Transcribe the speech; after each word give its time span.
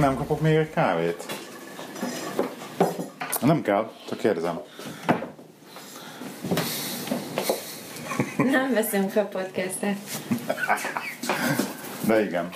Én 0.00 0.06
nem 0.06 0.16
kapok 0.16 0.40
még 0.40 0.54
egy 0.54 0.70
kávét? 0.70 1.24
Nem 3.40 3.62
kell, 3.62 3.90
csak 4.08 4.18
kérdezem. 4.18 4.60
Nem 8.36 8.72
veszünk 8.72 9.10
fel 9.10 9.28
podcastet. 9.28 9.96
De 12.06 12.22
igen. 12.22 12.48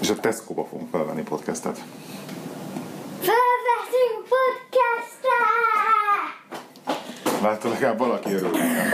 És 0.00 0.10
a 0.10 0.16
Tesco-ba 0.20 0.64
fogunk 0.64 0.90
felvenni 0.90 1.22
podcastet. 1.22 1.78
Felveszünk 3.20 4.28
podcastet! 4.34 5.32
Látod, 7.42 7.72
legalább 7.72 7.98
valaki 7.98 8.32
örül 8.32 8.50
nekem. 8.50 8.88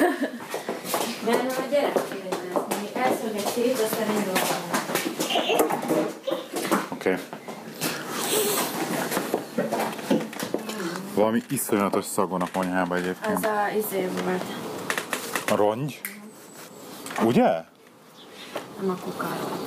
Nem 1.25 1.47
a 1.47 1.70
gyerek 1.70 1.92
kérdezni. 1.92 2.88
Elszól 2.95 3.30
egy 3.34 3.47
szét, 3.55 3.78
aztán 3.78 4.09
indulunk. 4.09 4.80
Oké. 6.89 7.12
Okay. 7.12 7.16
Valami 11.15 11.43
iszonyatos 11.48 12.05
szag 12.05 12.30
van 12.30 12.41
a 12.41 12.47
konyhában 12.53 12.98
Az 12.98 13.03
egyébként. 13.03 13.47
a 13.47 13.77
izé 13.77 14.09
volt. 14.25 14.45
A 15.51 15.56
rongy. 15.56 16.01
Ugye? 17.25 17.65
Nem 18.80 18.91
a 18.91 18.95
kukáról. 18.95 19.59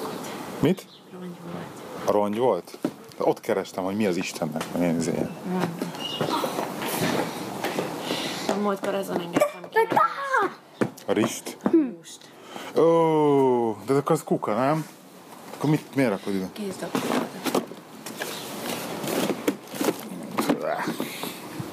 Mit? 0.60 0.86
Rongy 1.20 1.38
volt. 1.52 1.66
A 2.06 2.12
rongy 2.12 2.38
volt? 2.38 2.78
Ott 3.18 3.40
kerestem, 3.40 3.84
hogy 3.84 3.96
mi 3.96 4.06
az 4.06 4.16
Istennek 4.16 4.64
van 4.72 4.82
én 4.82 4.96
izé. 4.96 5.28
A 8.50 8.54
múltkor 8.62 8.96
azon 8.96 9.20
engedtem 9.20 9.62
ki. 9.70 9.96
A 11.06 11.12
rist. 11.12 11.58
Húst. 11.72 12.32
Ó, 12.78 13.78
de 13.86 13.94
akkor 13.94 14.12
az 14.12 14.24
kuka, 14.24 14.54
nem? 14.54 14.86
Akkor 15.64 15.76
mit, 15.76 15.96
miért 15.96 16.10
rakod 16.10 16.34
ide? 16.34 16.50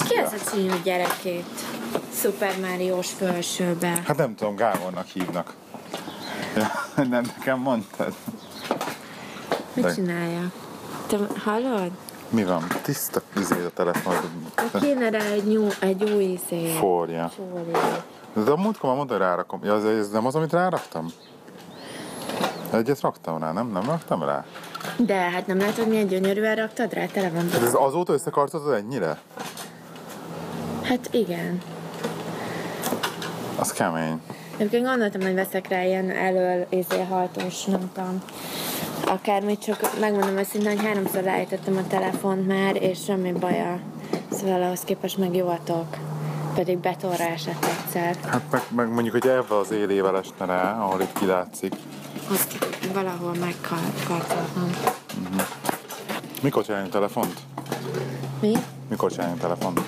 Ki 0.08 0.16
az 0.16 0.32
a 0.32 0.36
című 0.36 0.82
gyerekét? 0.82 1.44
Super 2.14 2.60
Mario-s 2.60 3.10
felsőbe. 3.12 4.02
Hát 4.06 4.16
nem 4.16 4.34
tudom, 4.34 4.56
Gábornak 4.56 5.06
hívnak. 5.06 5.54
Ja, 6.56 6.70
nem, 6.96 7.24
nekem 7.38 7.58
mondtad. 7.58 8.14
Mit 9.72 9.84
De- 9.84 9.94
csinálja? 9.94 10.50
Te 11.06 11.18
hallod? 11.44 11.90
Mi 12.28 12.44
van? 12.44 12.66
Tiszta 12.82 13.22
izé 13.36 13.64
a 13.64 13.70
telefon. 13.70 14.14
Kéne 14.80 15.10
rá 15.10 15.24
egy, 15.24 15.44
nyú, 15.44 15.68
egy 15.80 16.02
új 16.02 16.24
izé. 16.24 16.74
Forja. 16.76 17.28
Fólia. 17.28 18.04
De 18.44 18.50
a 18.50 18.56
múltkor 18.56 18.88
már 18.88 18.96
mondta, 18.96 19.14
hogy 19.14 19.22
rárakom. 19.22 19.64
Ja, 19.64 19.74
ez, 19.74 19.84
ez 19.84 20.10
nem 20.10 20.26
az, 20.26 20.34
amit 20.34 20.52
ráraktam? 20.52 21.12
Egyet 22.72 23.00
raktam 23.00 23.38
rá, 23.38 23.52
nem? 23.52 23.70
Nem 23.72 23.84
raktam 23.84 24.22
rá? 24.22 24.44
De 24.96 25.14
hát 25.14 25.46
nem 25.46 25.58
látod, 25.58 25.88
milyen 25.88 26.06
gyönyörűen 26.06 26.56
raktad 26.56 26.92
rá? 26.92 27.06
Tele 27.06 27.30
van. 27.30 27.48
Ez 27.62 27.74
azóta 27.74 28.12
összekartotod 28.12 28.72
ennyire? 28.72 29.18
Hát 30.82 31.08
igen. 31.10 31.62
Az 33.58 33.72
kemény. 33.72 34.20
Egyébként 34.56 34.84
gondoltam, 34.84 35.20
hogy 35.20 35.34
veszek 35.34 35.68
rá 35.68 35.84
ilyen 35.84 36.10
elől 36.10 36.66
izé 36.68 37.02
hajtós, 37.02 37.64
nem 37.64 37.90
tudom. 37.94 38.22
Akármit, 39.06 39.62
csak 39.64 39.98
megmondom 40.00 40.36
őszintén, 40.36 40.76
hogy 40.76 40.86
háromszor 40.86 41.22
leállítottam 41.22 41.76
a 41.76 41.86
telefont 41.86 42.46
már, 42.46 42.82
és 42.82 43.04
semmi 43.04 43.32
baja. 43.32 43.78
Szóval 44.32 44.62
ahhoz 44.62 44.80
képest 44.80 45.18
meg 45.18 45.34
jó 45.34 45.48
atok. 45.48 45.86
Pedig 46.54 46.78
betonra 46.78 47.24
esett 47.24 47.64
egyszer. 47.64 48.16
Hát 48.26 48.42
meg, 48.50 48.62
meg 48.74 48.92
mondjuk, 48.92 49.12
hogy 49.12 49.26
ebben 49.26 49.58
az 49.58 49.70
élével 49.70 50.18
esne 50.18 50.44
rá, 50.46 50.80
ahol 50.80 51.00
itt 51.00 51.18
kilátszik. 51.18 51.74
Azt 52.30 52.58
valahol 52.92 53.34
megkarcoltam. 53.34 54.70
Mikor 56.42 56.64
csináljunk 56.64 56.92
telefont? 56.92 57.34
Mi? 58.40 58.52
Mikor 58.88 59.10
csináljunk 59.10 59.40
telefont? 59.40 59.80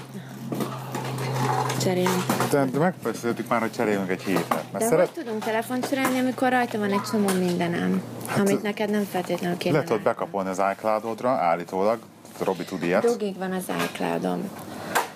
Cserélünk. 1.81 2.25
De, 2.50 2.64
de 2.64 2.78
megbeszéltük 2.78 3.48
már, 3.48 3.60
hogy 3.60 3.72
cserélünk 3.72 4.10
egy 4.10 4.22
hétre. 4.22 4.62
Mert 4.72 4.84
De 4.84 4.84
szeret... 4.91 5.10
hogy 5.14 5.25
tudunk 5.25 5.44
telefont 5.44 5.88
cserélni, 5.88 6.19
amikor 6.19 6.48
rajta 6.50 6.78
van 6.78 6.92
egy 6.92 7.02
csomó 7.10 7.28
mindenem, 7.38 8.02
amit 8.38 8.62
neked 8.62 8.91
nem 8.91 9.04
feltétlenül 9.04 9.56
kéne. 9.56 9.78
Le 9.78 9.84
tudod 9.84 10.02
bekapolni 10.02 10.48
az 10.48 10.62
iCloud-odra, 10.76 11.31
állítólag. 11.31 11.98
Robi 12.38 12.64
tud 12.64 12.82
ilyet. 12.82 13.02
Dugig 13.02 13.38
van 13.38 13.52
az 13.52 13.64
iCloudom. 13.92 14.50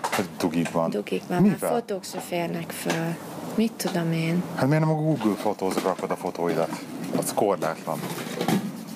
Hogy 0.02 0.28
dugig 0.38 0.68
van. 0.72 0.90
Dugig 0.90 1.22
van, 1.28 1.42
Mivel? 1.42 1.70
fotók 1.70 2.04
se 2.04 2.18
férnek 2.18 2.70
föl. 2.70 3.14
Mit 3.54 3.72
tudom 3.72 4.12
én? 4.12 4.42
Hát 4.54 4.66
miért 4.66 4.84
nem 4.84 4.90
a 4.92 4.94
Google 5.00 5.34
fotózra 5.36 5.80
rakod 5.82 6.10
a 6.10 6.16
fotóidat? 6.16 6.68
Az 7.16 7.32
korlátlan. 7.34 8.00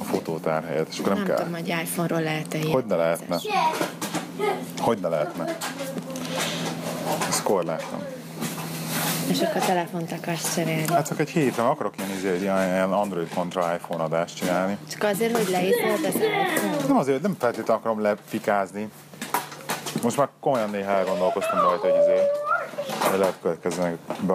A 0.01 0.05
fotótár 0.05 0.65
helyett, 0.65 0.89
és 0.89 0.99
akkor 0.99 1.09
nem, 1.13 1.19
Nem 1.19 1.27
kell. 1.27 1.37
tudom, 1.37 1.53
hogy 1.53 1.69
iPhone-ról 1.69 2.21
lehet-e 2.21 2.59
ilyen. 2.59 2.73
Hogy 2.73 2.85
ne 2.85 2.97
lehetne? 2.97 3.37
Hogy 4.81 4.99
ne 4.99 5.09
lehetne? 5.09 5.57
Ez 7.29 7.43
korlátlan. 7.43 8.07
És 9.31 9.41
akkor 9.41 9.61
telefont 9.61 10.13
akarsz 10.13 10.55
cserélni. 10.55 10.85
Hát 10.93 11.07
csak 11.09 11.21
egy 11.21 11.29
hétre 11.31 11.63
akarok 11.63 11.95
ilyen, 11.99 12.11
izé, 12.11 12.39
ilyen, 12.41 12.69
ilyen 12.69 12.93
Android 12.93 13.29
kontra 13.35 13.75
iPhone 13.75 14.03
adást 14.03 14.37
csinálni. 14.37 14.77
Csak 14.91 15.03
azért, 15.03 15.37
hogy 15.37 15.49
leízod 15.51 16.05
az 16.05 16.15
iPhone. 16.15 16.87
Nem 16.87 16.97
azért, 16.97 17.23
nem 17.23 17.37
feltétlenül 17.39 17.83
akarom 17.83 18.01
lefikázni. 18.01 18.89
Most 20.03 20.17
már 20.17 20.29
komolyan 20.41 20.71
néha 20.71 20.91
elgondolkoztam 20.91 21.59
rajta, 21.61 21.81
hogy 21.81 22.01
izé, 22.03 22.21
lehet 23.17 23.39
következőnek 23.43 23.99
be 24.21 24.35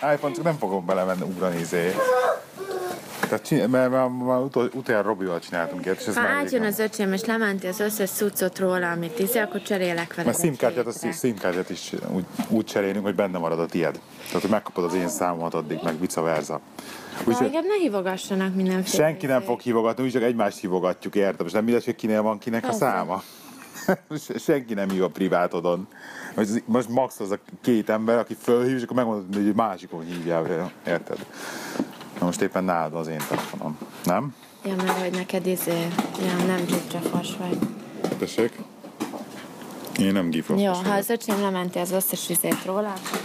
iPhone 0.12 0.34
csak 0.34 0.44
nem 0.44 0.56
fogom 0.58 0.86
belemenni, 0.86 1.22
ugrani 1.22 1.58
izé. 1.58 1.94
Tehát 3.20 3.44
csinál, 3.44 3.68
mert 3.68 3.90
már, 3.90 4.08
már 4.08 4.38
utol, 4.38 4.70
utoljára 4.74 5.08
Robival 5.08 5.38
csináltunk 5.38 5.84
ilyet, 5.84 6.00
és 6.00 6.06
ez 6.06 6.14
Ha 6.14 6.20
már 6.20 6.30
átjön 6.30 6.62
az 6.64 6.78
öcsém, 6.78 7.12
és 7.12 7.24
lementi 7.24 7.66
az 7.66 7.80
összes 7.80 8.10
cuccot 8.10 8.58
róla, 8.58 8.90
amit 8.90 9.18
izé, 9.18 9.38
akkor 9.38 9.62
cserélek 9.62 10.14
vele. 10.14 10.28
Mert 10.28 10.40
SIM-kártyát, 10.40 10.86
a 10.86 11.12
SIM-kártyát 11.12 11.70
is 11.70 11.92
úgy, 12.08 12.24
úgy 12.48 12.64
cserélünk, 12.64 13.04
hogy 13.04 13.14
benne 13.14 13.38
marad 13.38 13.58
a 13.58 13.66
tied. 13.66 14.00
Tehát, 14.26 14.40
hogy 14.40 14.50
megkapod 14.50 14.84
az 14.84 14.94
én 14.94 15.08
számomat 15.08 15.54
addig, 15.54 15.78
meg 15.82 16.00
vice 16.00 16.20
versa. 16.20 16.60
Úgyhogy 17.24 17.46
engem 17.46 17.66
ne 17.66 17.74
hívogassanak 17.74 18.54
mindenféle. 18.54 19.04
senki 19.04 19.26
nem 19.26 19.38
izé. 19.38 19.46
fog 19.46 19.60
hívogatni, 19.60 20.04
úgy 20.04 20.12
csak 20.12 20.22
egymást 20.22 20.58
hívogatjuk, 20.58 21.14
értem? 21.14 21.46
És 21.46 21.52
nem 21.52 21.64
mindegy, 21.64 21.84
hogy 21.84 21.96
kinél 21.96 22.22
van 22.22 22.38
kinek 22.38 22.68
a 22.68 22.72
száma. 22.72 23.22
Se- 24.18 24.38
senki 24.46 24.74
nem 24.74 24.88
hív 24.88 25.02
a 25.02 25.08
privátodon. 25.08 25.88
Most, 26.34 26.62
most 26.66 26.88
max 26.88 27.20
az 27.20 27.30
a 27.30 27.38
két 27.60 27.88
ember, 27.88 28.18
aki 28.18 28.36
fölhív, 28.40 28.76
és 28.76 28.82
akkor 28.82 28.96
megmondod, 28.96 29.34
hogy 29.34 29.46
egy 29.46 29.54
másikon 29.54 30.04
hívjál, 30.04 30.72
érted? 30.86 31.26
Na 32.18 32.24
most 32.24 32.40
éppen 32.40 32.64
nálad 32.64 32.94
az 32.94 33.06
én 33.06 33.20
telefonom. 33.28 33.78
Nem? 34.04 34.34
Ja, 34.64 34.74
mert 34.74 34.98
hogy 35.00 35.10
neked 35.10 35.46
izé, 35.46 35.88
ja, 36.26 36.44
nem 36.46 36.64
dzsúcsafos 36.64 37.36
vagy. 37.36 37.58
Tessék? 38.18 38.58
Én 39.98 40.12
nem 40.12 40.30
gifos. 40.30 40.60
Jó, 40.62 40.72
ha 40.72 40.92
az 40.94 41.08
öcsém 41.10 41.40
lementi 41.40 41.78
az 41.78 41.90
összes 41.90 42.28
izét 42.28 42.64
róla, 42.64 42.88
akkor. 42.92 43.20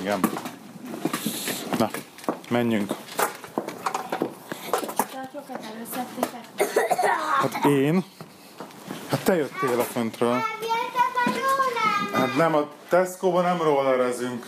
Igen. 0.00 0.20
Na, 1.78 1.90
menjünk. 2.50 2.92
Hát 7.40 7.64
én? 7.64 8.04
Hát 9.12 9.20
te 9.24 9.34
jöttél 9.36 9.80
a 9.80 9.82
föntről. 9.82 10.42
Hát 12.12 12.36
nem, 12.36 12.54
a 12.54 12.68
Tesco-ban 12.88 13.42
nem 13.42 13.62
rollerezünk. 13.62 14.46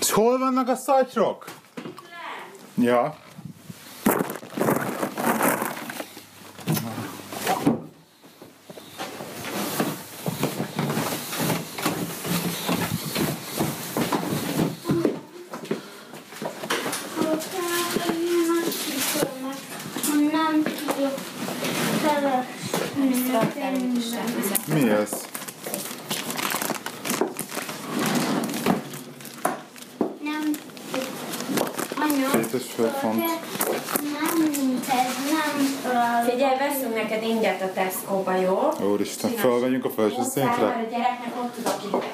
És 0.00 0.10
hol 0.10 0.38
vannak 0.38 0.68
a 0.68 0.74
szatyrok? 0.74 1.44
Ja. 2.74 3.16
Nem 20.30 20.62
tudok 20.62 21.18
felesni. 22.02 23.12
Mi 24.66 24.90
ez? 24.90 25.10
Nem 30.22 30.50
Anya, 31.98 32.30
Két 32.30 32.52
és 32.52 32.62
fél 32.74 32.88
font. 33.00 33.16
nem, 33.16 33.28
ez 34.88 35.06
nem 35.30 36.24
Figyelj, 36.28 36.58
veszünk 36.58 36.94
neked 36.94 37.22
inget 37.22 37.62
a 37.62 37.72
Tesco-ba, 37.72 38.36
jó? 38.36 38.72
Úristen, 38.92 39.30
felvegyünk 39.30 39.84
a 39.84 39.90
felső 39.90 40.14
Muszáj, 40.16 40.23
szintre? 40.34 40.66
a 40.66 40.86
gyereknek 40.90 41.32
ott 41.42 41.54
tudok 41.54 41.76
inget. 41.84 42.04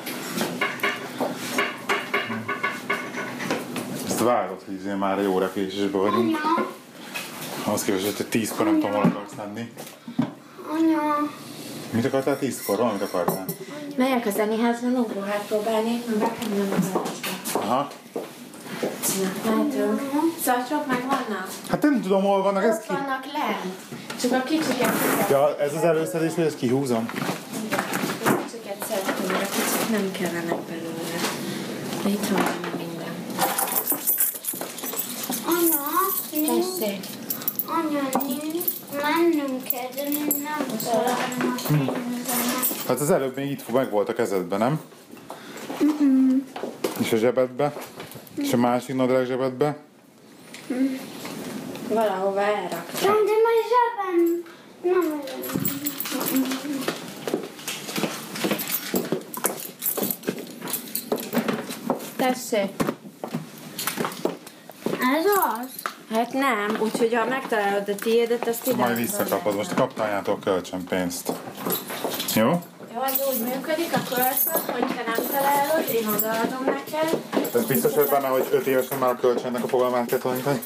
Azt 4.06 4.20
várod, 4.20 4.62
hogy 4.67 4.75
izé 4.75 4.93
már 4.94 5.22
jó 5.22 5.38
repésésbe 5.38 5.99
vagyunk. 5.99 6.38
Anya, 6.44 6.69
Ahhoz 7.64 7.82
képest, 7.84 8.05
hogy 8.05 8.14
te 8.17 8.25
tízkor 8.25 8.64
nem 8.64 8.75
tudom, 8.75 8.90
hol 8.90 9.02
akarsz 9.05 9.32
lenni. 9.37 9.72
anya, 10.72 11.31
Mit 11.90 12.05
akartál 12.05 12.38
tízkor? 12.38 12.76
Valamit 12.76 13.02
akartál? 13.02 13.44
Megyek 13.96 14.26
a 14.26 14.31
zenéházba 14.31 14.88
lógóhát 14.88 15.44
próbálni, 15.49 16.02
mert 16.06 16.19
bekerülöm 16.19 16.72
a 16.72 16.76
garázsba. 16.81 17.02
Aha. 17.52 17.88
Na, 19.44 19.55
mehetünk. 19.56 20.00
Szatyrok 20.44 20.87
meg 20.87 21.00
vannak? 21.00 21.49
Hát 21.70 21.82
nem 21.82 22.00
tudom, 22.02 22.22
hol 22.22 22.43
vannak, 22.43 22.62
ez 22.64 22.75
Ott 22.75 22.81
ki... 22.87 22.93
vannak 22.93 23.25
lent. 23.32 23.75
Csak 24.20 24.32
a 24.32 24.43
kicsiket 24.43 24.93
Ja, 25.31 25.58
ez 25.58 25.75
az 25.75 25.82
előszedés, 25.84 26.34
hogy 26.34 26.44
ezt 26.44 26.56
kihúzom. 26.56 27.11
A 27.14 28.37
kicsiket 28.44 28.76
szeretném, 28.88 29.31
mert 29.31 29.43
a 29.43 29.55
kicsit 29.55 29.78
nem 29.90 30.10
kellenek 30.12 30.58
belőle. 30.60 31.19
De 32.02 32.08
itt 32.08 32.26
van 32.26 32.42
minden. 32.76 33.14
anya, 35.46 35.81
Tessék. 36.31 37.06
anya, 37.66 38.08
mennünk 39.02 39.62
kell, 39.64 39.88
de 39.94 40.02
én 40.02 40.26
nem 40.42 40.66
a 40.69 40.72
pénzemet. 41.69 41.96
Hát 42.87 43.00
az 43.00 43.10
előbb 43.10 43.37
még 43.37 43.50
itt 43.50 43.72
meg 43.72 43.90
volt 43.90 44.08
a 44.08 44.12
kezedben, 44.12 44.58
nem? 44.58 44.81
És 47.00 47.12
a 47.12 47.16
zsebedbe? 47.16 47.76
És 48.36 48.52
a 48.52 48.56
másik 48.56 48.96
nadrág 48.96 49.26
zsebedbe? 49.26 49.76
Valahova 51.88 52.40
elraktam. 52.40 53.12
Nem, 53.12 53.25
de 53.25 53.32
majd 53.32 53.64
zsebem. 53.70 54.44
Nem, 54.82 55.08
nem. 55.08 55.59
Tessék. 62.20 62.70
Ez 64.84 65.25
az? 65.25 65.69
Hát 66.11 66.32
nem, 66.32 66.76
úgyhogy 66.81 67.14
ha 67.14 67.25
megtalálod 67.25 67.88
a 67.88 67.94
tiédet, 67.94 68.49
azt 68.49 68.67
ide. 68.67 68.76
Majd 68.76 68.96
visszakapod. 68.96 69.55
Most 69.55 69.70
a 69.70 69.75
kaptányától 69.75 70.38
kölcsönpénzt. 70.44 71.32
Jó? 72.34 72.44
Jó, 72.94 73.00
az 73.02 73.20
úgy 73.31 73.40
működik 73.40 73.93
a 73.94 74.00
kölcsön, 74.08 74.72
hogy 74.72 74.87
te 74.87 75.02
nem 75.06 75.26
találod, 75.31 75.88
én 75.94 76.06
odaadom 76.08 76.64
neked. 76.64 77.20
Ez 77.55 77.64
biztos 77.64 77.94
vagy 77.94 78.08
benne, 78.08 78.28
hogy 78.28 78.49
5 78.52 78.67
évesen 78.67 78.99
már 78.99 79.11
a 79.11 79.17
kölcsönnek 79.17 79.64
a 79.64 79.69
fogalmát 79.69 80.06
kell 80.06 80.19
tanítani? 80.19 80.62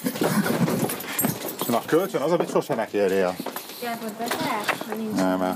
Na, 1.66 1.76
a 1.76 1.82
kölcsön 1.86 2.22
az, 2.22 2.32
amit 2.32 2.50
sose 2.50 2.74
ne 2.74 2.86
kérjél. 2.86 3.36
Járod 3.82 4.12
be 4.18 4.24
te? 4.24 4.74
Ha 4.88 4.94
nincs, 4.94 5.16
Nem, 5.16 5.42
el. 5.42 5.54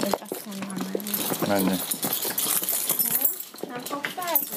vagy 0.00 0.14
azt 0.30 0.46
mondom, 0.46 0.68
hogy 1.40 1.50
Ennyi. 1.50 1.78
nem 3.68 3.80
fog 3.84 4.00
fázni. 4.04 4.56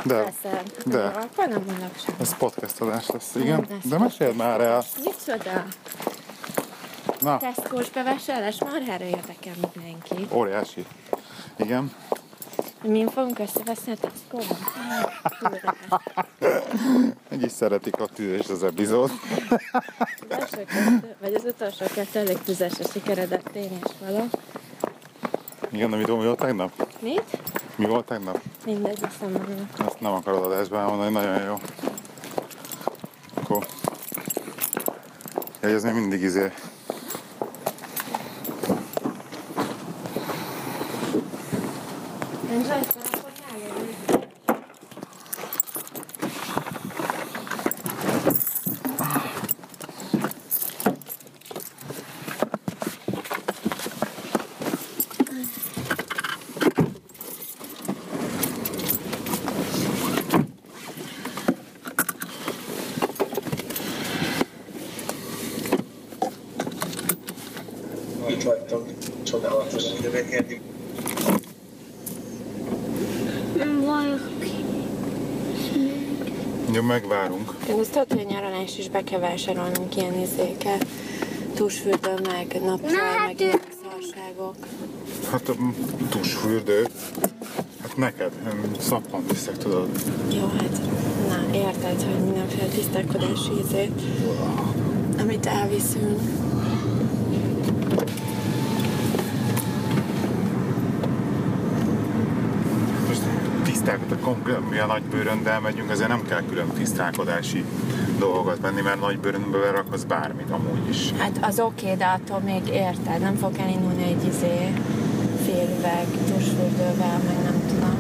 De. 0.05 0.14
leszel. 0.17 0.62
De. 0.87 1.26
Nem 1.37 1.90
sem. 2.05 2.14
Ez 2.20 2.37
podcast 2.37 2.81
adás 2.81 3.06
lesz, 3.06 3.34
igen? 3.34 3.67
lesz. 3.70 3.84
De 3.84 3.99
meséld 3.99 4.37
már 4.37 4.61
el. 4.61 4.82
Micsoda? 5.05 5.64
Na, 7.20 7.37
Tesco-s 7.37 7.90
bevásárlás 7.90 8.58
marhára 8.61 9.05
érdekel 9.05 9.52
mindenki. 9.75 10.26
óriási. 10.34 10.87
Igen. 11.56 11.93
Min 12.82 13.08
fogunk 13.08 13.38
összeveszni 13.38 13.93
a 13.93 13.96
Tesco-ban? 13.96 14.58
Így 17.32 17.43
is 17.43 17.52
szeretik 17.52 18.00
a 18.00 18.06
tűz 18.06 18.40
és 18.40 18.49
az 18.49 18.62
epizód. 18.64 19.11
Vagy 21.20 21.34
az 21.34 21.44
utolsó 21.44 21.84
kettő 21.94 22.19
elég 22.19 22.38
tüzes 22.38 22.72
a 22.81 22.88
sikeredett 22.93 23.55
én 23.55 23.70
és 23.84 23.90
való. 24.00 24.25
Igen, 25.72 25.90
mit 25.90 26.06
mi 26.06 26.14
volt 26.14 26.38
tegnap? 26.38 26.87
Mit? 27.00 27.38
Mi 27.76 27.87
volt 27.87 28.05
tegnap? 28.06 28.40
Mindegy, 28.64 28.99
összemondom. 29.02 29.69
Azt 29.78 30.00
nem 30.00 30.12
akarod 30.12 30.43
adásban 30.44 30.81
elmondani, 30.81 31.11
nagyon 31.12 31.43
jó. 31.44 31.55
Akkor... 33.34 33.67
Ja, 35.62 35.69
ez 35.69 35.82
még 35.82 35.94
mindig 35.94 36.23
izé. 36.23 36.52
Nem 42.49 42.67
rajta, 42.67 42.99
akkor 43.12 43.31
nyáron. 43.50 43.84
Itt 68.29 68.43
vagytok, 68.43 68.88
csodálatos 69.22 69.84
idegenkedni. 69.99 70.61
Nem 73.56 73.81
vagyok. 73.84 74.20
Jó, 76.72 76.82
megvárunk. 76.82 77.55
Én 77.69 77.79
azt 77.79 77.90
tudod, 77.93 78.12
hogy 78.12 78.20
a 78.20 78.32
nyaralás 78.32 78.79
is 78.79 78.85
be 78.96 79.04
kell 79.04 79.20
vásárolnunk 79.20 79.96
ilyen 79.96 80.19
izéket. 80.20 80.87
Tusfürdő, 81.54 82.14
meg 82.22 82.60
napcsaj, 82.64 82.90
Na, 82.93 83.02
hát 83.19 83.26
meg 83.26 83.40
ő- 83.40 83.44
ilyen 83.44 83.60
szarságok. 83.82 84.54
Hát 85.31 85.48
a 85.48 85.54
tusfürdő. 86.08 86.87
Hát 87.82 87.96
neked, 87.96 88.31
em, 88.46 88.62
szappant 88.81 89.31
viszek, 89.31 89.56
tudod. 89.58 89.88
Jó, 90.32 90.50
hát 90.58 90.81
na, 91.29 91.55
érted, 91.56 92.03
hogy 92.03 92.24
mindenféle 92.24 92.67
tisztálkodási 92.69 93.50
izét, 93.65 94.00
amit 95.20 95.46
elviszünk. 95.46 96.20
Most 103.08 103.20
tisztálkodok 103.65 104.20
konkrét, 104.20 104.70
mi 104.70 104.79
a 104.79 104.86
nagybőröndel 104.86 105.60
megyünk, 105.60 105.91
azért 105.91 106.08
nem 106.08 106.22
kell 106.29 106.43
külön 106.48 106.69
tisztálkodási 106.69 107.65
dolgokat 108.19 108.61
venni, 108.61 108.81
mert 108.81 109.01
nagybőröndbe 109.01 109.58
beraksz 109.58 110.03
bármit 110.03 110.51
amúgy 110.51 110.89
is. 110.89 111.13
Hát 111.19 111.39
az 111.41 111.61
oké, 111.61 111.94
de 111.94 112.05
attól 112.05 112.41
még 112.44 112.63
érted, 112.69 113.20
nem 113.20 113.35
fog 113.35 113.53
elindulni 113.58 114.03
egy 114.03 114.25
izé 114.29 114.73
félüveg 115.44 116.06
tusfürdővel, 116.27 117.19
meg 117.27 117.39
nem 117.43 117.58
tudom. 117.69 117.94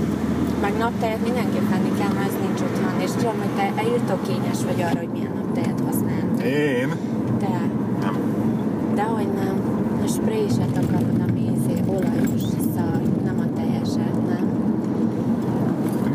Meg 0.60 0.76
naptejet 0.76 1.22
mindenképp 1.22 1.68
venni 1.70 1.92
kell, 1.98 2.12
mert 2.12 2.28
ez 2.28 2.36
nincs 2.46 2.60
otthon. 2.60 3.00
És 3.00 3.10
tudom, 3.10 3.38
hogy 3.38 3.54
te 3.56 3.72
elírtó 3.80 4.14
kényes 4.26 4.60
vagy 4.64 4.80
arra, 4.82 4.98
hogy 4.98 5.08
milyen 5.08 5.32
naptejet 5.34 5.80
használni. 5.86 6.44
Én? 6.44 6.88
De, 7.38 7.60
Nem. 8.00 8.16
dehogy 8.94 9.28
nem. 9.32 9.56
A 10.04 10.08
spréset 10.08 10.76
akarod, 10.82 11.20
ami 11.28 11.50
izé 11.56 11.80
olajos 11.86 12.42
szar, 12.74 13.00
nem 13.24 13.38
a 13.38 13.56
teljeset, 13.58 14.26
nem? 14.28 14.44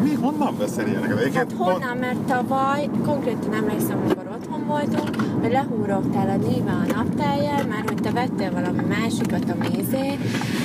Mi 0.03 0.17
honnan 0.51 0.67
veszel 0.67 0.88
ilyeneket? 0.88 1.17
Hát 1.17 1.25
Egyébként 1.25 1.53
honnan, 1.58 1.98
mert 1.98 2.17
tavaly, 2.17 2.89
konkrétan 3.05 3.53
emlékszem, 3.53 3.98
amikor 4.03 4.27
otthon 4.36 4.65
voltunk, 4.67 5.15
hogy 5.41 5.51
lehúrogtál 5.51 6.29
a 6.29 6.36
néve 6.36 6.72
a 6.72 6.93
napteljel, 6.96 7.65
mert 7.67 7.89
hogy 7.89 8.01
te 8.01 8.12
vettél 8.12 8.51
valami 8.51 8.81
másikat, 8.88 9.43
ami 9.50 9.67
izé, 9.79 10.17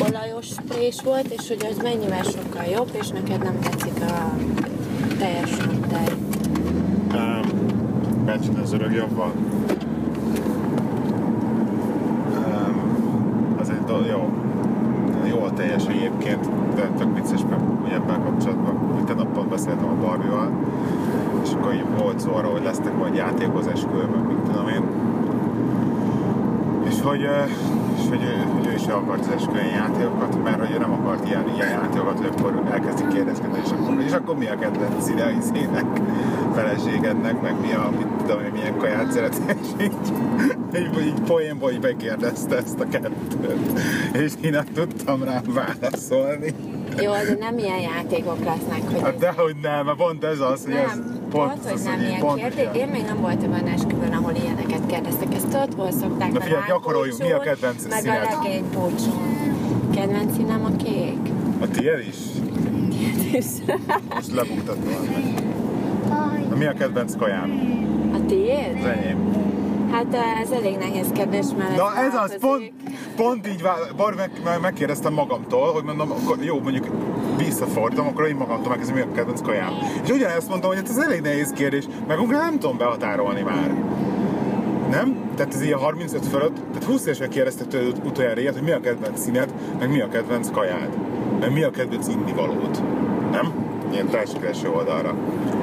olajos 0.08 0.46
sprés 0.46 1.02
volt, 1.04 1.26
és 1.26 1.48
hogy 1.48 1.66
az 1.70 1.82
mennyivel 1.82 2.22
sokkal 2.22 2.64
jobb, 2.72 2.90
és 2.92 3.08
neked 3.08 3.42
nem 3.42 3.58
tetszik 3.60 4.00
a 4.00 4.34
teljes 5.18 5.56
naptej. 5.56 6.06
Um, 7.14 8.24
Bencsen 8.24 8.54
az 8.54 8.72
öreg 8.72 8.92
jobban. 8.92 9.32
Um, 12.34 13.56
az 13.60 13.70
egy 13.70 13.84
do- 13.86 14.06
jó. 14.08 14.30
Jó 15.28 15.42
a 15.42 15.52
teljes 15.52 15.86
egyébként, 15.86 16.48
de 16.74 16.90
tök 16.98 17.14
vicces, 17.14 17.40
mert 17.50 17.60
ugye 17.84 17.94
ebben 17.94 18.22
kapcsolatban, 18.22 18.95
beszéltem 19.56 19.88
a 19.88 20.06
Barbival, 20.06 20.50
és 21.42 21.50
akkor 21.52 21.74
így 21.74 21.84
volt 21.98 22.20
szó 22.20 22.34
arról, 22.34 22.52
hogy 22.52 22.62
lesznek 22.62 22.96
majd 22.96 23.14
játékok 23.14 23.58
az 23.58 23.66
esküvőben, 23.66 24.20
mit 24.20 24.36
tudom 24.36 24.68
én. 24.68 24.82
És 26.88 27.00
hogy, 27.00 27.20
és 27.96 28.08
hogy, 28.08 28.20
hogy 28.54 28.66
ő 28.66 28.74
is 28.74 28.86
akart 28.86 29.20
az 29.20 29.32
esküvői 29.36 29.70
játékokat, 29.70 30.42
mert 30.42 30.58
hogy 30.58 30.70
ő 30.74 30.78
nem 30.78 30.92
akart 30.92 31.28
ilyen, 31.28 31.44
ilyen 31.54 31.68
játékokat, 31.68 32.16
hogy 32.16 32.30
akkor 32.36 32.62
elkezdik 32.70 33.08
kérdezkedni, 33.08 33.58
és 33.64 33.70
akkor, 33.70 34.00
és 34.00 34.12
akkor 34.12 34.36
mi 34.36 34.46
a 34.46 34.58
kedvenc 34.58 35.08
ide 35.08 35.34
izének, 35.38 36.00
feleségednek, 36.54 37.42
meg 37.42 37.54
mi 37.60 37.72
a, 37.72 37.90
mit 37.98 38.08
tudom 38.26 38.42
én, 38.42 38.50
milyen 38.52 38.76
kaját 38.76 39.12
szeretnél, 39.12 39.56
és 39.62 39.86
így, 39.86 41.06
így 41.06 41.20
poénból 41.20 41.70
így 41.70 41.82
megkérdezte 41.82 42.56
ezt 42.56 42.80
a 42.80 42.88
kettőt. 42.88 43.80
És 44.12 44.32
én 44.40 44.50
nem 44.50 44.64
tudtam 44.74 45.22
rá 45.22 45.40
válaszolni. 45.46 46.54
Jó, 47.02 47.12
de 47.12 47.36
nem 47.38 47.58
ilyen 47.58 47.80
játékok 47.80 48.44
lesznek, 48.44 48.80
hogy 48.90 49.00
Hát 49.02 49.18
dehogy 49.18 49.56
nem, 49.62 49.84
mert 49.84 49.96
pont 49.96 50.24
ez 50.24 50.40
az, 50.40 50.64
hogy 50.64 50.72
ez 50.74 50.88
nem, 50.88 51.18
pont 51.30 51.48
pont, 51.48 51.62
hogy 51.62 51.72
az, 51.72 51.82
nem 51.82 51.94
hogy 51.94 52.06
ilyen 52.06 52.20
pont 52.20 52.40
kérdés. 52.40 52.66
Én 52.74 52.88
még 52.88 53.02
nem 53.02 53.20
voltam 53.20 53.52
olyan 53.52 53.66
esküvőn, 53.66 54.12
ahol 54.12 54.32
ilyeneket 54.34 54.86
kérdeztek. 54.86 55.34
Ezt 55.34 55.58
hol 55.76 55.92
szokták 55.92 56.32
Na 56.32 56.38
a 56.38 56.42
figyelj, 56.42 56.62
gyakoroljuk. 56.68 57.18
Mi 57.18 57.32
a 57.32 57.38
kedvenc 57.38 57.86
Meg 57.88 58.00
színed? 58.00 58.28
a 58.30 58.42
legény 58.42 58.64
búcsún. 58.72 59.54
Kedvenc 59.94 60.34
színem 60.34 60.64
a 60.64 60.76
kék. 60.76 61.32
A 61.60 61.68
tiéd 61.68 62.06
is? 62.08 62.16
Most 64.14 64.32
lebuktatom. 64.34 64.84
Mi 66.58 66.66
a 66.66 66.72
kedvenc 66.72 67.16
kajám? 67.16 67.50
A 68.14 68.26
tiéd? 68.26 68.76
Az 68.78 68.84
enyém. 68.84 69.44
Hát 69.90 70.14
ez 70.42 70.50
elég 70.50 70.76
nehéz 70.76 71.06
kérdés, 71.12 71.46
mert 71.58 71.76
Na 71.76 71.96
ez 71.96 72.14
az, 72.14 72.36
pont, 72.40 72.72
pont 73.16 73.48
így, 73.48 73.62
Bar 73.96 74.14
meg, 74.14 74.30
meg, 74.44 74.60
megkérdeztem 74.60 75.12
magamtól, 75.12 75.72
hogy 75.72 75.84
mondom, 75.84 76.10
akkor 76.10 76.42
jó, 76.42 76.60
mondjuk 76.60 76.86
visszafordítom, 77.36 78.06
akkor 78.06 78.26
én 78.26 78.36
magamtól 78.36 78.68
megkezdem, 78.68 78.94
mi 78.96 79.00
a 79.00 79.12
kedvenc 79.14 79.42
kajám. 79.42 79.72
És 80.02 80.10
ugyanezt 80.10 80.48
mondtam, 80.48 80.70
hogy 80.70 80.78
hát 80.78 80.88
ez 80.88 80.98
elég 80.98 81.20
nehéz 81.20 81.50
kérdés, 81.50 81.84
meg 82.06 82.26
nem 82.26 82.58
tudom 82.58 82.76
behatárolni 82.76 83.42
már. 83.42 83.74
Nem? 84.90 85.30
Tehát 85.36 85.54
ez 85.54 85.62
ilyen 85.62 85.78
35 85.78 86.26
fölött, 86.26 86.56
tehát 86.72 86.84
20 86.84 87.06
évesen 87.06 87.28
kérdeztek 87.28 87.66
tőled 87.66 88.00
utoljára 88.04 88.40
ilyet, 88.40 88.54
hogy 88.54 88.62
mi 88.62 88.70
a 88.70 88.80
kedvenc 88.80 89.20
színed, 89.20 89.52
meg 89.78 89.90
mi 89.90 90.00
a 90.00 90.08
kedvenc 90.08 90.50
kajád, 90.50 90.88
meg 91.40 91.52
mi 91.52 91.62
a 91.62 91.70
kedvenc 91.70 92.08
innivalód. 92.08 92.82
Nem? 93.30 93.52
Ilyen 93.92 94.08
társadalmi 94.08 94.76
oldalra. 94.76 95.14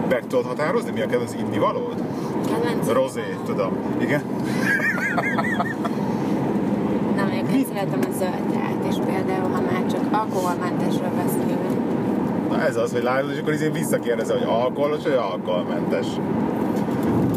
Meg 0.09 0.27
tudod 0.27 0.45
határozni, 0.45 0.91
mi 0.91 1.01
a 1.01 1.05
kedvenc 1.05 1.33
innivalód? 1.33 2.03
Kedvenc 2.45 2.87
Rozé, 2.87 3.37
tudom. 3.45 3.77
Igen? 3.99 4.23
Egyébként 7.53 7.77
szeretem 7.77 8.09
a 8.09 8.13
zöld 8.17 8.43
teát 8.53 8.83
is 8.89 8.97
például, 9.09 9.49
ha 9.53 9.61
már 9.71 9.85
csak 9.91 10.03
alkoholmentesről 10.11 11.13
beszélünk. 11.23 11.73
Na 12.49 12.61
ez 12.61 12.75
az, 12.75 12.91
hogy 12.91 13.03
látod, 13.03 13.31
és 13.31 13.39
akkor 13.39 13.53
izé 13.53 13.69
visszakérdezi, 13.69 14.31
hogy 14.31 14.47
alkoholos 14.47 15.03
vagy 15.03 15.19
alkoholmentes. 15.31 16.07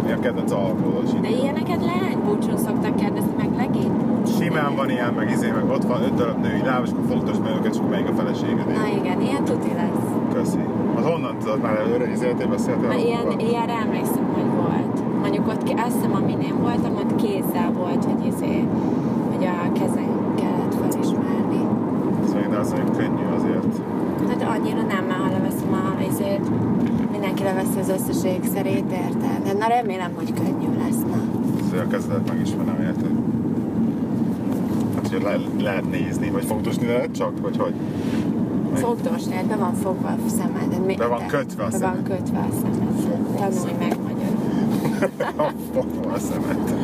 Mi 0.05 0.13
a 0.13 0.19
kedvenc 0.19 0.53
alkoholos 0.53 1.11
De 1.21 1.29
ilyeneket 1.29 1.81
leány 1.85 2.19
búcsún 2.25 2.57
szoktak 2.57 2.97
kérdezni, 2.97 3.33
meg 3.37 3.51
legény. 3.57 3.93
Simán 4.39 4.75
van 4.77 4.91
ilyen, 4.91 5.13
meg 5.13 5.31
izé, 5.31 5.51
meg 5.51 5.71
ott 5.71 5.85
van 5.85 6.03
öt 6.03 6.15
darab 6.15 6.41
női 6.41 6.63
láb, 6.65 6.85
és 6.85 6.91
akkor 6.91 7.05
fogtos 7.09 7.37
meg 7.43 7.53
őket, 7.59 7.73
és 7.73 7.79
akkor 7.79 7.91
melyik 7.91 8.09
a 8.09 8.15
feleséged. 8.15 8.67
Na 8.67 8.87
igen, 9.01 9.21
ilyen 9.21 9.45
tuti 9.45 9.73
lesz. 9.75 10.07
Köszi. 10.35 10.65
Az 10.97 11.05
honnan 11.05 11.39
tudod 11.39 11.61
már 11.61 11.77
előre, 11.79 12.11
izéltél, 12.11 12.47
beszéltél? 12.47 12.89
Na, 12.89 12.95
ilyen, 12.95 13.39
ilyenre 13.39 13.73
emlékszem, 13.73 14.27
hogy 14.35 14.51
volt. 14.63 15.21
Mondjuk 15.23 15.47
ott, 15.49 15.63
azt 15.87 15.95
hiszem, 15.95 16.15
amin 16.15 16.41
én 16.41 16.59
voltam, 16.61 16.97
ott 16.97 17.17
kézzel 17.17 17.71
volt, 17.73 18.05
hogy 18.05 18.27
izé, 18.27 18.65
hogy 19.37 19.45
a 19.45 19.73
kezen 19.73 20.09
kellett 20.35 20.75
felismerni. 20.81 21.61
Szóval, 22.27 22.49
de 22.51 22.57
az 22.57 22.73
olyan 22.73 22.91
könnyű 22.97 23.25
azért. 23.37 23.79
Hát 24.29 24.59
annyira 24.59 24.83
nem, 24.83 25.05
mert 25.05 25.21
ha 25.21 25.31
leveszem 25.31 25.73
a 25.73 26.03
izét, 26.11 26.51
mindenki 27.11 27.43
leveszi 27.43 27.79
az 27.81 27.89
összes 27.89 28.25
ékszerét, 28.33 28.85
érted? 28.91 29.43
De 29.45 29.53
na 29.59 29.67
remélem, 29.67 30.11
hogy 30.15 30.33
könnyű 30.35 30.69
lesz, 30.79 31.01
na. 31.11 31.17
Azért 31.67 31.83
a 31.85 31.89
kezedet 31.89 32.29
megismerem, 32.33 32.81
érted? 32.81 33.11
Hát, 34.95 35.09
hogy 35.09 35.23
le, 35.23 35.37
lehet 35.63 35.91
nézni, 35.91 36.31
vagy 36.31 36.45
fogdosni 36.45 36.87
lehet 36.87 37.11
csak, 37.13 37.41
vagy 37.41 37.57
hogy? 37.57 37.75
Fogdós, 38.75 39.25
lehet, 39.29 39.47
be 39.47 39.57
van 39.57 39.75
fogva 39.75 40.09
a 40.09 40.29
szemed. 40.29 40.85
Mi- 40.87 40.97
Be 40.97 41.07
van 41.07 41.19
de- 41.19 41.27
kötve 41.27 41.63
a 41.63 41.67
Be 41.67 41.77
szemed. 41.77 41.95
van 41.95 42.03
kötve 42.03 42.39
a 42.39 42.55
szemed. 42.61 42.87
Tanulj 43.37 43.53
szemed. 43.55 43.79
meg 43.79 43.99
magyarul. 44.03 45.51
Fogva 45.75 46.13
a 46.13 46.19
szemet. 46.19 46.75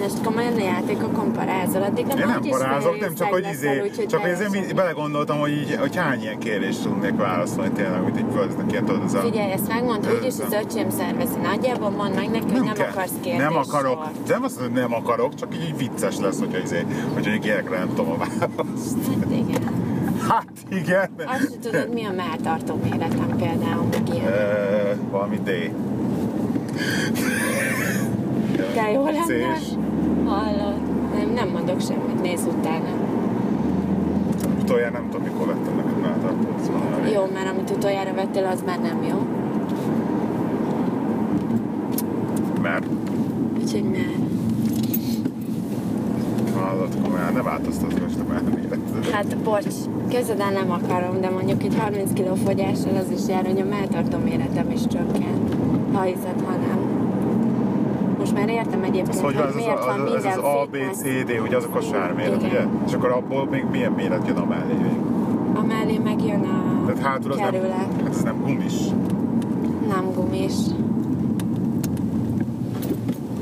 Most 0.00 0.24
komolyan 0.24 0.52
a 0.52 0.62
játékokon 0.62 1.32
parázol, 1.32 1.82
addig 1.82 2.06
Én 2.16 2.26
nem 2.26 2.40
parázok, 2.40 3.00
nem 3.00 3.14
csak, 3.14 3.28
hogy 3.28 3.42
leszel, 3.42 3.86
izé, 3.86 4.06
csak 4.06 4.20
hogy 4.20 4.30
ezért 4.30 4.74
belegondoltam, 4.74 5.38
hogy, 5.38 5.50
így, 5.50 5.76
hogy 5.76 5.96
hány 5.96 6.20
ilyen 6.20 6.38
kérdést 6.38 6.82
tudnék 6.82 7.16
válaszolni 7.16 7.70
tényleg, 7.70 8.04
mint 8.04 8.18
így 8.18 8.32
földnek 8.32 8.72
ilyen, 8.72 8.84
tudod, 8.84 9.02
ez 9.04 9.14
a... 9.14 9.20
Figyelj, 9.20 9.52
ezt 9.52 9.68
megmondta, 9.68 10.10
úgyis 10.12 10.34
az 10.46 10.52
öcsém 10.64 10.90
szervezi. 10.90 11.38
Nagyjából 11.42 11.90
mondd 11.90 12.14
meg 12.14 12.30
neki, 12.30 12.52
hogy 12.52 12.62
nem 12.62 12.74
kell. 12.74 12.88
akarsz 12.88 13.12
kérdést. 13.22 13.48
Nem 13.48 13.56
akarok, 13.56 14.04
de 14.26 14.32
nem 14.32 14.42
azt 14.42 14.60
mondom, 14.60 14.72
hogy 14.72 14.90
nem 14.90 14.98
akarok, 15.00 15.34
csak 15.34 15.54
így, 15.54 15.64
így 15.64 15.76
vicces 15.76 16.18
lesz, 16.18 16.38
hogyha, 16.38 16.58
izé, 16.58 16.86
hogyha 17.14 17.30
egy 17.30 17.44
ilyenekre 17.44 17.78
nem 17.78 17.88
tudom 17.88 18.10
a 18.10 18.16
választ. 18.16 18.96
Hát 19.18 19.30
igen. 19.30 19.62
Hát 20.28 20.52
igen. 20.68 21.10
Azt 21.26 21.58
tudod, 21.62 21.92
mi 21.92 22.04
a 22.04 22.12
melltartó 22.12 22.78
méretem 22.82 23.36
például, 23.36 23.86
meg 23.90 24.14
ilyen. 24.14 24.26
Ö, 24.26 24.92
valami 25.10 25.36
D. 25.36 25.50
De 28.74 28.90
jó 28.92 29.04
lenne. 29.04 29.58
Hallod? 30.24 30.74
Nem, 31.14 31.30
nem 31.34 31.48
mondok 31.48 31.80
semmit, 31.80 32.22
nézz 32.22 32.46
utána. 32.46 32.88
Utoljára 34.62 34.92
nem 34.92 35.08
tudom, 35.10 35.26
mikor 35.26 35.46
vettem 35.46 35.76
neked 35.76 36.00
melltartót. 36.00 36.64
Szóval. 36.64 37.06
Jó, 37.12 37.24
mert 37.34 37.50
amit 37.50 37.70
utoljára 37.70 38.14
vettél, 38.14 38.44
az 38.44 38.62
már 38.66 38.80
nem 38.80 39.02
jó. 39.02 39.26
Mert 42.62 42.84
Úgyhogy 43.60 43.84
már. 43.84 44.22
hallott 46.54 47.02
komolyan, 47.02 47.32
ne 47.32 47.42
változtatod 47.42 48.02
most 48.02 48.18
a 48.18 48.32
mellméretet. 48.32 49.10
Hát 49.10 49.36
bocs, 49.36 49.64
el, 50.38 50.52
nem 50.52 50.70
akarom, 50.70 51.20
de 51.20 51.30
mondjuk 51.30 51.62
egy 51.62 51.76
30 51.78 52.12
kg 52.12 52.36
fogyással 52.44 52.96
az 52.96 53.10
is 53.10 53.28
jár, 53.28 53.46
hogy 53.46 53.60
a 53.60 53.64
melltartó 53.64 54.18
méretem 54.18 54.70
is 54.70 54.80
csökken. 54.86 55.34
Ha 55.92 56.02
hiszed, 56.02 56.40
ha 56.44 56.50
nem. 56.50 56.81
Most 58.32 58.44
már 58.46 58.54
értem 58.54 58.82
egyébként, 58.82 59.08
Ez 59.08 59.20
hogy 59.20 59.34
van, 59.34 59.46
ez 59.46 59.54
miért 59.54 59.78
az, 59.78 59.84
van 59.84 60.00
az, 60.00 60.14
ez 60.14 60.22
minden 60.22 60.38
az 60.38 60.44
A, 60.44 60.66
B. 60.70 60.76
C, 60.92 61.02
D, 61.02 61.40
ugye 61.42 61.56
azok 61.56 61.74
a 61.76 61.80
sárméret, 61.80 62.42
ugye? 62.42 62.60
És 62.86 62.92
akkor 62.92 63.10
abból 63.10 63.46
még 63.50 63.64
milyen 63.70 63.92
méret 63.92 64.26
jön 64.26 64.36
a 64.36 64.44
mellé? 64.44 64.74
Amellé 65.54 65.98
megjön 65.98 66.40
a 66.40 66.84
Tehát 66.86 67.02
hátul 67.02 67.30
az 67.32 67.38
nem, 67.38 67.50
kerület. 67.50 67.76
hát 67.76 68.08
ez 68.08 68.22
nem 68.22 68.40
gumis. 68.44 68.74
Nem 69.88 70.12
gumis. 70.14 70.52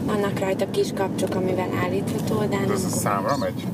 Vannak 0.07 0.39
rajta 0.39 0.71
kis 0.71 0.93
kapcsok, 0.93 1.35
amivel 1.35 1.69
állítható, 1.85 2.39
de 2.39 2.57
nem 2.61 2.71
Ez 2.71 2.85
a 2.85 2.89
számra 2.89 3.37
megy? 3.41 3.67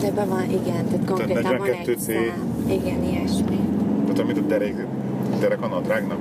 De 0.00 0.10
be 0.10 0.24
van, 0.24 0.42
igen, 0.50 0.84
tehát 0.88 1.04
konkrétan 1.06 1.42
van 1.42 1.66
42 1.66 1.90
egy 1.90 1.98
C. 1.98 2.04
szám. 2.04 2.64
Igen, 2.66 3.02
ilyesmi. 3.02 3.58
Tehát 4.02 4.18
amit 4.18 4.38
a 4.38 4.40
derek, 4.40 4.86
derek 5.40 5.62
a 5.62 5.66
nadrágnak? 5.66 6.18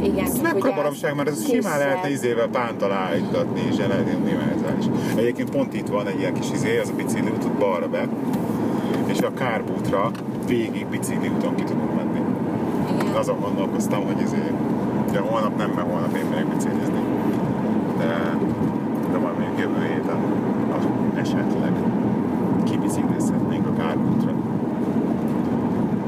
Hát 0.00 0.08
igen. 0.08 0.24
Ez 0.24 0.40
ugye 0.54 0.74
baromság, 0.74 1.14
mert 1.14 1.28
ez 1.28 1.46
simán 1.48 1.78
lehetne 1.78 2.10
izével 2.10 2.48
pánttal 2.48 2.92
állítgatni, 2.92 3.60
és 3.70 3.76
univerzális. 4.22 4.84
Egyébként 5.16 5.50
pont 5.50 5.74
itt 5.74 5.88
van 5.88 6.06
egy 6.06 6.18
ilyen 6.18 6.34
kis 6.34 6.50
izé, 6.52 6.78
az 6.78 6.88
a 6.88 6.92
bicikli 6.96 7.30
út 7.30 7.52
balra 7.52 7.88
be, 7.88 8.08
és 9.06 9.18
a 9.20 9.34
kárbútra 9.34 10.10
végig 10.46 10.86
bicikli 10.86 11.28
úton 11.28 11.54
ki 11.54 11.62
tudunk 11.62 11.94
menni. 11.96 12.20
Igen. 13.00 13.14
Azon 13.14 13.40
gondolkoztam, 13.40 14.04
hogy 14.06 14.20
izé, 14.22 14.42
de 15.12 15.18
holnap 15.18 15.56
nem, 15.56 15.70
mert 15.70 15.90
holnap 15.90 16.16
én 16.16 16.24
megyek 16.30 16.46
biciklizni. 16.46 17.00
De, 17.98 18.36
de 19.12 19.18
majd 19.18 19.38
még 19.38 19.48
jövő 19.58 19.82
héten 19.82 20.18
az 20.78 20.84
esetleg 21.18 21.72
kibiciklizhetnénk 22.64 23.66
a 23.66 23.72
kárbútra. 23.82 24.32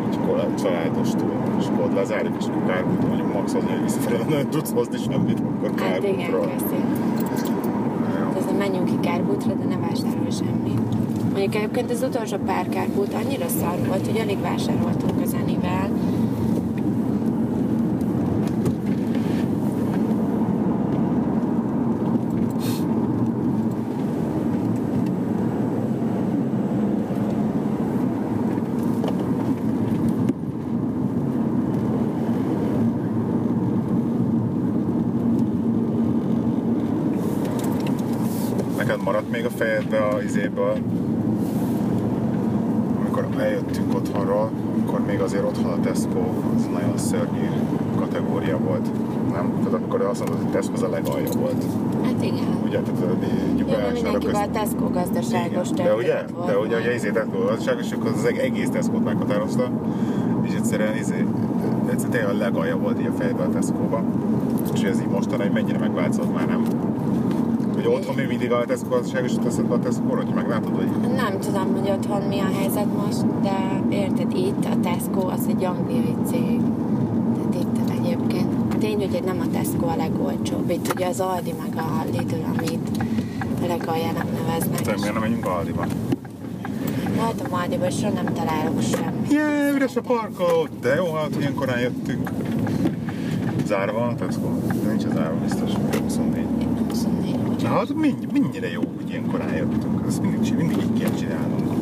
Úgy 0.07 0.19
kol- 0.27 0.63
családos 0.63 1.11
túl, 1.11 1.41
ott 1.93 1.99
lezárjuk, 1.99 2.35
és 2.39 2.45
akkor 2.47 2.67
kárbútra 2.67 3.07
mondjuk 3.07 3.33
max 3.33 3.55
az, 3.55 3.63
hogy 3.65 3.83
visszafelé 3.83 4.17
nem 4.29 4.49
tudsz 4.51 4.73
hozni 4.73 4.97
semmit, 4.99 5.41
akkor 5.41 5.81
Hát 5.81 6.03
igen, 6.03 6.17
kárbútra. 6.17 6.51
köszi. 6.53 6.75
Jó. 8.21 8.39
Ez 8.39 8.47
a 8.47 8.53
menjünk 8.59 8.87
ki 8.87 8.99
kárbútra, 9.01 9.53
de 9.53 9.65
ne 9.65 9.77
vásárolj 9.77 10.31
semmit. 10.31 10.81
Mondjuk 11.31 11.55
egyébként 11.55 11.91
az 11.91 12.03
utolsó 12.03 12.37
pár 12.47 12.69
kárbút 12.69 13.15
annyira 13.15 13.49
szar 13.49 13.79
volt, 13.87 14.07
hogy 14.07 14.21
alig 14.21 14.41
vásároltunk 14.41 15.21
az 15.23 15.35
Enivel. 15.35 15.89
Neked 38.77 39.03
maradt 39.03 39.31
még 39.31 39.45
a 39.45 39.51
fejedbe 39.51 39.99
a 40.23 40.25
izéből, 40.25 40.77
amikor 43.01 43.29
eljöttünk 43.39 43.95
otthonról, 43.95 44.51
akkor 44.83 45.01
még 45.07 45.21
azért 45.21 45.45
otthon 45.45 45.71
a 45.73 45.81
Tesco, 45.81 46.21
az 46.57 46.69
nagyon 46.73 46.99
szörnyű 46.99 47.49
kategória 47.97 48.59
volt. 48.59 48.89
Nem? 49.33 49.53
Tehát 49.65 49.73
akkor 49.73 50.01
azt 50.01 50.21
mondod, 50.21 50.43
hogy 50.43 50.53
Tesco 50.53 50.73
az 50.75 50.83
a 50.83 50.89
legalja 50.89 51.29
volt. 51.39 51.65
Hát 52.03 52.23
igen. 52.23 52.59
Ugye, 52.65 52.81
tehát 52.81 53.01
a 53.01 53.07
Jó, 53.07 53.15
de 53.21 53.27
nyugvásárok 53.57 53.93
mindenkivel 53.93 54.51
Tesco 54.51 54.89
gazdaságos 54.91 55.71
Igen, 55.71 55.87
de 55.87 55.95
ugye, 55.95 56.25
volt. 56.35 56.47
de 56.47 56.59
ugye, 56.59 56.77
ugye 56.77 56.95
izé 56.95 57.11
Tesco 57.11 57.39
gazdaságos, 57.39 57.87
és 57.87 57.93
akkor 57.93 58.11
az 58.15 58.25
egész 58.25 58.69
Tesco-t 58.71 59.05
meghatározta, 59.05 59.71
és 60.43 60.55
egyszerűen 60.55 60.97
izé, 60.97 61.27
egyszerűen 61.91 62.11
tényleg 62.11 62.35
a 62.35 62.39
legalja 62.39 62.77
volt 62.77 63.01
így 63.01 63.07
a 63.07 63.13
fejedbe 63.13 63.43
a 63.43 63.51
Tesco-ba, 63.51 64.03
és 64.75 64.83
ez 64.83 65.01
így 65.01 65.09
mostanában, 65.09 65.47
hogy 65.47 65.63
mennyire 65.63 65.79
megváltozott 65.79 66.35
már 66.35 66.47
nem. 66.47 66.63
Hogy 67.83 67.95
otthon 67.95 68.15
még 68.15 68.27
mindig 68.27 68.53
a 68.53 68.65
Tesco 68.65 68.89
gazdaságos 68.89 69.33
teszed 69.43 69.65
be 69.65 69.75
a 69.75 69.79
tesco 69.79 70.15
hogy 70.15 70.27
meglátod, 70.35 70.75
hogy 70.77 71.13
Nem 71.15 71.39
tudom, 71.41 71.77
hogy 71.77 71.91
otthon 71.91 72.23
mi 72.23 72.39
a 72.39 72.51
helyzet 72.59 72.87
most, 72.97 73.41
de 73.41 73.83
érted, 73.89 74.37
itt 74.37 74.65
a 74.65 74.81
Tesco 74.81 75.27
az 75.27 75.47
egy 75.49 75.65
angliai 75.65 76.15
cég. 76.27 76.61
Tehát 77.35 77.55
itt 77.55 77.91
egyébként 77.99 78.77
tény, 78.79 79.09
hogy 79.11 79.23
nem 79.25 79.41
a 79.41 79.51
Tesco 79.53 79.87
a 79.87 79.97
legolcsóbb. 79.97 80.71
Itt 80.71 80.93
ugye 80.95 81.07
az 81.07 81.21
Aldi 81.21 81.55
meg 81.63 81.83
a 81.85 82.05
Lidl, 82.11 82.35
amit 82.57 82.89
a 83.63 83.67
legaljának 83.67 84.27
neveznek. 84.33 84.81
te 84.81 84.95
miért 84.95 85.13
nem 85.13 85.23
menjünk 85.23 85.47
Aldiba? 85.47 85.87
Látom 87.17 87.47
Aldiba, 87.55 87.87
és 87.87 88.01
nem 88.01 88.35
találok 88.35 88.83
semmit. 88.83 89.33
Jé, 89.33 89.75
üres 89.75 89.97
a 89.97 90.01
parkoló! 90.01 90.69
De 90.81 90.95
jó, 90.95 91.13
hát 91.15 91.37
ilyen 91.39 91.55
korán 91.55 91.81
jöttünk. 91.81 92.31
Zárva 93.67 94.07
a 94.07 94.15
Tesco? 94.15 94.49
Nincs 94.89 95.07
zárva, 95.15 95.37
biztos. 95.41 95.71
24. 96.03 96.62
24 97.73 97.75
Na, 97.75 97.79
hát 97.79 97.95
mind, 97.95 98.33
mennyire 98.33 98.71
jó, 98.71 98.83
hogy 98.97 99.11
ilyen 99.11 99.27
korán 99.27 99.55
jöttünk. 99.55 100.07
Ezt 100.07 100.21
mindig, 100.23 100.55
mindig 100.55 100.77
így 100.77 101.01
kell 101.01 101.15
csinálnunk. 101.19 101.73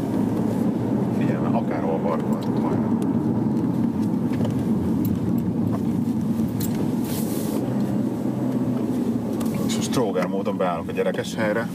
Figyelme, 1.18 1.56
akárhol 1.56 1.99
parkolhatunk 1.99 2.61
majdnem. 2.61 2.99
És 9.66 9.76
most 9.76 9.90
tróger 9.90 10.26
módon 10.26 10.56
beállunk 10.56 10.88
a 10.88 10.92
gyerekes 10.92 11.35
helyre, 11.35 11.68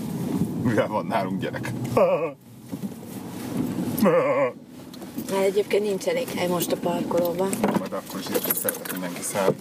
mivel 0.64 0.88
van 0.88 1.06
nálunk 1.06 1.42
gyerek. 1.42 1.72
Mert 5.32 5.46
egyébként 5.46 5.84
nincs 5.84 6.06
elég 6.06 6.28
hely 6.28 6.48
most 6.48 6.72
a 6.72 6.78
parkolóban. 6.78 7.50
Majd 7.80 7.94
akkor 7.94 8.20
is 8.20 8.28
itt 8.30 8.56
szeretek 8.56 8.92
mindenki 8.92 9.22
száll. 9.22 9.54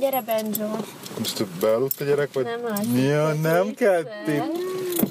Gyere 0.00 0.20
Benjo! 0.22 0.66
Most 1.18 1.44
bealudt 1.60 2.00
a 2.00 2.04
gyerek, 2.04 2.32
vagy? 2.32 2.44
Nem 2.44 2.60
az. 2.64 3.02
Ja, 3.02 3.32
nem 3.32 3.74
kell 3.74 4.02
tipp 4.24 4.42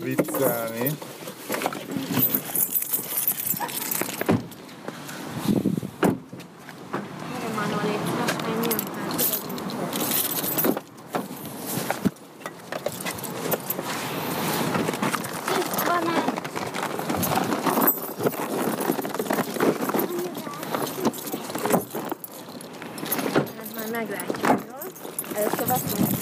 viccelni. 0.03 0.91
Gyere 7.29 7.53
Manoli, 7.55 7.97
most 8.19 8.41
menj 8.41 8.67
nyomtál. 8.67 9.15
Itt 15.57 15.83
van 15.87 16.03
egy. 16.15 17.29
Hát 23.57 23.73
majd 23.75 23.91
meglátjuk, 23.91 24.63
jó? 24.67 24.75
Először 25.35 25.67
veszünk. 25.67 26.17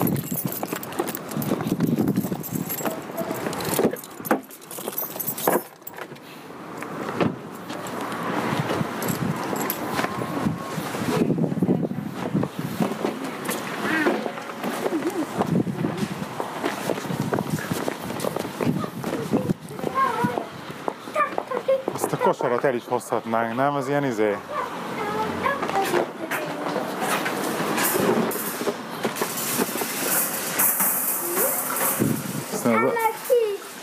Kosarat 22.57 22.75
el 22.75 22.81
is 22.81 22.87
hozhatnánk, 22.87 23.55
nem? 23.55 23.75
Az 23.75 23.87
ilyen 23.87 24.03
izé. 24.03 24.37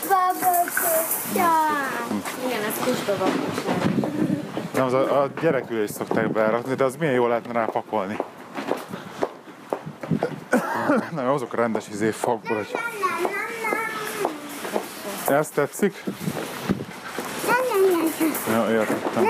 Babakosság. 0.07 1.05
Igen, 2.45 2.63
ez 2.63 2.77
most. 2.85 3.07
Nem, 4.73 4.85
az 4.85 4.93
a, 4.93 5.21
a 5.21 5.29
gyerekülést 5.41 5.93
szokták 5.93 6.31
berakni, 6.31 6.75
de 6.75 6.83
az 6.83 6.95
milyen 6.95 7.13
jól 7.13 7.27
lehetne 7.27 7.53
rá 7.53 7.65
pakolni. 7.65 8.17
Nem, 11.11 11.29
azok 11.29 11.53
a 11.53 11.55
rendes 11.55 11.87
izé 11.87 12.11
fakból, 12.11 12.55
hogy... 12.55 12.75
Ezt 15.27 15.53
tetszik? 15.53 16.03
Ja, 18.55 18.71
értettem. 18.71 19.23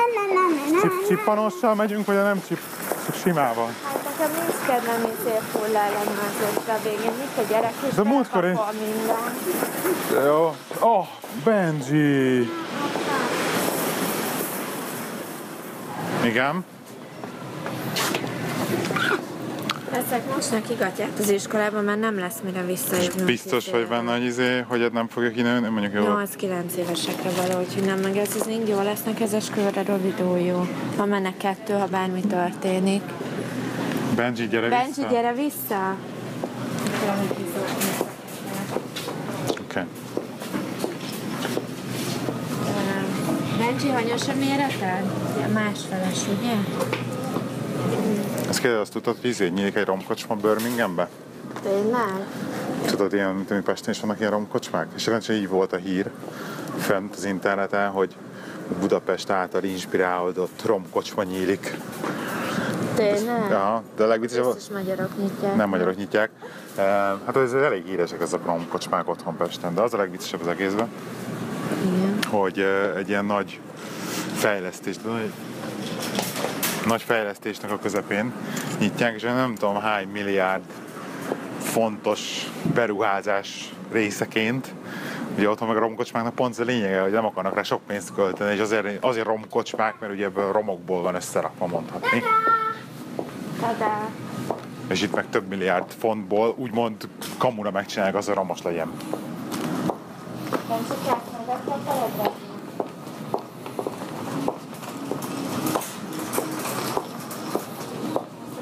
Csip, 0.82 0.92
csippanossal 1.08 1.76
megyünk, 1.76 2.06
vagy 2.06 2.16
nem 2.16 2.42
csip, 2.48 2.60
simával? 3.24 3.70
Hát 3.86 4.04
nekem 4.04 4.32
nincs 4.42 4.56
kedvem 4.68 5.12
izé 5.20 5.36
full 5.52 5.76
ellenőrzésre 5.76 6.74
a 6.74 6.78
végén. 6.84 7.12
Mit 7.20 7.46
a 7.46 7.50
gyerek 7.50 7.74
is 7.90 7.94
De 7.96 8.04
múltkor 8.04 8.44
én- 8.44 8.60
minden. 8.80 10.26
Jó. 10.26 10.56
Oh, 10.80 11.06
Benji! 11.44 12.50
Igen? 16.24 16.66
Ezek 19.96 20.36
most 20.36 20.52
neki 20.52 20.74
gatják 20.74 21.10
az 21.20 21.30
iskolában, 21.30 21.84
mert 21.84 22.00
nem 22.00 22.20
lesz 22.20 22.40
mire 22.44 22.66
visszajutni. 22.66 23.24
Biztos 23.24 23.70
vagy 23.70 23.88
benne, 23.88 24.12
hogy 24.12 24.24
izé, 24.24 24.66
hogy 24.68 24.92
nem 24.92 25.08
fogja 25.08 25.32
kinőni, 25.32 25.68
mondjuk 25.68 25.94
jó. 25.94 26.04
8-9 26.04 26.76
évesekre 26.78 27.30
való, 27.30 27.60
úgyhogy 27.60 27.84
nem 27.84 28.00
meg 28.00 28.18
ez 28.18 28.36
az 28.40 28.50
jó 28.68 28.82
lesznek 28.82 29.20
ezes 29.20 29.50
körre 29.50 29.84
rövid 29.84 30.46
jó. 30.46 30.68
Ha 30.98 31.06
mennek 31.06 31.38
kettő, 31.38 31.74
ha 31.74 31.86
bármi 31.86 32.22
történik. 32.22 33.02
Benji, 34.16 34.48
gyere 34.48 34.70
Benji, 34.70 34.94
vissza. 34.96 35.08
gyere 35.12 35.34
vissza! 35.34 35.96
Oké. 39.62 39.80
Benji, 43.58 43.90
hanyas 43.90 44.28
a 44.28 44.34
méreted? 44.40 45.04
Másfeles, 45.54 46.20
ugye? 46.40 46.54
Ezt 48.50 48.60
kérdez, 48.60 48.80
azt 48.80 48.92
tudtad, 48.92 49.16
hogy 49.22 49.30
izé 49.30 49.48
nyílik 49.48 49.76
egy 49.76 49.86
romkocsma 49.86 50.36
Birminghambe? 50.36 51.10
Tényleg? 51.64 52.26
Tudod, 52.86 53.14
ilyen, 53.14 53.34
mint 53.50 53.64
Pesten 53.64 53.94
is 53.94 54.00
vannak 54.00 54.20
ilyen 54.20 54.32
romkocsmák? 54.32 54.88
És 54.96 55.06
rendesen 55.06 55.36
így 55.36 55.48
volt 55.48 55.74
a 55.74 55.78
hír 55.78 56.10
fent 56.78 57.16
az 57.16 57.24
interneten, 57.26 57.90
hogy 57.90 58.16
Budapest 58.80 59.30
által 59.30 59.64
inspirálódott 59.64 60.62
romkocsma 60.66 61.24
nyílik. 61.24 61.78
Tényleg? 62.96 63.50
Ja, 63.50 63.84
de 63.96 64.04
a 64.04 64.08
legviccesebb, 64.08 64.54
Biztos 64.54 64.76
magyarok 64.78 65.18
nyitják. 65.18 65.56
nem 65.56 65.70
magyarok 65.70 65.96
nyitják. 65.96 66.30
Eh, 66.76 66.84
Hát 67.26 67.36
ez 67.36 67.54
elég 67.54 67.86
híresek 67.86 68.22
ezek 68.22 68.40
a 68.44 68.46
romkocsmák 68.46 69.10
otthon 69.10 69.38
Pesten, 69.38 69.74
de 69.74 69.82
az 69.82 69.94
a 69.94 69.98
legviccesebb 69.98 70.42
az 70.42 70.48
egészben, 70.48 70.88
Igen. 71.86 72.20
hogy 72.30 72.60
egy 72.96 73.10
ilyen 73.10 73.26
nagy 73.26 73.60
fejlesztés, 74.34 74.96
de 74.98 75.10
nagy, 76.86 77.02
fejlesztésnek 77.02 77.72
a 77.72 77.80
közepén 77.80 78.34
nyitják, 78.80 79.16
és 79.16 79.22
nem 79.22 79.56
tudom 79.56 79.82
hány 79.82 80.08
milliárd 80.08 80.64
fontos 81.60 82.52
beruházás 82.74 83.74
részeként. 83.92 84.74
Ugye 85.38 85.50
otthon 85.50 85.68
meg 85.68 85.78
a 85.78 85.80
romkocsmáknak 85.80 86.36
pont 86.36 86.54
ez 86.54 86.60
a 86.60 86.64
lényege, 86.64 87.02
hogy 87.02 87.12
nem 87.12 87.26
akarnak 87.26 87.56
rá 87.56 87.64
sok 87.64 87.82
pénzt 87.88 88.14
költeni, 88.14 88.54
és 88.54 88.60
azért, 88.60 89.04
azért 89.04 89.26
romkocsmák, 89.26 90.00
mert 90.00 90.14
ugye 90.14 90.26
ebből 90.26 90.52
romokból 90.52 91.02
van 91.02 91.16
összerakva 91.16 91.68
mondhatni. 91.68 92.24
Tadá! 93.60 94.10
És 94.88 95.02
itt 95.02 95.16
meg 95.16 95.30
több 95.30 95.48
milliárd 95.48 95.92
fontból 95.92 96.54
úgymond 96.58 97.08
kamura 97.38 97.72
megcsinálják, 97.72 98.16
az 98.16 98.30
a 98.30 98.34
romos 98.34 98.62
legyen. 98.62 98.92
Benji, 100.68 100.86
kártyádat 101.06 101.68
a 101.68 101.78
feledre? 101.86 102.32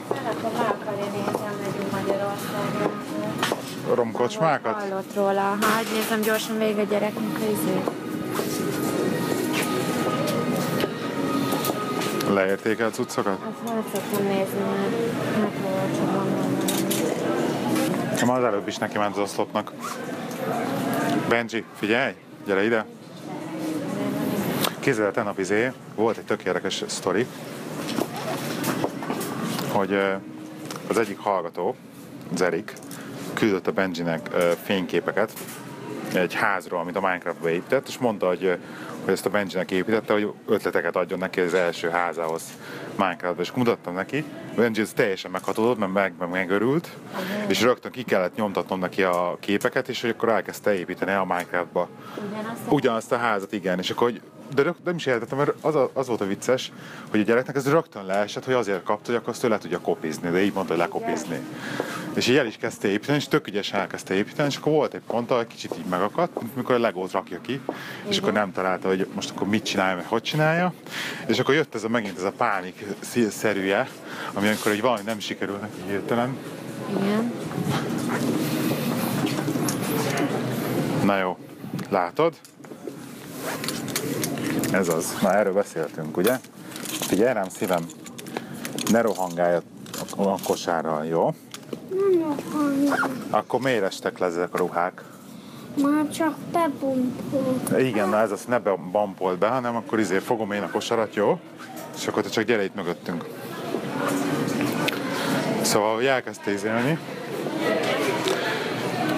Szeretem, 0.09 0.53
le 0.53 0.75
akarja 0.79 1.05
nézni, 1.11 1.31
megyünk 1.61 1.91
Magyarországra. 1.91 2.85
A 3.82 3.82
romkocsmákat? 3.95 4.73
Hallott 4.73 5.15
róla. 5.15 5.41
Hadd 5.41 5.85
nézem 5.93 6.21
gyorsan 6.21 6.57
végig 6.57 6.77
a 6.77 6.83
gyereknek 6.83 7.35
a 7.35 7.51
izét. 7.51 7.89
Leértékelt 12.33 12.93
cuccokat? 12.93 13.37
Azt 13.51 13.73
már 13.73 13.83
szoktam 13.93 14.23
nézni, 14.23 14.59
mert 14.59 14.85
hát 15.35 15.97
valami. 16.05 16.31
Ma 18.25 18.33
az 18.33 18.43
előbb 18.43 18.67
is 18.67 18.77
neki 18.77 18.97
ment 18.97 19.17
az 19.17 19.21
oszlopnak. 19.21 19.71
Benji, 21.29 21.63
figyelj, 21.75 22.13
gyere 22.45 22.63
ide. 22.63 22.85
Kézzel 24.79 25.11
tegnap 25.11 25.39
izé, 25.39 25.71
volt 25.95 26.17
egy 26.17 26.25
tök 26.25 26.43
érdekes 26.43 26.83
sztori, 26.87 27.27
hogy 29.71 29.99
az 30.89 30.97
egyik 30.97 31.17
hallgató, 31.17 31.75
az 32.33 32.41
Erik, 32.41 32.73
küldött 33.43 33.67
a 33.67 33.71
Benjinek 33.71 34.29
fényképeket 34.63 35.33
egy 36.13 36.33
házról, 36.33 36.79
amit 36.79 36.95
a 36.95 37.01
Minecraftba 37.01 37.49
épített, 37.49 37.87
és 37.87 37.97
mondta, 37.97 38.27
hogy, 38.27 38.57
hogy 39.03 39.13
ezt 39.13 39.25
a 39.25 39.29
Benjinek 39.29 39.71
építette, 39.71 40.13
hogy 40.13 40.31
ötleteket 40.47 40.95
adjon 40.95 41.19
neki 41.19 41.39
az 41.39 41.53
első 41.53 41.89
házához 41.89 42.43
Minecraftba, 42.95 43.41
és 43.41 43.51
mutattam 43.51 43.93
neki, 43.93 44.23
Benji 44.55 44.81
ez 44.81 44.93
teljesen 44.93 45.31
meghatódott, 45.31 45.77
mert 45.77 45.93
meg, 45.93 46.13
meg 46.19 46.29
megörült, 46.29 46.89
és 47.47 47.61
rögtön 47.61 47.91
ki 47.91 48.03
kellett 48.03 48.35
nyomtatnom 48.35 48.79
neki 48.79 49.03
a 49.03 49.37
képeket, 49.39 49.87
és 49.87 50.01
hogy 50.01 50.09
akkor 50.09 50.29
elkezdte 50.29 50.73
építeni 50.73 51.11
a 51.11 51.23
Minecraftba. 51.23 51.89
Ugyanazt 52.29 52.71
Ugyanazt 52.71 53.11
a 53.11 53.17
házat, 53.17 53.53
igen, 53.53 53.79
és 53.79 53.89
akkor 53.89 54.11
hogy 54.11 54.21
de 54.53 54.61
rög, 54.61 54.75
nem 54.83 54.95
is 54.95 55.05
értettem, 55.05 55.37
mert 55.37 55.53
az, 55.61 55.75
a, 55.75 55.89
az 55.93 56.07
volt 56.07 56.21
a 56.21 56.25
vicces, 56.25 56.71
hogy 57.09 57.19
a 57.19 57.23
gyereknek 57.23 57.55
ez 57.55 57.69
rögtön 57.69 58.05
leesett, 58.05 58.45
hogy 58.45 58.53
azért 58.53 58.83
kapta, 58.83 59.05
hogy 59.05 59.15
akkor 59.15 59.29
azt 59.29 59.43
ő 59.43 59.47
le 59.47 59.57
tudja 59.57 59.79
kopizni, 59.79 60.29
de 60.29 60.43
így 60.43 60.53
mondta, 60.53 60.73
hogy 60.73 60.81
lekopizni. 60.81 61.39
És 62.15 62.27
így 62.27 62.35
el 62.35 62.45
is 62.45 62.55
kezdte 62.55 62.87
építeni, 62.87 63.17
és 63.17 63.27
tök 63.27 63.47
ügyesen 63.47 63.79
elkezdte 63.79 64.13
építeni, 64.13 64.47
és 64.49 64.57
akkor 64.57 64.71
volt 64.71 64.93
egy 64.93 65.01
pont, 65.07 65.31
ahol 65.31 65.45
kicsit 65.45 65.75
így 65.77 65.85
megakadt, 65.85 66.41
mint 66.41 66.55
mikor 66.55 66.75
a 66.75 66.79
legót 66.79 67.11
rakja 67.11 67.41
ki, 67.41 67.61
és 68.07 68.17
akkor 68.17 68.31
nem 68.33 68.51
találta, 68.51 68.87
hogy 68.87 69.07
most 69.15 69.29
akkor 69.29 69.47
mit 69.47 69.63
csinálja, 69.63 69.95
meg 69.95 70.05
hogy 70.05 70.21
csinálja. 70.21 70.73
És 71.27 71.39
akkor 71.39 71.53
jött 71.53 71.75
ez 71.75 71.83
a, 71.83 71.89
megint 71.89 72.17
ez 72.17 72.23
a 72.23 72.31
pánik 72.31 72.85
szerűje, 73.29 73.89
ami 74.33 74.47
amikor 74.47 74.71
egy 74.71 74.81
valami 74.81 75.01
nem 75.05 75.19
sikerül 75.19 75.57
neki 75.57 75.81
hirtelen. 75.87 76.37
Igen. 77.01 77.33
Na 81.03 81.17
jó, 81.17 81.37
látod? 81.89 82.33
Ez 84.71 84.87
az. 84.89 85.17
Na 85.21 85.33
erről 85.33 85.53
beszéltünk, 85.53 86.17
ugye? 86.17 86.39
Figyelj 86.83 87.33
rám 87.33 87.49
szívem, 87.49 87.85
ne 88.91 89.01
rohangálj 89.01 89.55
a, 89.55 89.61
a 90.21 90.37
kosárral, 90.43 91.05
jó? 91.05 91.33
Nem 91.93 92.35
akarok. 92.37 93.09
Akkor 93.29 93.59
miért 93.59 93.83
estek 93.83 94.17
le 94.17 94.25
ezek 94.25 94.53
a 94.53 94.57
ruhák? 94.57 95.03
Már 95.81 96.09
csak 96.09 96.35
bebumpult. 96.51 97.79
Igen, 97.79 98.09
na 98.09 98.19
ez 98.19 98.31
az, 98.31 98.45
ne 98.45 98.59
bampold 98.91 99.37
be, 99.37 99.47
hanem 99.47 99.75
akkor 99.75 99.99
izé 99.99 100.17
fogom 100.17 100.51
én 100.51 100.61
a 100.61 100.69
kosarat, 100.69 101.15
jó? 101.15 101.39
És 101.95 102.07
akkor 102.07 102.23
te 102.23 102.29
csak 102.29 102.43
gyere 102.43 102.63
itt 102.63 102.75
mögöttünk. 102.75 103.25
Szóval 105.61 105.95
hogy 105.95 106.05
elkezdte 106.05 106.51
izélni, 106.51 106.97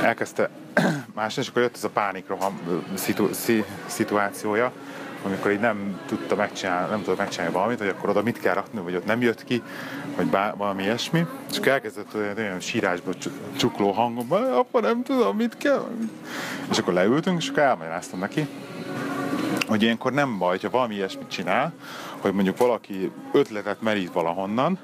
elkezdte 0.01 0.49
másni, 1.15 1.41
és 1.41 1.47
akkor 1.47 1.61
jött 1.61 1.75
ez 1.75 1.83
a 1.83 1.89
pánikroham 1.89 2.59
szitu, 2.93 3.33
szi, 3.33 3.63
szituációja, 3.85 4.71
amikor 5.25 5.51
így 5.51 5.59
nem 5.59 5.99
tudta 6.05 6.35
megcsinálni, 6.35 6.89
nem 6.89 7.03
tudta 7.03 7.21
megcsinálni 7.21 7.53
valamit, 7.53 7.77
hogy 7.77 7.87
akkor 7.87 8.09
oda 8.09 8.21
mit 8.21 8.39
kell 8.39 8.53
rakni, 8.53 8.79
vagy 8.79 8.95
ott 8.95 9.05
nem 9.05 9.21
jött 9.21 9.43
ki, 9.43 9.63
vagy 10.15 10.27
bá, 10.27 10.53
valami 10.57 10.83
ilyesmi. 10.83 11.25
És 11.51 11.57
akkor 11.57 11.71
elkezdett 11.71 12.15
olyan, 12.15 12.37
olyan 12.37 12.59
sírásba 12.59 13.13
csu- 13.13 13.33
csukló 13.57 13.91
hangomban, 13.91 14.53
apa 14.53 14.79
nem 14.79 15.03
tudom, 15.03 15.35
mit 15.35 15.57
kell. 15.57 15.87
És 16.69 16.77
akkor 16.77 16.93
leültünk, 16.93 17.41
és 17.41 17.49
akkor 17.49 17.63
elmagyaráztam 17.63 18.19
neki, 18.19 18.47
hogy 19.67 19.81
ilyenkor 19.81 20.13
nem 20.13 20.37
baj, 20.37 20.59
ha 20.61 20.69
valami 20.69 20.95
ilyesmit 20.95 21.29
csinál, 21.29 21.73
hogy 22.19 22.33
mondjuk 22.33 22.57
valaki 22.57 23.11
ötletet 23.31 23.81
merít 23.81 24.11
valahonnan, 24.11 24.79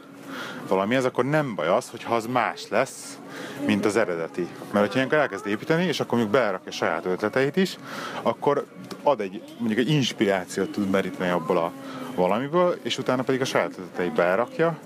valamihez, 0.67 1.05
akkor 1.05 1.25
nem 1.25 1.55
baj 1.55 1.67
az, 1.67 1.89
hogyha 1.89 2.15
az 2.15 2.25
más 2.25 2.67
lesz, 2.69 3.19
mint 3.65 3.85
az 3.85 3.95
eredeti. 3.95 4.47
Mert 4.71 4.85
hogyha 4.85 4.95
ilyenkor 4.95 5.17
elkezd 5.17 5.47
építeni, 5.47 5.83
és 5.83 5.99
akkor 5.99 6.17
mondjuk 6.17 6.39
belerakja 6.39 6.71
saját 6.71 7.05
ötleteit 7.05 7.55
is, 7.55 7.77
akkor 8.21 8.65
ad 9.03 9.19
egy, 9.19 9.41
mondjuk 9.57 9.79
egy 9.79 9.89
inspirációt 9.89 10.71
tud 10.71 10.89
meríteni 10.89 11.29
abból 11.29 11.57
a 11.57 11.71
valamiből, 12.15 12.79
és 12.81 12.97
utána 12.97 13.23
pedig 13.23 13.41
a 13.41 13.45
saját 13.45 13.71
ötleteit 13.77 14.13
belerakja, 14.13 14.77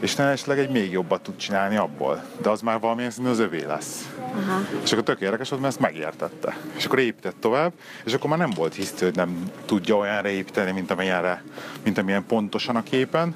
és 0.00 0.14
nem 0.14 0.26
esetleg 0.26 0.58
egy 0.58 0.70
még 0.70 0.90
jobbat 0.90 1.20
tud 1.20 1.36
csinálni 1.36 1.76
abból. 1.76 2.24
De 2.42 2.50
az 2.50 2.60
már 2.60 2.80
valamilyen 2.80 3.10
színű 3.10 3.28
az 3.28 3.38
övé 3.38 3.64
lesz. 3.64 4.08
Aha. 4.18 4.60
És 4.82 4.92
akkor 4.92 5.04
tök 5.04 5.20
érdekes 5.20 5.48
volt, 5.48 5.62
mert 5.62 5.74
ezt 5.74 5.92
megértette. 5.92 6.56
És 6.76 6.84
akkor 6.84 6.98
épített 6.98 7.36
tovább, 7.40 7.72
és 8.04 8.12
akkor 8.14 8.30
már 8.30 8.38
nem 8.38 8.50
volt 8.50 8.74
hisztő, 8.74 9.04
hogy 9.04 9.14
nem 9.14 9.50
tudja 9.64 9.96
olyanra 9.96 10.28
építeni, 10.28 10.70
mint 10.70 10.90
amilyenre, 10.90 11.42
mint 11.84 11.98
amilyen 11.98 12.26
pontosan 12.26 12.76
a 12.76 12.82
képen, 12.82 13.34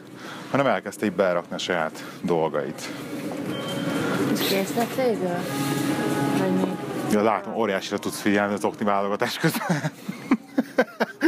hanem 0.50 0.66
elkezdte 0.66 1.06
így 1.06 1.12
berakni 1.12 1.54
a 1.54 1.58
saját 1.58 2.04
dolgait. 2.20 2.88
És 4.32 4.48
kész 4.48 4.74
lett 4.76 4.94
végül? 4.94 5.36
Vagy? 6.38 6.68
Ja, 7.12 7.22
látom, 7.22 7.54
óriásira 7.54 7.98
tudsz 7.98 8.20
figyelni 8.20 8.54
az 8.54 8.64
okni 8.64 8.84
válogatás 8.84 9.38
közben. 9.38 9.76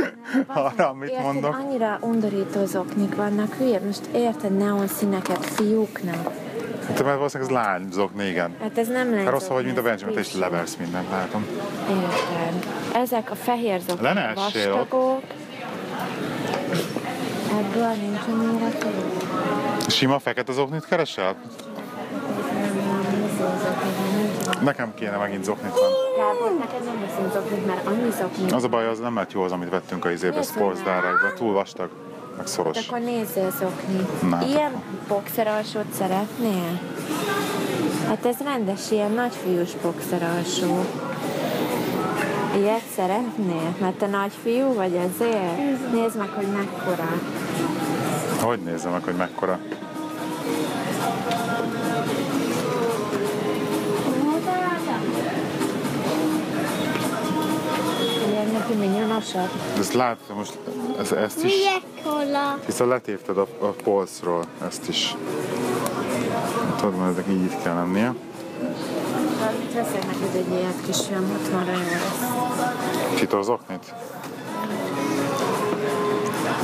Arra, 0.47 0.89
amit 0.89 1.09
Érted, 1.11 1.25
mondok. 1.25 1.57
annyira 1.57 1.99
undorító 2.01 2.65
zoknik 2.65 3.15
vannak, 3.15 3.55
hülye, 3.55 3.81
most 3.87 4.07
érted 4.15 4.57
neon 4.57 4.87
színeket 4.87 5.45
fiúknak. 5.45 6.31
Hát, 6.87 7.05
mert 7.05 7.17
valószínűleg 7.17 7.53
ez 7.53 7.59
lány 7.59 7.89
zokni, 7.93 8.25
igen. 8.27 8.57
Hát 8.61 8.79
ez 8.79 8.89
nem 8.89 9.11
lehet. 9.11 9.25
Hát 9.25 9.33
rossz 9.33 9.47
vagy, 9.47 9.65
mint 9.65 9.79
a 9.79 9.83
Benjamin, 9.83 10.15
friss. 10.15 10.35
leversz 10.35 10.75
mindent, 10.77 11.11
látom. 11.11 11.47
Érted. 11.89 12.67
Ezek 12.95 13.31
a 13.31 13.35
fehér 13.35 13.81
zoknik 13.81 14.01
Le 14.03 14.13
ne 14.13 14.21
essél 14.21 14.73
ott. 14.73 14.79
vastagok. 14.79 15.23
Ebből 17.59 17.89
nincs 17.89 18.21
a 18.29 18.35
méretű. 18.43 18.89
Sima 19.89 20.19
fekete 20.19 20.53
zoknit 20.53 20.85
keresel? 20.87 21.37
Nekem 24.65 24.95
kéne 24.95 25.17
megint 25.17 25.45
zoknit 25.45 25.73
van. 25.73 25.91
Gábor, 26.17 26.59
neked 26.59 26.85
nem 26.85 27.01
veszünk 27.01 27.33
zoknit, 27.33 27.67
mert 27.67 27.87
annyi 27.87 28.11
zokni. 28.21 28.51
Az 28.53 28.65
a 28.65 28.69
baj, 28.69 28.87
az 28.87 28.99
nem 28.99 29.15
lett 29.17 29.33
jó 29.33 29.43
az, 29.43 29.53
amit 29.53 29.71
vettünk 29.71 30.05
a 30.05 30.11
izébe, 30.11 30.43
Sports. 30.43 30.79
Direct-be. 30.79 31.33
Túl 31.37 31.53
vastag, 31.53 31.89
meg 32.37 32.47
szoros. 32.47 32.77
Hát 32.77 32.85
akkor 32.87 32.99
nézzél 33.01 33.51
zokni. 33.51 34.07
Na, 34.29 34.37
hát 34.37 34.47
Ilyen 34.47 34.73
boxer 35.09 35.47
alsót 35.47 35.93
szeretnél? 35.93 36.81
Hát 38.09 38.27
ez 38.27 38.37
rendes, 38.45 38.91
ilyen 38.91 39.11
nagyfiús 39.11 39.71
boxer 39.83 40.23
alsó. 40.23 40.85
Ilyet 42.57 42.83
szeretnél? 42.97 43.75
Mert 43.81 43.95
te 43.95 44.07
nagyfiú 44.07 44.75
vagy 44.75 44.95
ezért? 44.95 45.93
Nézd 45.93 46.17
meg, 46.19 46.29
hogy 46.29 46.47
mekkora. 46.47 47.09
Hogy 48.41 48.59
nézzem 48.59 48.93
meg, 48.93 49.03
hogy 49.05 49.15
mekkora? 49.17 49.59
Neki 58.63 58.75
minyonosabb. 58.75 59.49
De 59.75 59.81
ezt 59.81 59.93
látod, 59.93 60.37
most 60.37 60.59
ez, 61.01 61.13
ezt 61.13 61.45
is, 61.45 61.53
Milyekola. 61.53 62.59
hiszen 62.67 62.89
letépted 62.89 63.39
a, 63.39 63.47
a 63.61 63.67
polcról 63.67 64.45
ezt 64.67 64.89
is. 64.89 65.17
Tudod, 66.77 66.97
mert 66.97 67.11
ezek 67.11 67.25
így 67.31 67.43
itt 67.43 67.63
kell 67.63 67.75
lennie. 67.75 68.15
Veszek 69.75 70.07
neked 70.07 70.35
egy 70.35 70.51
ilyet 70.51 70.81
kisfiam, 70.87 71.25
60-ra 71.25 71.67
jó 71.67 71.73
lesz. 71.73 73.15
Kitol 73.15 73.43
zoknit? 73.43 73.95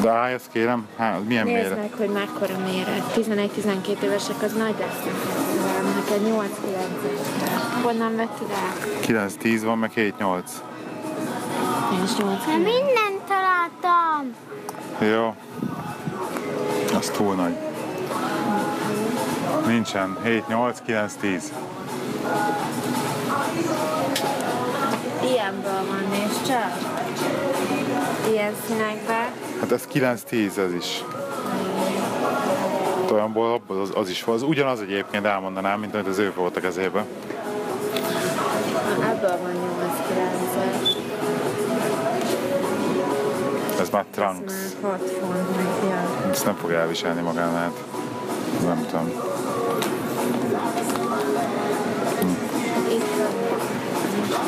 De 0.00 0.10
állj, 0.10 0.32
ezt 0.32 0.48
kérem, 0.52 0.86
hát 0.96 1.24
milyen 1.26 1.44
Nézd 1.44 1.56
méret? 1.56 1.76
meg, 1.78 1.92
hogy 1.96 2.08
mekkora 2.08 2.58
méret. 2.58 3.12
11-12 3.16 4.02
évesek, 4.02 4.42
az 4.42 4.52
nagy 4.52 4.74
lesz. 4.78 5.14
Neked 5.94 6.20
8-9 6.26 7.82
Honnan 7.82 8.16
vetted 8.16 8.48
el? 9.12 9.28
9-10 9.42 9.60
van, 9.64 9.78
meg 9.78 9.92
7-8. 9.96 10.40
Én 11.92 12.02
is 12.04 12.16
8 12.16 12.46
Már 12.46 12.56
mindent 12.56 13.22
találtam. 13.28 14.34
Jó. 15.00 15.34
Az 16.98 17.10
túl 17.10 17.34
nagy. 17.34 17.56
Nincsen. 19.66 20.18
7, 20.24 20.48
8, 20.48 20.78
9, 20.84 21.12
10. 21.20 21.52
Ilyenből 25.22 25.86
van, 25.88 26.04
nézd 26.10 26.46
csak. 26.46 26.72
Ilyen 28.30 28.52
színekben. 28.66 29.26
Hát 29.60 29.72
ez 29.72 29.86
9, 29.86 30.22
10 30.22 30.58
ez 30.58 30.72
is. 30.72 31.04
Olyanból 33.12 33.52
abból 33.52 33.80
az, 33.80 33.90
az 33.94 34.08
is 34.08 34.24
volt. 34.24 34.42
Az 34.42 34.48
ugyanaz 34.48 34.80
egyébként 34.80 35.24
elmondanám, 35.24 35.80
mint 35.80 35.94
amit 35.94 36.06
az 36.06 36.18
ő 36.18 36.32
volt 36.36 36.56
a 36.56 36.60
kezében. 36.60 37.04
Na, 38.98 39.08
Ebből 39.08 39.38
van 39.42 39.52
8-9 39.52 39.77
Ez 43.88 43.94
már 43.94 44.04
Ez 44.10 44.14
trunks. 44.14 44.52
már 44.82 44.90
6 44.90 45.10
font 45.20 45.56
meg. 45.56 46.30
Ezt 46.30 46.44
nem 46.44 46.54
fogja 46.54 46.78
elviselni 46.78 47.20
magánál. 47.20 47.72
Nem 48.64 48.86
tudom. 48.90 49.12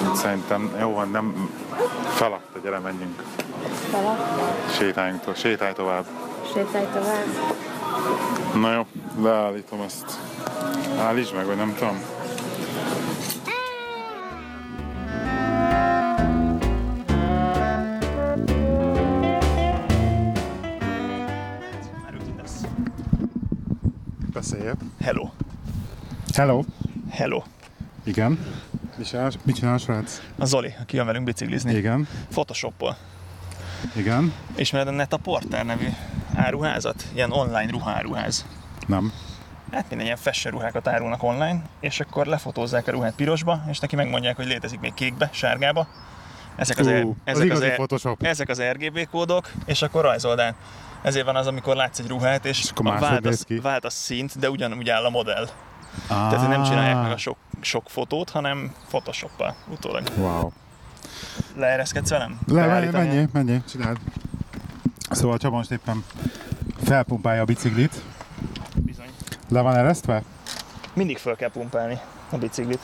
Van. 0.07 0.15
Szerintem 0.15 0.71
jó 0.81 0.93
van, 0.93 1.11
nem 1.11 1.51
feladta, 2.15 2.59
gyere 2.63 2.79
menjünk. 2.79 3.23
Feladta. 3.91 4.53
Sétáljunk, 4.73 5.21
to- 5.25 5.37
sétálj 5.39 5.73
tovább. 5.73 6.05
Sétálj 6.55 6.87
tovább. 6.93 7.25
Na 8.55 8.73
jó, 8.73 8.87
leállítom 9.23 9.81
ezt. 9.81 10.19
Állítsd 10.99 11.35
meg, 11.35 11.47
vagy 11.47 11.57
nem 11.57 11.75
tudom. 11.79 12.01
Hello. 26.41 26.63
Hello. 27.11 27.43
Igen. 28.05 28.39
Mit 28.97 29.07
csinál, 29.09 29.31
mit 29.43 29.55
csinál 29.57 29.79
srác? 29.79 30.21
A 30.39 30.45
Zoli, 30.45 30.75
aki 30.81 30.97
jön 30.97 31.07
velünk 31.07 31.25
biciklizni. 31.25 31.75
Igen. 31.75 32.09
Photoshop-ol. 32.31 32.97
Igen. 33.97 34.33
Ismered 34.57 34.89
a 34.89 34.91
Neta 34.91 35.17
Porter 35.17 35.65
nevű 35.65 35.89
áruházat? 36.35 37.05
Ilyen 37.15 37.33
online 37.33 37.71
ruháruház. 37.71 38.47
Nem. 38.87 39.13
Hát 39.73 39.85
minden 39.89 40.07
ilyen 40.07 40.19
fashion 40.19 40.55
ruhákat 40.55 40.89
árulnak 40.89 41.23
online, 41.23 41.63
és 41.81 42.01
akkor 42.01 42.27
lefotózzák 42.27 42.87
a 42.87 42.91
ruhát 42.91 43.15
pirosba, 43.15 43.63
és 43.71 43.79
neki 43.79 43.97
megmondják, 43.97 44.37
hogy 44.37 44.47
létezik 44.47 44.81
még 44.81 44.95
kékbe, 44.95 45.31
sárgába. 45.33 45.89
Ezek 46.57 46.79
az, 46.79 46.87
Ú, 46.87 46.91
er, 46.91 47.05
az 47.05 47.13
ezek, 47.25 47.45
igazi 47.45 47.65
er- 47.65 47.75
Photoshop. 47.75 48.23
ezek 48.23 48.49
az 48.49 48.63
RGB 48.63 49.09
kódok, 49.11 49.51
és 49.65 49.83
akkor 49.83 50.03
rajzold 50.03 50.39
át. 50.39 50.55
Ezért 51.03 51.25
van 51.25 51.37
az, 51.37 51.47
amikor 51.47 51.77
látsz 51.77 51.99
egy 51.99 52.09
ruhát, 52.09 52.45
és, 52.45 52.59
És 52.59 52.71
akkor 52.71 52.99
vált, 52.99 53.27
az, 53.27 53.43
ki. 53.43 53.59
vált 53.59 53.85
a 53.85 53.91
szint, 53.91 54.39
de 54.39 54.51
ugyanúgy 54.51 54.89
áll 54.89 55.05
a 55.05 55.11
modell. 55.11 55.49
Ah. 56.07 56.31
Tehát 56.31 56.49
nem 56.49 56.63
csinálják 56.63 57.03
meg 57.03 57.13
a 57.13 57.17
sok, 57.17 57.37
sok 57.61 57.91
fotót, 57.91 58.31
hanem 58.31 58.73
Photoshoppal 58.89 59.55
utólag. 59.69 60.03
Wow. 60.17 60.51
Leereszkedsz 61.57 62.11
velem? 62.11 62.39
Le, 62.47 62.67
menj, 62.67 62.87
menjél, 62.91 63.29
menjél, 63.33 63.63
csináld. 63.71 63.99
Szóval 65.11 65.39
Csaba 65.39 65.57
most 65.57 65.71
éppen 65.71 66.05
felpumpálja 66.85 67.41
a 67.43 67.45
biciklit. 67.45 68.03
Bizony. 68.75 69.09
Le 69.49 69.61
van 69.61 69.77
eresztve? 69.77 70.23
Mindig 70.95 71.19
föl 71.19 71.37
kell 71.37 71.51
pumpálni 71.51 71.99
a 72.31 72.37
biciklit. 72.37 72.81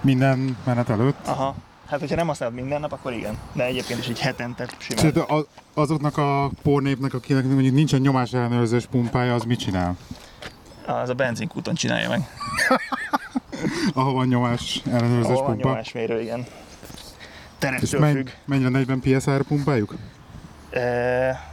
Minden 0.00 0.56
menet 0.64 0.88
előtt? 0.88 1.26
Aha. 1.26 1.54
Hát, 1.88 1.98
hogyha 2.00 2.16
nem 2.16 2.26
használod 2.26 2.54
minden 2.54 2.80
nap, 2.80 2.92
akkor 2.92 3.12
igen. 3.12 3.38
De 3.52 3.64
egyébként 3.64 4.00
is 4.00 4.08
így 4.08 4.20
hetente 4.20 4.68
simán. 4.78 5.02
Sőt, 5.04 5.16
a- 5.16 5.46
azoknak 5.74 6.16
a 6.16 6.50
pornépnek, 6.62 7.14
akinek 7.14 7.44
mondjuk 7.44 7.74
nincsen 7.74 8.00
nyomás 8.00 8.32
ellenőrzős 8.32 8.86
pumpája, 8.86 9.34
az 9.34 9.42
mit 9.44 9.58
csinál? 9.58 9.96
Az 10.86 11.08
a 11.08 11.14
benzinkúton 11.14 11.74
csinálja 11.74 12.08
meg. 12.08 12.20
Ahol 13.94 14.12
van 14.12 14.26
nyomás 14.26 14.80
ellenőrzős 14.86 15.24
Ahol 15.24 15.42
van 15.42 15.52
pumpa. 15.52 15.68
nyomásmérő, 15.68 16.20
igen. 16.20 16.38
És 16.40 16.46
Terettől 17.58 18.00
menny, 18.00 18.14
függ. 18.16 18.28
mennyire 18.44 18.68
40 18.68 19.00
PSI-ra 19.00 19.42
pumpáljuk? 19.48 19.94
E, 20.70 20.80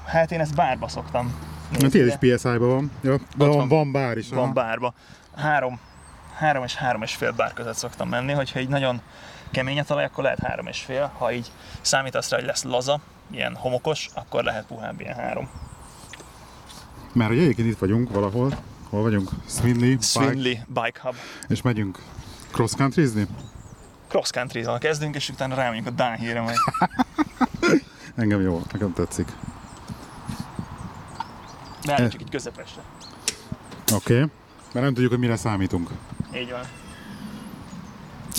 hát 0.06 0.32
én 0.32 0.40
ezt 0.40 0.56
bárba 0.56 0.88
szoktam. 0.88 1.26
Mert 1.70 1.82
nézni, 1.82 1.90
tiéd 1.90 2.06
is 2.06 2.30
de 2.30 2.36
PSI-ban 2.36 2.70
van. 2.70 2.92
Ja, 3.02 3.16
de 3.16 3.46
van, 3.46 3.58
van. 3.58 3.68
van 3.68 3.92
bár 3.92 4.18
is. 4.18 4.30
Van 4.30 4.40
aha. 4.44 4.52
bárba. 4.52 4.94
Három, 5.36 5.80
három 6.36 6.63
és 6.63 6.76
három 6.76 7.02
és 7.02 7.16
fél 7.16 7.32
bár 7.32 7.54
között 7.54 7.76
szoktam 7.76 8.10
menni, 8.10 8.32
hogyha 8.34 8.60
így 8.60 8.68
nagyon 8.70 9.02
kemény 9.52 9.80
a 9.80 9.84
talaj, 9.84 10.04
akkor 10.04 10.24
lehet 10.24 10.40
három 10.40 10.68
és 10.68 10.80
fél. 10.80 11.12
Ha 11.18 11.32
így 11.32 11.52
számítasz 11.82 12.30
rá, 12.30 12.38
hogy 12.38 12.46
lesz 12.46 12.63
laza, 12.63 13.00
ilyen 13.32 13.56
homokos, 13.56 14.10
akkor 14.13 14.44
lehet 14.44 14.66
puhább 14.66 15.00
ilyen 15.00 15.16
három. 15.16 15.50
Mert 17.13 17.30
hogy 17.30 17.40
egyébként 17.40 17.68
itt 17.68 17.78
vagyunk 17.78 18.12
valahol. 18.12 18.52
Hol 18.89 19.02
vagyunk? 19.02 19.30
Swinley, 19.47 19.89
Bike, 19.89 20.02
Swinley 20.02 20.58
Bike 20.67 21.00
Hub. 21.02 21.15
és 21.47 21.62
megyünk 21.62 22.00
cross 22.52 22.73
countryzni. 22.76 23.28
Cross 24.08 24.30
country 24.30 24.65
kezdünk, 24.80 25.15
és 25.15 25.30
utána 25.30 25.56
rámegyünk 25.56 26.00
a 26.00 26.12
hírre 26.12 26.41
majd. 26.41 26.56
Engem 28.15 28.41
jó, 28.41 28.62
nekem 28.71 28.93
tetszik. 28.93 29.28
Beállunk 31.86 32.12
csak 32.12 32.21
így 32.21 32.30
közepesre. 32.30 32.82
Oké. 33.93 34.13
Okay. 34.13 34.30
Mert 34.73 34.86
nem 34.86 34.93
tudjuk, 34.93 35.12
hogy 35.12 35.19
mire 35.19 35.36
számítunk. 35.36 35.89
Így 36.36 36.52
van. 36.52 36.62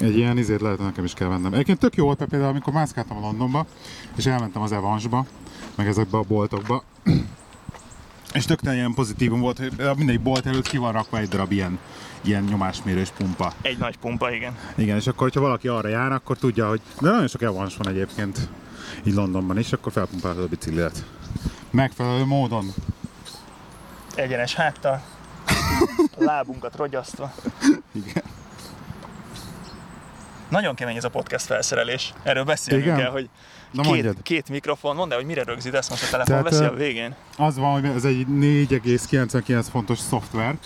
Egy 0.00 0.16
ilyen 0.16 0.38
izét 0.38 0.60
lehet, 0.60 0.78
nekem 0.78 1.04
is 1.04 1.14
kell 1.14 1.28
vennem. 1.28 1.52
Egyébként 1.52 1.78
tök 1.78 1.94
jó 1.94 2.04
volt, 2.04 2.18
mert 2.18 2.30
például 2.30 2.50
amikor 2.50 2.72
mászkáltam 2.72 3.16
a 3.16 3.20
Londonba, 3.20 3.66
és 4.16 4.26
elmentem 4.26 4.62
az 4.62 4.72
Evansba, 4.72 5.26
meg 5.74 5.86
ezekbe 5.86 6.18
a 6.18 6.22
boltokba, 6.22 6.82
és 8.32 8.44
tök 8.44 8.60
ilyen 8.62 8.94
pozitívum 8.94 9.40
volt, 9.40 9.58
hogy 9.58 9.72
mindegyik 9.96 10.22
bolt 10.22 10.46
előtt 10.46 10.68
ki 10.68 10.76
van 10.76 10.92
rakva 10.92 11.18
egy 11.18 11.28
darab 11.28 11.52
ilyen, 11.52 11.78
ilyen 12.20 12.42
nyomásmérős 12.42 13.08
pumpa. 13.08 13.52
Egy 13.62 13.78
nagy 13.78 13.96
pumpa, 13.96 14.30
igen. 14.30 14.56
Igen, 14.76 14.96
és 14.96 15.06
akkor, 15.06 15.22
hogyha 15.22 15.40
valaki 15.40 15.68
arra 15.68 15.88
jár, 15.88 16.12
akkor 16.12 16.36
tudja, 16.36 16.68
hogy... 16.68 16.80
De 17.00 17.10
nagyon 17.10 17.28
sok 17.28 17.42
Evans 17.42 17.76
van 17.76 17.88
egyébként, 17.88 18.48
így 19.04 19.14
Londonban 19.14 19.58
is, 19.58 19.72
akkor 19.72 19.92
felpumpálod 19.92 20.42
a 20.42 20.46
biciklidet. 20.46 21.04
Megfelelő 21.70 22.24
módon. 22.24 22.74
Egyenes 24.14 24.54
háttal. 24.54 25.02
A 26.18 26.24
lábunkat 26.24 26.76
rogyasztva. 26.76 27.32
Igen. 27.92 28.22
Nagyon 30.48 30.74
kemény 30.74 30.96
ez 30.96 31.04
a 31.04 31.08
podcast 31.08 31.46
felszerelés. 31.46 32.14
Erről 32.22 32.44
beszélnünk 32.44 32.86
Igen? 32.86 32.98
kell, 32.98 33.10
hogy 33.10 33.28
Na 33.70 33.82
két, 33.82 33.90
mondjad. 33.90 34.16
két 34.22 34.48
mikrofon, 34.48 34.96
mondd 34.96 35.10
el, 35.10 35.16
hogy 35.16 35.26
mire 35.26 35.42
rögzítesz 35.44 35.90
most 35.90 36.02
a 36.02 36.06
telefon 36.10 36.26
Tehát, 36.26 36.50
veszi 36.50 36.64
a 36.64 36.74
végén. 36.74 37.14
Az 37.36 37.58
van, 37.58 37.72
hogy 37.72 37.90
ez 37.90 38.04
egy 38.04 38.26
4,99 38.30 39.66
fontos 39.70 39.98
szoftver, 39.98 40.58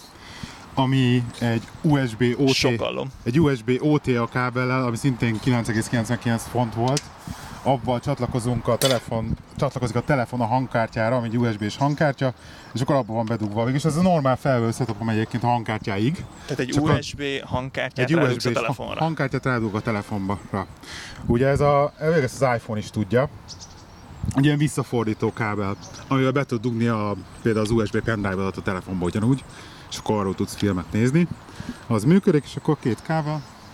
ami 0.74 1.22
egy 1.38 1.62
USB 1.82 2.24
OT, 2.38 2.52
Sokallom. 2.54 3.08
egy 3.22 3.40
USB 3.40 3.70
OTA 3.80 4.26
kábellel, 4.26 4.84
ami 4.84 4.96
szintén 4.96 5.38
9,99 5.44 6.40
font 6.50 6.74
volt, 6.74 7.02
abban 7.62 8.00
csatlakozunk 8.00 8.68
a 8.68 8.76
telefon, 8.76 9.36
csatlakozik 9.56 9.96
a 9.96 10.00
telefon 10.00 10.40
a 10.40 10.44
hangkártyára, 10.46 11.16
ami 11.16 11.26
egy 11.28 11.38
USB-s 11.38 11.76
hangkártya, 11.76 12.32
és 12.74 12.80
akkor 12.80 12.94
abban 12.94 13.16
van 13.16 13.26
bedugva. 13.26 13.60
Végülis 13.62 13.84
ez 13.84 13.96
a 13.96 14.02
normál 14.02 14.36
felvő 14.36 14.70
setupom 14.70 15.08
egyébként 15.08 15.42
a 15.42 15.46
hangkártyáig. 15.46 16.24
Tehát 16.46 16.58
egy 16.60 16.68
Csak 16.68 16.88
a- 16.88 16.92
USB 16.92 17.22
hangkártyát 17.44 18.10
Egy 18.10 18.16
rádugsz 18.16 18.44
a 18.44 18.50
telefonra. 18.52 19.00
hangkártyát 19.00 19.44
rádug 19.44 19.74
a 19.74 19.80
telefonba. 19.80 20.38
Ugye 21.26 21.46
ez 21.46 21.60
a, 21.60 21.92
ezt 22.22 22.42
az 22.42 22.54
iPhone 22.56 22.78
is 22.78 22.90
tudja, 22.90 23.28
egy 24.36 24.44
ilyen 24.44 24.58
visszafordító 24.58 25.32
kábel, 25.32 25.76
amivel 26.08 26.30
be 26.32 26.44
tud 26.44 26.60
dugni 26.60 26.86
a, 26.86 27.14
például 27.42 27.64
az 27.64 27.70
USB 27.70 28.00
pendrive-ot 28.00 28.56
a 28.56 28.62
telefonba 28.62 29.04
ugyanúgy, 29.04 29.44
és 29.92 29.98
akkor 29.98 30.18
arról 30.18 30.34
tudsz 30.34 30.54
filmet 30.54 30.84
nézni. 30.92 31.26
Az 31.86 32.04
működik, 32.04 32.44
és 32.44 32.56
akkor 32.56 32.76
két 32.80 33.02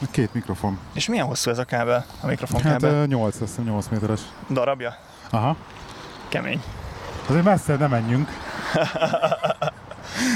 meg 0.00 0.10
két 0.10 0.34
mikrofon. 0.34 0.78
És 0.92 1.08
milyen 1.08 1.26
hosszú 1.26 1.50
ez 1.50 1.58
a 1.58 1.64
kábel, 1.64 2.06
a 2.20 2.26
mikrofon 2.26 2.60
Hát 2.60 2.72
kábel? 2.72 2.94
ö, 3.02 3.06
8, 3.06 3.34
azt 3.34 3.40
hiszem 3.50 3.64
8 3.64 3.86
méteres. 3.90 4.20
Darabja? 4.50 4.94
Aha. 5.30 5.56
Kemény. 6.28 6.62
Azért 7.28 7.44
messze 7.44 7.76
nem 7.76 7.90
menjünk. 7.90 8.28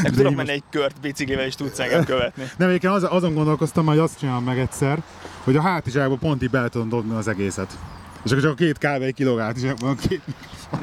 Nem 0.03 0.13
tudok 0.13 0.35
menni 0.35 0.51
egy 0.51 0.63
kört 0.71 1.01
biciklivel, 1.01 1.45
és 1.45 1.55
tudsz 1.55 1.79
engem 1.79 2.05
követni. 2.05 2.45
Nem, 2.57 2.69
egyébként 2.69 2.93
az, 2.93 3.07
azon 3.11 3.35
gondolkoztam, 3.35 3.87
hogy 3.87 3.99
azt 3.99 4.19
csinálom 4.19 4.45
meg 4.45 4.59
egyszer, 4.59 5.03
hogy 5.45 5.57
a 5.57 5.61
hátizsákba 5.63 6.17
pont 6.17 6.43
így 6.43 6.51
bele 6.51 6.69
tudom 6.69 6.89
dobni 6.89 7.15
az 7.17 7.29
egészet. 7.29 7.79
És 8.25 8.31
akkor 8.31 8.43
csak 8.43 8.53
a 8.53 8.55
két 8.55 8.79
kávé 8.79 9.13
kilóg 9.13 9.39
hátizsákban, 9.39 9.91
a 9.91 9.95
két... 10.09 10.23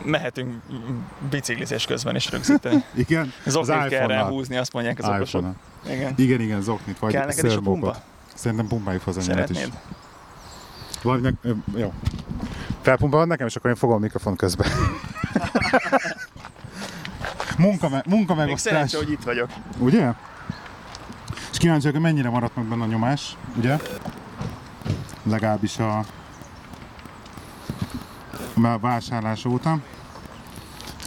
Mehetünk 0.03 0.53
biciklizés 1.29 1.85
közben 1.85 2.15
is 2.15 2.31
rögzíteni. 2.31 2.83
Igen, 2.93 3.33
Zoknit 3.45 3.75
kell 3.75 3.85
iPhone-nal. 3.87 4.23
ráhúzni, 4.23 4.57
azt 4.57 4.73
mondják 4.73 4.99
az 4.99 5.07
okosok. 5.07 5.45
Igen. 5.89 6.13
Igen, 6.17 6.41
igen, 6.41 6.61
zoknit, 6.61 6.99
vagy 6.99 7.11
Kell 7.11 7.25
neked 7.25 7.45
is 7.45 7.55
a 7.55 7.59
pumpa? 7.59 7.95
Szerintem 8.33 8.67
pumpáljuk 8.67 9.07
az 9.07 9.17
is. 9.17 9.23
Szeretnéd? 9.23 9.71
Vagy 11.03 11.21
meg, 11.21 11.33
ö, 11.41 11.51
jó. 11.75 11.93
Felpumpálod 12.81 13.27
nekem, 13.27 13.47
és 13.47 13.55
akkor 13.55 13.69
én 13.69 13.75
fogom 13.75 13.95
a 13.95 13.99
mikrofon 13.99 14.35
közben. 14.35 14.67
munka, 17.57 17.89
me, 17.89 18.03
munka 18.05 18.35
Még 18.35 18.43
megosztás. 18.45 18.71
szerencsé, 18.73 18.97
hogy 18.97 19.11
itt 19.11 19.23
vagyok. 19.23 19.49
Ugye? 19.77 20.11
És 21.51 21.57
kíváncsi 21.57 21.91
hogy 21.91 22.01
mennyire 22.01 22.29
maradt 22.29 22.55
meg 22.55 22.65
benne 22.65 22.83
a 22.83 22.87
nyomás, 22.87 23.37
ugye? 23.57 23.77
Legalábbis 25.23 25.77
a 25.77 26.03
a 28.65 28.79
vásárlás 28.79 29.45
óta. 29.45 29.79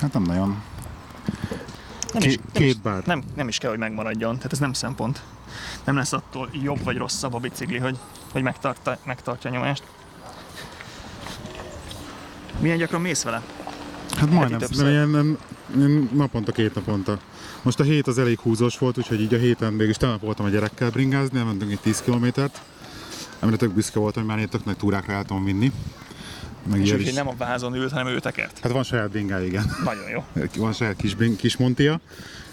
Hát 0.01 0.13
nem 0.13 0.23
nagyon. 0.23 0.63
Nem 2.13 2.23
is, 2.23 2.39
nem, 2.53 2.63
is, 2.63 2.77
nem, 3.05 3.23
nem 3.35 3.49
is 3.49 3.59
kell, 3.59 3.71
hogy 3.71 3.79
megmaradjon. 3.79 4.37
Tehát 4.37 4.53
ez 4.53 4.59
nem 4.59 4.73
szempont. 4.73 5.23
Nem 5.85 5.97
lesz 5.97 6.13
attól 6.13 6.49
jobb 6.53 6.83
vagy 6.85 6.97
rosszabb 6.97 7.35
a 7.35 7.39
bicikli, 7.39 7.79
hogy, 7.79 7.99
hogy 8.33 8.43
megtartja, 8.43 8.99
megtartja 9.05 9.51
a 9.51 9.53
nyomást. 9.53 9.83
Milyen 12.61 12.77
gyakran 12.77 13.01
mész 13.01 13.23
vele? 13.23 13.43
Hát 14.17 14.31
majdnem, 14.31 14.61
de 14.79 14.91
ilyen, 14.91 15.09
nem, 15.09 15.39
ilyen 15.77 16.11
naponta, 16.13 16.53
két 16.53 16.75
naponta. 16.75 17.19
Most 17.63 17.81
a 17.81 17.83
hét 17.83 18.07
az 18.07 18.19
elég 18.19 18.39
húzós 18.39 18.79
volt, 18.79 18.99
úgyhogy 18.99 19.21
így 19.21 19.35
a 19.35 19.39
héten 19.39 19.73
végig 19.73 19.89
is 19.89 19.97
tegnap 19.97 20.21
voltam 20.21 20.47
a 20.47 20.49
gyerekkel 20.49 20.91
bringázni, 20.91 21.39
elmentünk 21.39 21.71
egy 21.71 21.81
10 21.81 22.03
kilométert, 22.03 22.61
amire 23.41 23.57
tök 23.57 23.73
büszke 23.73 23.99
voltam, 23.99 24.23
hogy 24.23 24.31
már 24.31 24.41
én 24.41 24.49
tök 24.49 24.65
nagy 24.65 24.77
túrákra 24.77 25.13
el 25.13 25.25
tudom 25.25 25.45
vinni. 25.45 25.73
Meg 26.71 26.81
És 26.81 26.93
úgyhogy 26.93 27.15
nem 27.15 27.29
a 27.29 27.35
vázon 27.37 27.75
ült, 27.75 27.91
hanem 27.91 28.07
ő 28.07 28.19
tekert. 28.19 28.59
Hát 28.63 28.73
van 28.73 28.83
saját 28.83 29.11
bringája, 29.11 29.45
igen. 29.45 29.65
Nagyon 29.85 30.09
jó. 30.11 30.25
Van 30.63 30.73
saját 30.73 30.97
kis, 30.97 31.17
kis 31.37 31.57
montia, 31.57 32.01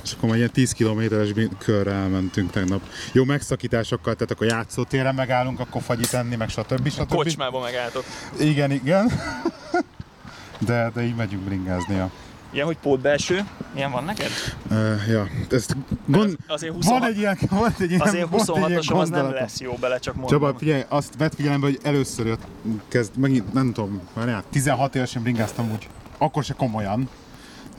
és 0.03 0.11
akkor 0.13 0.29
már 0.29 0.37
ilyen 0.37 0.51
10 0.51 0.71
kilométeres 0.71 1.29
körre 1.57 1.91
elmentünk 1.91 2.51
tegnap. 2.51 2.81
Jó 3.11 3.23
megszakításokkal, 3.23 4.13
tehát 4.13 4.31
akkor 4.31 4.47
játszótéren 4.47 5.15
megállunk, 5.15 5.59
akkor 5.59 5.81
fagyit 5.81 6.13
enni, 6.13 6.35
meg 6.35 6.49
stb. 6.49 6.89
stb. 6.89 7.13
Kocsmába 7.13 7.59
megálltok. 7.59 8.03
Igen, 8.39 8.71
igen. 8.71 9.11
De, 10.59 10.91
de 10.93 11.03
így 11.03 11.15
megyünk 11.15 11.43
bringázni. 11.43 12.01
Ilyen, 12.51 12.65
hogy 12.65 12.77
pótbelső. 12.77 13.45
Ilyen 13.75 13.91
van 13.91 14.03
neked? 14.03 14.29
Uh, 14.71 15.07
ja, 15.09 15.27
ezt 15.49 15.75
gond... 16.05 16.37
Azért 16.47 16.71
Van 16.71 16.81
26, 16.81 17.09
egy 17.09 17.17
ilyen, 17.17 17.37
van 17.49 17.73
egy 17.79 17.89
ilyen, 17.89 18.01
azért 18.01 18.29
volt 18.29 18.49
egy 18.49 18.69
ilyen 18.69 18.81
26-osom 18.81 18.99
az 18.99 19.09
nem 19.09 19.31
lesz 19.31 19.59
jó 19.59 19.73
bele, 19.79 19.99
csak 19.99 20.15
mondom. 20.15 20.39
Csaba, 20.39 20.57
figyelj, 20.57 20.83
azt 20.87 21.13
vett 21.17 21.35
figyelembe, 21.35 21.65
hogy 21.65 21.79
először 21.83 22.25
jött, 22.25 22.41
kezd, 22.87 23.17
megint, 23.17 23.53
nem 23.53 23.73
tudom, 23.73 24.01
várjál, 24.13 24.43
16 24.51 24.95
évesen 24.95 25.21
bringáztam 25.21 25.71
úgy, 25.71 25.87
akkor 26.17 26.43
se 26.43 26.53
komolyan, 26.53 27.09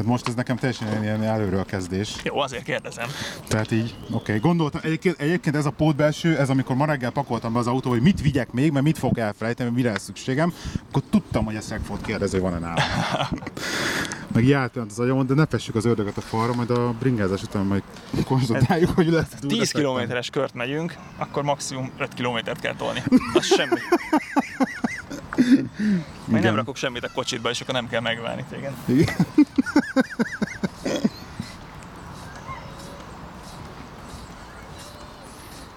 Tehát 0.00 0.14
most 0.14 0.28
ez 0.28 0.34
nekem 0.34 0.56
teljesen 0.56 1.02
ilyen- 1.02 1.22
előről 1.22 1.64
kezdés. 1.64 2.14
Jó, 2.22 2.38
azért 2.38 2.62
kérdezem. 2.62 3.08
Tehát 3.48 3.70
így, 3.70 3.94
oké. 4.04 4.14
Okay. 4.14 4.38
Gondoltam, 4.38 4.80
egyébként, 4.84 5.20
egyébként 5.20 5.56
ez 5.56 5.66
a 5.66 5.70
pótbelső, 5.70 6.36
ez 6.36 6.50
amikor 6.50 6.76
ma 6.76 6.84
reggel 6.84 7.10
pakoltam 7.10 7.52
be 7.52 7.58
az 7.58 7.66
autóba, 7.66 7.94
hogy 7.94 8.04
mit 8.04 8.20
vigyek 8.20 8.52
még, 8.52 8.72
mert 8.72 8.84
mit 8.84 8.98
fogok 8.98 9.18
elfelejteni, 9.18 9.70
mire 9.70 9.90
lesz 9.90 10.02
szükségem, 10.02 10.52
akkor 10.88 11.02
tudtam, 11.10 11.44
hogy 11.44 11.56
a 11.56 11.60
szeg 11.60 11.80
fogod 11.80 12.04
kérdezni, 12.04 12.38
van-e 12.38 12.58
nálam. 12.58 12.84
Meg 14.34 14.44
járt 14.44 14.76
az 14.76 14.98
agyamon, 14.98 15.26
de 15.26 15.34
ne 15.34 15.46
fessük 15.46 15.74
az 15.74 15.84
ördögöt 15.84 16.16
a 16.16 16.20
falra, 16.20 16.54
majd 16.54 16.70
a 16.70 16.94
bringázás 16.98 17.42
után 17.42 17.64
majd 17.64 17.82
konstatáljuk, 18.24 18.90
hogy 18.90 19.08
lesz. 19.08 19.28
10 19.40 19.70
kilométeres 19.70 20.30
kört 20.30 20.54
megyünk, 20.54 20.94
akkor 21.16 21.42
maximum 21.42 21.90
5 21.98 22.14
kilométert 22.14 22.60
kell 22.60 22.74
tolni. 22.74 23.02
Az 23.34 23.44
semmi. 23.46 23.78
Majd 26.24 26.42
nem 26.42 26.54
rakok 26.54 26.76
semmit 26.76 27.04
a 27.04 27.10
kocsitba, 27.14 27.50
és 27.50 27.60
akkor 27.60 27.74
nem 27.74 27.88
kell 27.88 28.00
megválni 28.00 28.44
téged. 28.50 28.72
Igen. 28.86 29.14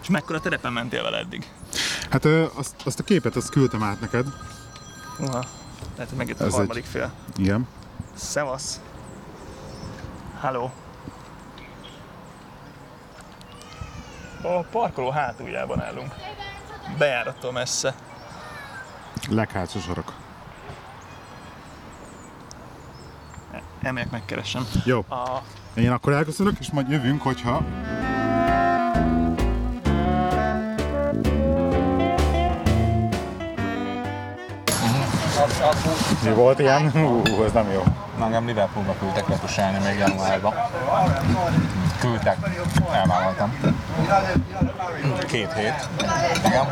És 0.02 0.10
mekkora 0.10 0.40
terepen 0.40 0.74
mentél 0.74 1.04
vele 1.04 1.18
eddig? 1.18 1.46
Hát 2.10 2.26
azt, 2.26 2.76
azt 2.86 3.00
a 3.00 3.04
képet 3.04 3.36
azt 3.36 3.50
küldtem 3.50 3.84
át 3.84 4.00
neked. 4.00 4.28
Uha. 5.20 5.44
Lehet, 5.94 6.10
hogy 6.10 6.18
megjött 6.18 6.40
a 6.40 6.46
Ez 6.46 6.54
harmadik 6.54 6.86
fél. 6.86 7.14
Igen. 7.36 7.68
Szevasz. 8.16 8.80
Halló. 10.40 10.72
A 14.42 14.60
parkoló 14.72 15.10
hátuljában 15.10 15.82
állunk. 15.82 16.14
Bejárattól 16.98 17.52
messze. 17.52 17.96
Leghátsó 19.30 19.80
sorok. 19.80 20.14
Emelyek 23.82 24.12
megkeresem. 24.12 24.68
Jó. 24.86 25.06
A 25.10 25.42
Én 25.74 25.92
akkor 25.92 26.14
elköszönök, 26.14 26.60
és 26.60 26.72
majd 26.72 26.90
jövünk, 26.90 27.22
hogyha... 27.22 27.62
Mi 36.24 36.30
volt 36.30 36.60
ilyen? 36.60 36.92
Hú, 36.92 37.44
ez 37.44 37.52
nem 37.52 37.72
jó. 37.72 37.84
Engem 38.22 38.46
Liverpoolba 38.46 38.96
küldtek 39.00 39.28
letusálni 39.28 39.78
még 39.86 39.98
januárban. 39.98 40.54
Küldtek, 42.00 42.38
elvállaltam. 42.92 43.54
Két 45.28 45.54
hét. 45.54 45.90
Igen. 46.46 46.66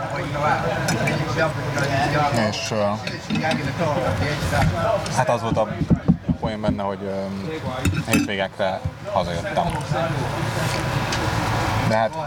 És 2.50 2.72
uh, 2.72 2.78
hát 5.16 5.30
az 5.30 5.42
volt 5.42 5.58
a 5.58 5.68
poén 6.40 6.62
benne, 6.62 6.84
hogy 6.84 7.02
uh, 7.02 7.14
hétvégekre 8.08 8.80
hazajöttem. 9.12 9.64
De 11.88 11.98
hát 11.98 12.18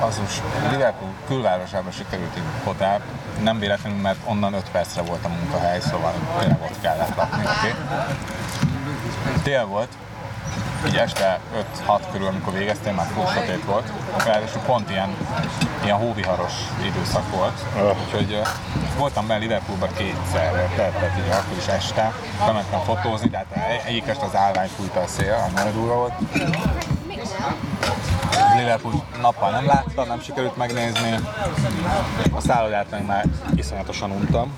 az 0.00 0.18
most 0.18 0.42
Liverpool 0.70 1.10
külvárosában 1.26 1.92
sikerült 1.92 2.36
így 2.36 2.42
hotel, 2.64 3.00
nem 3.42 3.58
véletlenül, 3.58 4.00
mert 4.00 4.18
onnan 4.24 4.54
5 4.54 4.70
percre 4.70 5.02
volt 5.02 5.24
a 5.24 5.28
munkahely, 5.28 5.80
szóval 5.80 6.12
tényleg 6.38 6.58
ott 6.62 6.80
kellett 6.80 7.16
lakni. 7.16 7.42
Okay. 7.42 7.74
Tél 9.42 9.66
volt, 9.66 9.88
így 10.86 10.96
este 10.96 11.38
5-6 11.86 12.00
körül, 12.12 12.26
amikor 12.26 12.52
végeztem, 12.52 12.94
már 12.94 13.06
full 13.14 13.26
sötét 13.26 13.64
volt. 13.64 13.92
Ráadásul 14.24 14.60
pont 14.60 14.90
ilyen, 14.90 15.16
ilyen 15.84 15.96
hóviharos 15.96 16.52
időszak 16.86 17.30
volt. 17.30 17.64
Úgyhogy 18.04 18.32
uh, 18.32 18.46
voltam 18.98 19.26
benne 19.26 19.40
Liverpoolban 19.40 19.88
kétszer, 19.96 20.52
tehát, 20.76 20.92
tehát 20.92 21.18
így 21.18 21.30
akkor 21.30 21.56
is 21.58 21.66
este. 21.66 22.12
Bementem 22.46 22.80
fotózni, 22.80 23.30
tehát 23.30 23.46
egy- 23.52 23.82
egyik 23.88 24.06
este 24.06 24.24
az 24.24 24.34
állvány 24.36 24.68
fújta 24.76 25.00
a 25.00 25.06
szél, 25.06 25.50
nagyon 25.54 25.72
durva 25.72 25.94
volt. 25.94 26.12
Liverpool 28.56 29.02
nappal 29.20 29.50
nem 29.50 29.66
láttam, 29.66 30.06
nem 30.08 30.20
sikerült 30.20 30.56
megnézni. 30.56 31.14
A 32.34 32.40
szállodát 32.40 32.90
meg 32.90 33.06
már 33.06 33.24
iszonyatosan 33.54 34.10
untam. 34.10 34.52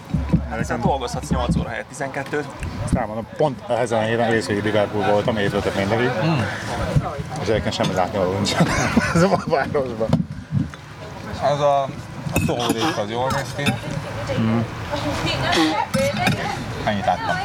Hiszen 0.57 0.81
dolgozhatsz 0.81 1.29
8 1.29 1.57
óra 1.57 1.69
helyett 1.69 1.87
12-t. 1.99 2.45
Azt 2.85 2.95
elmondom, 2.95 3.27
pont 3.37 3.63
ezen 3.69 3.99
a 3.99 4.03
héten 4.03 4.31
részvégi 4.31 4.61
Liverpool 4.61 5.05
voltam, 5.05 5.37
évöltök 5.37 5.75
mindegyik. 5.75 6.11
És 7.43 7.49
egyébként 7.49 7.75
semmi 7.75 7.95
látni 7.95 8.19
való 8.19 8.33
nincs. 8.33 8.55
Ez 9.15 9.23
a 9.23 9.43
városban. 9.47 10.09
Az 11.43 11.61
a, 11.61 11.83
a 12.33 12.39
szórész 12.47 12.97
az 12.97 13.11
jól 13.11 13.31
néz 13.31 13.55
ki. 13.57 13.73
Ennyit 16.85 17.05
láttam. 17.05 17.37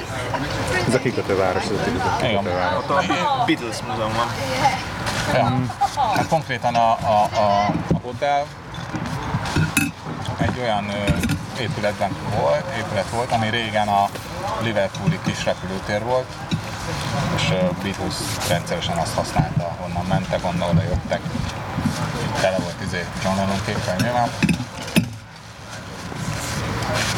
Ez 0.88 0.94
a 0.94 1.00
kikötőváros, 1.00 1.63
ez 1.63 1.70
a 1.70 2.22
kikötőváros. 2.22 2.84
Ott 2.84 2.89
a 2.89 3.04
Beatles 3.46 3.82
múzeum 3.88 4.13
van. 4.13 4.28
Ja. 5.34 5.62
Hát 6.16 6.28
konkrétan 6.28 6.76
a, 6.76 6.92
a, 6.92 7.30
a, 7.36 7.66
a 7.94 8.00
hotel 8.02 8.46
egy 10.38 10.60
olyan 10.60 10.89
ö, 10.89 11.33
épületben 11.60 12.16
volt, 12.39 12.66
épület 12.78 13.10
volt, 13.10 13.32
ami 13.32 13.50
régen 13.50 13.88
a 13.88 14.10
Liverpooli 14.62 15.20
kis 15.26 15.46
repülőtér 15.46 16.04
volt, 16.04 16.26
és 17.36 17.48
Beatles 17.82 18.16
rendszeresen 18.50 18.98
azt 18.98 19.16
használta, 19.16 19.76
honnan 19.80 20.06
mentek, 20.06 20.46
onnan 20.46 20.70
oda 20.70 20.82
jöttek. 20.84 21.22
Tele 22.42 22.58
volt 22.58 22.82
izé 22.86 23.06
John 23.24 23.38
Lennon 23.38 23.62
képpel 23.66 23.96
nyilván. 23.96 24.30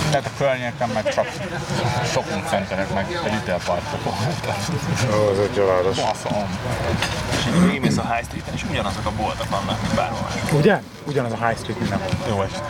Tehát 0.09 0.25
a 0.25 0.37
környéken 0.37 0.89
meg 0.89 1.13
csak 1.13 1.27
shopping 2.11 2.43
centerek, 2.47 2.93
meg 2.93 3.05
retail 3.23 3.59
parkok 3.65 4.03
voltak. 4.03 4.57
Ó, 5.13 5.31
ez 5.31 5.37
egy 5.37 5.53
családos. 5.53 5.99
Faszom. 5.99 6.57
És 7.29 7.45
így 7.47 7.65
végigmész 7.65 7.97
a 7.97 8.13
High 8.13 8.25
Street-en, 8.25 8.53
és 8.53 8.63
ugyanazok 8.69 9.05
a 9.05 9.11
boltok 9.11 9.49
vannak, 9.49 9.81
mint 9.81 9.95
bárhol. 9.95 10.27
Ugye? 10.51 10.81
Ugyanaz 11.05 11.31
a 11.31 11.47
High 11.47 11.59
Street 11.59 11.79
minden. 11.79 11.99
Jó 12.27 12.41
est. 12.41 12.61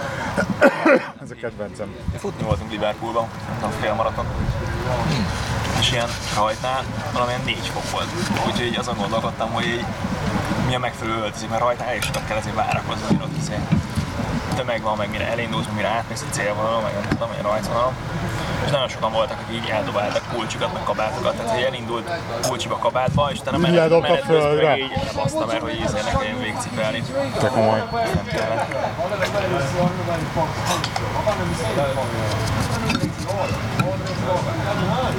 Ez 1.23 1.31
a 1.31 1.35
kedvencem. 1.41 1.95
Futni 2.17 2.43
voltunk 2.43 2.71
Liverpoolban, 2.71 3.27
a 3.61 3.67
félmaraton. 3.81 4.25
És 5.79 5.91
ilyen 5.91 6.09
rajtnál 6.35 6.83
valamilyen 7.13 7.41
4 7.45 7.57
fok 7.73 7.91
volt. 7.91 8.07
Úgyhogy 8.47 8.65
így 8.65 8.77
azon 8.77 8.95
gondolkodtam, 8.97 9.51
hogy 9.51 9.65
így 9.65 9.85
mi 10.67 10.75
a 10.75 10.79
megfelelő 10.79 11.21
öltözik, 11.21 11.49
mert 11.49 11.61
rajtnál 11.61 11.89
el 11.89 11.95
is 11.95 12.09
kell 12.27 12.37
ezért 12.37 12.55
várakozni, 12.55 13.05
hogy 13.07 13.21
ott 13.21 13.37
tömeg 14.55 14.81
van, 14.81 14.97
meg 14.97 15.09
mire 15.09 15.27
elindulsz, 15.27 15.65
meg 15.65 15.75
mire 15.75 15.87
átmész 15.87 16.25
a 16.29 16.33
célvonalon, 16.33 16.83
meg 16.83 16.93
nem 16.93 17.07
tudom, 17.07 17.29
egy 17.37 17.43
rajtvonalon. 17.43 17.93
És 18.65 18.71
nagyon 18.71 18.87
sokan 18.87 19.11
voltak, 19.11 19.39
akik 19.39 19.55
így 19.63 19.69
eldobáltak 19.69 20.23
kulcsukat, 20.33 20.73
meg 20.73 20.83
kabátokat, 20.83 21.35
tehát 21.35 21.51
hogy 21.51 21.63
elindult 21.63 22.09
kulcsiba 22.41 22.77
kabátba, 22.77 23.29
és 23.31 23.39
utána 23.39 23.57
menet, 23.57 24.01
menet 24.01 24.25
közben 24.25 24.55
meg 24.55 24.79
így 24.79 24.91
lebaszta, 25.05 25.45
mert 25.45 25.61
hogy 25.61 25.73
ízé 25.73 25.99
ne 26.05 26.11
kelljen 26.11 26.39
végcipelni. 26.39 27.03
Te 27.39 27.47
komoly. 27.47 27.83
Nem 27.91 28.25
kellett. 28.25 28.75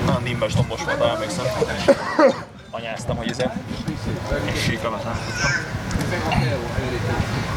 Nagyon 0.07 0.23
nimbes 0.23 0.55
dombos 0.55 0.85
volt, 0.85 1.01
emlékszem. 1.01 1.45
Anyáztam, 2.71 3.17
hogy 3.17 3.31
izé. 3.31 3.45
És 4.45 4.63
síkalat 4.63 5.05
láttam. 5.05 5.51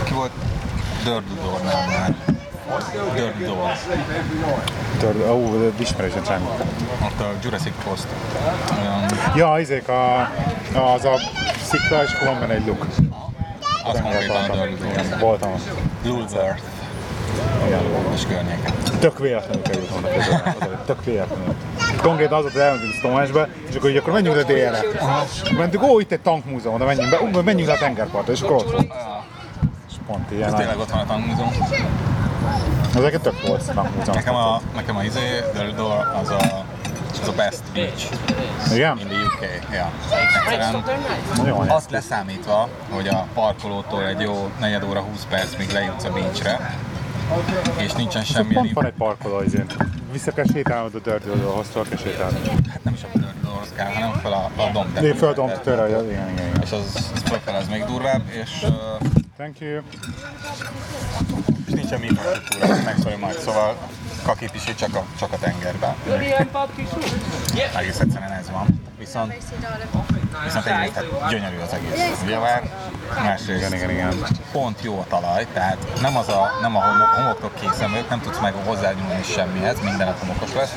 Ki 0.04 0.14
volt 0.14 0.32
Dirty 1.04 1.34
Door-nál 1.42 1.88
már? 1.88 2.16
Dirty 3.16 3.44
Door. 3.44 3.72
Tudod, 5.00 5.30
ó, 5.30 5.60
de 5.60 5.72
ismerősen 5.78 6.24
semmi. 6.24 6.46
Ott 7.04 7.20
a 7.20 7.34
Jurassic 7.44 7.74
Post. 7.84 8.08
Ja, 9.36 9.60
izék 9.60 9.88
a, 9.88 10.20
az 10.94 11.06
a 11.06 11.16
szikla, 11.64 12.04
és 12.04 12.14
akkor 12.14 12.28
van 12.28 12.40
benne 12.40 12.54
egy 12.54 12.66
luk. 12.66 12.86
az 13.84 14.02
konkrétan 14.02 14.36
a 14.36 14.56
Door. 14.56 14.70
Voltam. 15.20 15.52
Lulworth 16.04 16.62
Igen. 17.66 17.82
és 18.14 18.26
környéken. 18.26 18.74
Tök 19.00 19.20
véletlenül 19.20 19.62
került 19.62 19.90
volna 19.90 20.08
oda, 20.08 20.84
Tök 20.86 21.04
véletlenül. 21.06 21.56
Konkrétan 22.02 22.38
az 22.38 22.52
hogy 22.52 22.62
elmentünk 22.62 22.94
Stonehenge-be, 22.94 23.50
és 23.70 23.76
akkor 23.76 23.90
így 23.90 23.98
akkor 23.98 24.14
menjünk 24.14 24.36
le 24.36 24.44
délre. 24.44 24.80
Mentünk, 25.58 25.84
ó, 25.84 26.00
itt 26.00 26.12
egy 26.12 26.20
tankmúzeum, 26.20 26.74
oda 26.74 26.86
menjünk 26.86 27.32
be, 27.32 27.42
menjünk 27.42 27.70
le 27.70 27.76
a 27.76 27.78
tengerpartra, 27.78 28.34
és 28.34 28.42
akkor 28.42 28.56
ott 28.56 28.72
volt. 28.72 28.88
Pont 30.10 30.32
ilyen. 30.32 30.56
Tényleg 30.56 30.78
ott 30.78 30.90
van 30.90 31.00
a 31.00 31.06
tankmúzeum. 31.06 31.52
Ezeket 32.96 33.22
tök 33.22 33.48
volt 33.48 33.74
tankmúzeum. 33.74 34.16
Nekem 34.16 34.36
a, 34.36 34.62
nekem 34.76 34.96
a 34.96 35.04
izé, 35.04 35.44
Dirty 35.54 35.76
Door 35.76 36.12
az 36.22 36.30
a, 36.30 36.66
az 37.22 37.28
a 37.28 37.32
best 37.32 37.62
beach 37.74 38.12
Igen? 38.74 38.98
in 38.98 39.08
the 39.08 39.16
UK. 39.16 39.74
Ja. 39.74 39.92
Egyszerűen 40.36 40.84
Nagyon 41.36 41.66
jó. 41.66 41.74
azt 41.74 41.92
leszámítva, 41.92 42.70
hogy 42.90 43.08
a 43.08 43.28
parkolótól 43.34 44.08
egy 44.08 44.20
jó 44.20 44.50
negyed 44.60 44.84
óra 44.84 45.00
20 45.00 45.26
perc, 45.30 45.58
míg 45.58 45.72
lejutsz 45.72 46.04
a 46.04 46.12
beachre, 46.12 46.78
és 47.78 47.92
nincsen 47.92 48.24
semmilyen 48.24 48.62
Pont 48.64 48.74
van 48.74 48.86
egy 48.86 48.94
parkoló 48.98 49.42
izén. 49.42 49.66
Vissza 50.12 50.32
kell 50.32 50.46
sétálnod 50.54 50.96
a 50.96 51.00
Dirty 51.00 51.26
Doorhoz, 51.26 51.68
fel 51.68 51.84
kell 51.90 51.98
sétálni. 51.98 52.40
hát 52.70 52.84
nem 52.84 52.94
is 52.94 53.04
a 53.04 53.08
Dirty 53.18 53.42
Doorhoz 53.44 53.74
kell, 53.76 53.94
hanem 53.94 54.12
fel 54.12 54.32
a, 54.32 54.62
a 54.62 54.70
domb 54.74 55.00
Lép 55.00 55.16
föl 55.16 55.30
a 55.30 55.34
dombtetőre, 55.34 55.88
igen, 55.88 56.06
igen, 56.06 56.30
igen. 56.30 56.62
És 56.64 56.72
az, 56.72 57.12
az 57.16 57.22
fölfele 57.26 57.58
az 57.58 57.68
még 57.68 57.86
durvább, 57.86 58.22
és, 58.30 58.64
uh, 58.64 58.72
Thank 59.40 59.60
you. 59.60 59.82
és 61.68 61.74
nincsen 61.74 62.04
infrastruktúra, 62.04 62.84
megszólja 62.84 63.18
majd, 63.18 63.40
szóval 63.40 63.76
kakipisé 64.24 64.74
csak 64.74 64.96
a, 64.96 65.06
csak 65.20 65.34
a 65.34 65.38
tengerben. 65.38 65.96
Egész 67.78 68.00
egyszerűen 68.00 68.32
ez 68.32 68.50
van. 68.50 68.68
Viszont, 68.98 69.34
viszont 70.44 70.66
egyrészt 70.66 70.94
hát 70.94 71.30
gyönyörű 71.30 71.58
az 71.58 71.74
egész 71.74 72.22
Biavár, 72.26 72.70
másrészt 73.16 73.60
Igen, 73.60 73.74
igen, 73.74 73.90
igen. 73.90 74.28
pont 74.52 74.82
jó 74.82 75.00
a 75.00 75.06
talaj, 75.10 75.48
tehát 75.54 76.02
nem, 76.02 76.18
az 76.18 76.28
a, 76.28 76.50
nem 76.62 76.76
a 76.76 76.82
homok, 76.82 77.08
homoktól 77.08 77.52
készemlők, 77.60 78.10
nem 78.10 78.22
tudsz 78.22 78.40
meg 78.40 78.54
hozzányúlni 78.54 79.24
semmihez, 79.24 79.82
mindenet 79.82 80.20
homokos 80.20 80.54
lesz, 80.54 80.76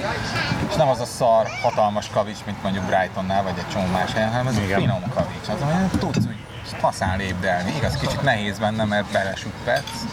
és 0.69 0.75
nem 0.75 0.89
az 0.89 1.01
a 1.01 1.05
szar, 1.05 1.47
hatalmas 1.63 2.09
kavics, 2.09 2.45
mint 2.47 2.63
mondjuk 2.63 2.85
Brightonnál, 2.85 3.43
vagy 3.43 3.59
egy 3.59 3.69
csomó 3.69 3.87
más 3.87 4.13
helyen, 4.13 4.31
hanem 4.31 4.47
ez 4.47 4.57
Igen. 4.57 4.79
a 4.79 4.81
finom 4.81 5.03
kavics, 5.15 5.49
az, 5.49 5.61
amilyen 5.61 5.91
tudsz 5.99 6.27
úgy 6.27 6.42
faszán 6.81 7.19
lépdelni. 7.19 7.73
Igaz, 7.77 7.97
kicsit 7.97 8.23
nehéz 8.23 8.59
benne, 8.59 8.85
mert 8.85 9.13
belesüppetsz, 9.13 10.05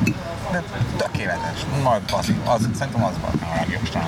de 0.51 0.63
tökéletes. 0.97 1.65
Majd 1.83 2.01
az, 2.11 2.31
az, 2.45 2.67
szerintem 2.77 3.03
az 3.03 3.13
volt 3.21 3.41
a 3.41 3.55
legjobb 3.55 3.85
strand. 3.85 4.07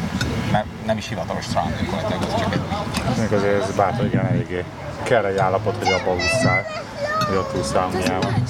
Mert 0.52 0.66
nem 0.86 0.98
is 0.98 1.08
hivatalos 1.08 1.44
strand, 1.44 1.76
gyakorlatilag 1.80 2.24
az 2.24 2.40
csak 2.40 2.54
egy 2.54 2.62
Mondjuk 3.06 3.32
azért 3.32 3.64
ez 3.64 3.76
bátor, 3.76 4.06
igen, 4.06 4.26
eléggé 4.26 4.66
kell 5.04 5.26
egy 5.26 5.38
állapot, 5.38 5.78
hogy 5.78 5.92
abba 5.92 6.14
ússzál, 6.14 6.66
hogy 7.28 7.36
ott 7.36 7.58
ússzál 7.58 7.88
Miában. 7.88 8.44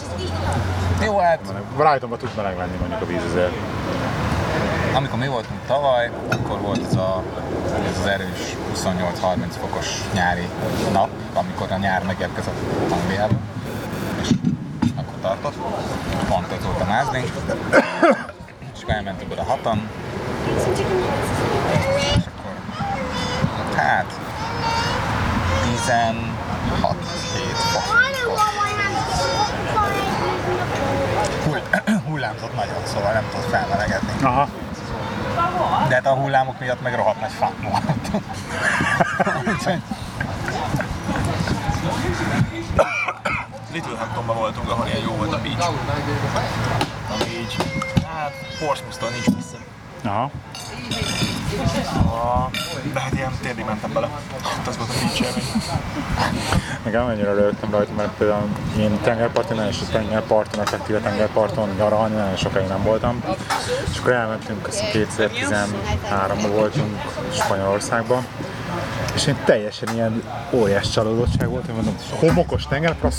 Jó, 1.03 1.17
hát 1.17 1.39
Brightonban 1.77 2.19
tud 2.19 2.29
meleg 2.35 2.57
lenni 2.57 2.77
mondjuk 2.79 3.01
a 3.01 3.05
víz 3.05 3.23
azért. 3.29 3.53
amikor 4.95 5.19
mi 5.19 5.27
voltunk 5.27 5.59
tavaly, 5.67 6.11
akkor 6.29 6.59
volt 6.59 6.85
ez, 6.85 6.95
a, 6.95 7.23
ez 7.89 7.99
az 7.99 8.05
erős 8.05 8.55
28-30 8.75 8.85
fokos 9.59 9.87
nyári 10.13 10.47
nap, 10.91 11.09
amikor 11.33 11.71
a 11.71 11.77
nyár 11.77 12.03
megérkezett 12.03 12.55
Angliába, 12.89 13.35
tartott, 15.21 15.55
pont 16.27 16.51
ott 16.51 16.63
volt 16.63 16.81
a 16.81 16.85
mázli, 16.85 17.19
és 18.73 18.81
akkor 18.81 18.93
elmentünk 18.93 19.31
oda 19.31 19.43
hatan, 19.43 19.89
és 20.55 20.63
akkor 22.25 22.53
hát 23.75 24.19
16 25.63 26.95
7 27.33 27.43
fok. 27.55 27.81
Hull, 31.45 31.61
hullámzott 32.07 32.55
nagyon, 32.55 32.85
szóval 32.85 33.13
nem 33.13 33.23
tudott 33.29 33.49
felmelegedni. 33.49 34.23
Aha. 34.23 34.47
De 35.87 35.95
hát 35.95 36.05
a 36.05 36.13
hullámok 36.13 36.59
miatt 36.59 36.81
meg 36.81 36.95
rohadt 36.95 37.19
nagy 37.19 37.31
fák 37.31 37.61
volt. 37.61 37.83
Littlehamptonban 43.73 44.35
voltunk, 44.37 44.69
ahol 44.69 44.87
ilyen 44.87 45.01
jó 45.01 45.11
volt 45.11 45.33
a 45.33 45.39
beach. 45.41 45.69
Ami 47.13 47.29
így, 47.39 47.55
hát 48.05 48.33
Portsmouth-tól 48.59 49.09
nincs 49.09 49.29
messze. 49.35 49.57
Aha. 50.03 50.31
A, 51.95 52.49
de 52.93 52.99
hát 52.99 53.13
ilyen 53.13 53.31
térdig 53.41 53.65
mentem 53.65 53.93
bele. 53.93 54.09
Hát 54.43 54.67
az 54.67 54.77
volt 54.77 54.89
a 54.89 54.93
beach 54.93 55.21
élmény. 55.21 55.61
Nekem 56.83 57.05
annyira 57.05 57.33
rögtem 57.33 57.71
rajta, 57.71 57.93
mert 57.93 58.09
például 58.17 58.47
én 58.77 58.99
tengerparton, 59.01 59.55
nagyon 59.55 59.71
sok 59.71 59.89
tengerparton, 59.89 60.61
effektíve 60.61 60.99
tengerparton 60.99 61.69
nyaralni, 61.77 62.15
nagyon 62.15 62.35
sokáig 62.35 62.67
nem 62.67 62.83
voltam. 62.83 63.23
És 63.91 63.97
akkor 63.97 64.11
elmentünk, 64.11 64.67
azt 64.67 64.79
hiszem 64.79 65.29
2013-ban 65.29 66.49
voltunk 66.53 67.01
Spanyolországban. 67.33 68.25
És 69.15 69.27
én 69.27 69.37
teljesen 69.45 69.93
ilyen 69.93 70.23
óriás 70.51 70.89
csalódottság 70.89 71.49
volt, 71.49 71.65
hogy 71.65 71.75
mondom, 71.75 71.95
homokos 72.19 72.67
tengerpart. 72.67 73.15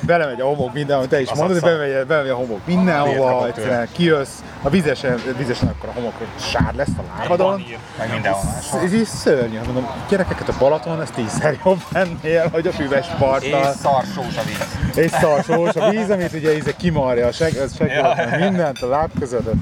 Belemegy 0.00 0.40
a 0.40 0.44
homok 0.44 0.72
mindenhol, 0.72 1.08
te 1.08 1.20
is 1.20 1.28
Az 1.30 1.38
mondod, 1.38 1.56
a 1.56 1.60
szar. 1.60 1.70
bemegy, 1.70 2.06
bemegy 2.06 2.28
a 2.28 2.34
homok 2.34 2.60
mindenhova, 2.66 3.46
egyszerűen 3.46 3.88
kijössz, 3.92 4.38
a 4.62 4.68
vizesen, 4.70 5.20
vizesen 5.36 5.68
akkor 5.68 5.88
a 5.88 5.92
homok 5.92 6.12
sár 6.40 6.74
lesz 6.74 6.88
a 6.98 7.02
lábadon. 7.18 7.62
Meg 7.98 8.12
mindenhol. 8.12 8.42
Ez 8.84 8.92
így 8.94 9.04
szörnyű, 9.04 9.58
mondom, 9.64 9.88
gyerekeket 10.08 10.48
a 10.48 10.52
Balaton, 10.58 11.00
ez 11.02 11.10
tízszer 11.10 11.56
jobb 11.64 11.80
ennél, 11.92 12.48
hogy 12.52 12.66
a 12.66 12.72
füves 12.72 13.06
És 13.06 13.12
parttal. 13.18 13.72
szarsós 13.72 14.36
a 14.36 14.42
víz. 14.46 15.04
És 15.04 15.10
szarsós 15.10 15.74
a 15.76 15.90
víz, 15.90 16.10
amit 16.10 16.32
ugye 16.32 16.56
íze 16.56 16.76
kimarja 16.76 17.26
a 17.26 17.32
seg, 17.32 17.54
ez 17.56 17.70
Ja, 17.78 17.86
segít, 17.86 18.30
ja. 18.32 18.38
mindent 18.38 18.78
a 18.82 18.88
láb 18.88 19.10
között, 19.18 19.52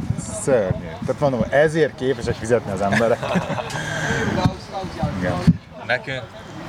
szörnyű. 0.42 0.84
Tehát 1.06 1.20
mondom, 1.20 1.44
ezért 1.50 1.94
képesek 1.94 2.34
fizetni 2.34 2.72
az 2.72 2.80
emberek. 2.80 3.18
Igen. 5.18 5.34
Nekünk, 5.86 6.22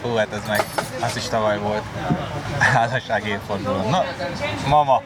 hú, 0.05 0.15
hát 0.15 0.33
ez 0.33 0.47
meg, 0.47 0.63
az 1.01 1.15
is 1.15 1.27
tavaly 1.27 1.57
volt. 1.57 1.83
Házasság 2.59 3.27
évforduló. 3.27 3.89
Na, 3.89 4.03
mama, 4.67 5.01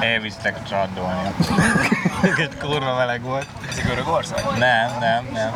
elvisztek 0.00 0.62
csandolni. 0.62 1.34
Egy 2.36 2.58
kurva 2.58 2.96
meleg 2.96 3.22
volt. 3.22 3.46
Ez 3.68 3.78
egy 3.78 3.84
Görögország? 3.84 4.44
Nem, 4.58 4.90
nem, 5.00 5.28
nem. 5.32 5.52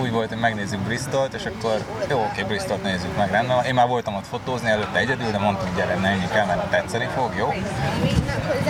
Úgy 0.00 0.10
volt, 0.10 0.28
hogy 0.28 0.38
megnézzük 0.38 0.80
Bristolt, 0.80 1.34
és 1.34 1.44
akkor 1.44 1.84
jó, 2.08 2.22
oké, 2.22 2.42
Bristolt 2.42 2.82
nézzük 2.82 3.16
meg, 3.16 3.30
rendben 3.30 3.56
van. 3.56 3.64
Én 3.64 3.74
már 3.74 3.86
voltam 3.86 4.14
ott 4.14 4.26
fotózni 4.26 4.70
előtte 4.70 4.98
egyedül, 4.98 5.30
de 5.30 5.38
mondtam, 5.38 5.66
hogy 5.66 5.76
gyere, 5.76 5.96
menjünk 5.96 6.34
el, 6.34 6.46
mert 6.46 6.70
tetszeni 6.70 7.08
fog, 7.14 7.34
jó? 7.36 7.54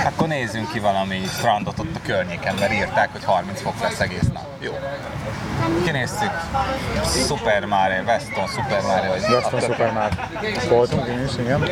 Akkor 0.05 0.28
nézzünk 0.28 0.72
ki 0.72 0.78
valami 0.78 1.22
strandot 1.26 1.78
ott 1.78 1.97
a 1.97 2.01
környéken, 2.03 2.55
mert 2.55 2.72
írták, 2.72 3.09
hogy 3.12 3.24
30 3.24 3.62
fok 3.62 3.80
lesz 3.80 4.01
egész 4.01 4.28
nap. 4.32 4.47
Jó. 4.59 4.72
Kinéztük. 5.84 6.30
Super 7.26 7.64
Mare, 7.64 8.02
Weston 8.06 8.46
Super 8.46 8.82
Mare, 8.82 9.08
vagy 9.08 9.22
Gaston 9.28 9.61
Supermár 9.61 10.28
voltunk, 10.68 11.06
én 11.06 11.24
is, 11.24 11.36
igen. 11.38 11.62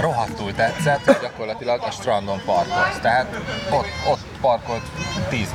rohadtul 0.00 0.54
tetszett, 0.54 1.04
hogy 1.04 1.18
gyakorlatilag 1.20 1.82
a 1.82 1.90
strandon 1.90 2.40
parkolsz. 2.44 2.98
Tehát 3.00 3.26
ott, 3.70 3.86
ott 4.10 4.20
parkolt 4.40 4.82
10-5 5.30 5.46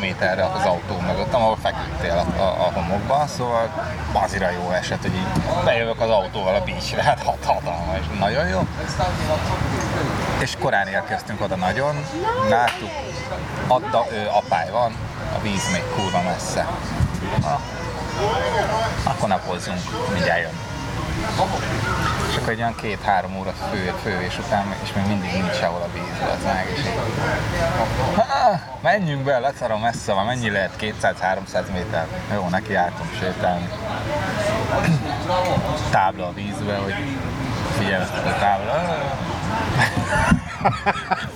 méterre 0.00 0.44
az 0.44 0.64
autó 0.64 1.00
mögött, 1.00 1.32
ahol 1.32 1.56
feküdtél 1.62 2.24
a, 2.36 2.40
a, 2.42 2.46
a 2.46 2.72
homokban, 2.74 3.26
szóval 3.26 3.88
bazira 4.12 4.50
jó 4.50 4.70
esett, 4.70 5.02
hogy 5.02 5.14
így 5.14 5.64
bejövök 5.64 6.00
az 6.00 6.10
autóval 6.10 6.54
a 6.54 6.60
beachre, 6.64 7.02
hát 7.02 7.22
hat 7.22 7.44
hatalmas, 7.44 8.00
nagyon 8.18 8.48
jó. 8.48 8.66
És 10.38 10.56
korán 10.60 10.86
érkeztünk 10.86 11.40
oda 11.40 11.56
nagyon, 11.56 11.94
láttuk, 12.48 12.90
adta, 13.66 14.06
ő, 14.12 14.28
apály 14.32 14.70
van, 14.70 14.96
víz 15.50 15.70
még 15.72 15.82
kurva 15.94 16.22
messze. 16.22 16.66
Na, 17.40 17.60
akkor 19.02 19.28
napozzunk, 19.28 19.80
mindjárt 20.12 20.40
jön. 20.40 20.58
És 22.30 22.36
akkor 22.36 22.48
egy 22.52 22.58
olyan 22.58 22.74
két-három 22.74 23.36
óra 23.38 23.52
fő, 23.70 23.92
fővés 24.02 24.38
után, 24.38 24.74
és 24.82 24.92
még 24.92 25.06
mindig 25.06 25.32
nincs 25.32 25.54
sehol 25.54 25.80
a 25.82 25.88
víz, 25.92 26.28
az 26.36 26.44
meg, 26.44 26.66
és 26.74 26.78
így, 26.78 27.00
"Há, 28.16 28.60
menjünk 28.82 29.22
be, 29.24 29.38
leszarom 29.38 29.80
messze 29.80 30.12
van, 30.12 30.26
mennyi 30.26 30.50
lehet, 30.50 30.76
200-300 30.76 31.70
méter. 31.72 32.06
Jó, 32.32 32.48
neki 32.48 32.72
jártunk 32.72 33.10
sétálni. 33.18 33.68
Tábla 35.90 36.26
a 36.26 36.32
vízbe, 36.32 36.76
hogy 36.76 36.94
figyelmeztető 37.78 38.34
tábla. 38.40 38.96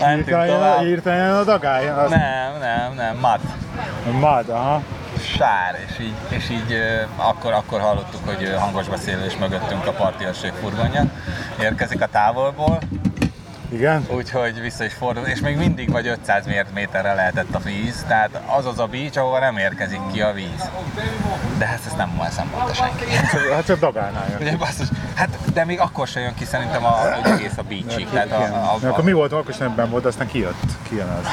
Mentünk 0.00 0.46
tovább. 0.46 0.86
írtál 0.86 1.38
a 1.38 1.44
dagály, 1.44 1.88
az 1.88 2.10
Nem, 2.10 2.58
nem, 2.60 2.94
nem, 2.94 3.16
mad 3.16 3.40
mad, 4.20 4.48
aha. 4.48 4.82
sár, 5.36 5.78
és 5.88 5.98
így, 6.04 6.14
és 6.28 6.50
így 6.50 6.76
akkor, 7.16 7.52
akkor 7.52 7.80
hallottuk, 7.80 8.20
hogy 8.28 8.54
hangos 8.58 8.88
beszélés 8.88 9.36
mögöttünk 9.36 9.86
a 9.86 9.92
partiőrség 9.92 10.52
furgonja 10.60 11.04
érkezik 11.60 12.02
a 12.02 12.06
távolból, 12.06 12.78
Igen? 13.68 14.06
úgyhogy 14.10 14.60
vissza 14.60 14.84
is 14.84 14.92
fordul, 14.92 15.24
és 15.24 15.40
még 15.40 15.56
mindig 15.56 15.90
vagy 15.90 16.06
500 16.06 16.46
mér- 16.46 16.72
méterre 16.74 17.14
lehetett 17.14 17.54
a 17.54 17.58
víz, 17.58 18.04
tehát 18.08 18.40
az 18.56 18.66
az 18.66 18.78
a 18.78 18.86
beach, 18.86 19.18
ahova 19.18 19.38
nem 19.38 19.56
érkezik 19.56 20.00
ki 20.12 20.20
a 20.20 20.32
víz. 20.32 20.70
De 21.58 21.66
hát 21.66 21.80
ezt 21.86 21.96
nem 21.96 22.20
ezt 22.26 22.36
nem 22.36 22.50
mondta 22.54 22.74
senki. 22.74 23.04
Hát 23.54 23.64
csak 23.66 23.78
dagálnál 23.78 24.26
jön. 24.30 24.40
Ugye 24.40 24.56
basszus, 24.56 24.86
hát 25.14 25.28
de 25.52 25.64
még 25.64 25.80
akkor 25.80 26.06
sem 26.06 26.22
jön 26.22 26.34
ki 26.34 26.44
szerintem 26.44 26.84
a, 26.84 26.88
hogy 26.88 27.32
egész 27.32 27.56
a 27.56 27.62
beachig, 27.62 28.08
tehát 28.08 28.30
a, 28.30 28.42
a, 28.42 28.78
a, 28.82 28.88
Akkor 28.88 29.04
mi 29.04 29.12
voltunk, 29.12 29.42
akkor 29.42 29.54
sem 29.54 29.74
benn 29.74 29.90
volt, 29.90 30.04
aztán 30.04 30.26
kijött. 30.26 30.62
Kijön 30.88 31.08
az. 31.08 31.26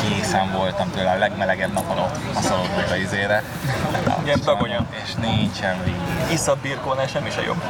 készen 0.00 0.52
voltam 0.52 0.90
tőle 0.90 1.10
a 1.10 1.18
legmelegebb 1.18 1.72
napon 1.72 1.98
ott 1.98 2.16
a 2.34 2.40
szalonnak 2.40 2.90
a 2.90 2.96
izére. 2.96 3.42
Ilyen 4.24 4.40
dagonya. 4.44 4.86
És 5.04 5.14
nincsen 5.14 5.76
víz. 5.84 6.32
Iszad 6.32 6.58
birkónál 6.58 7.06
semmi 7.06 7.30
se 7.30 7.42
jobb. 7.42 7.62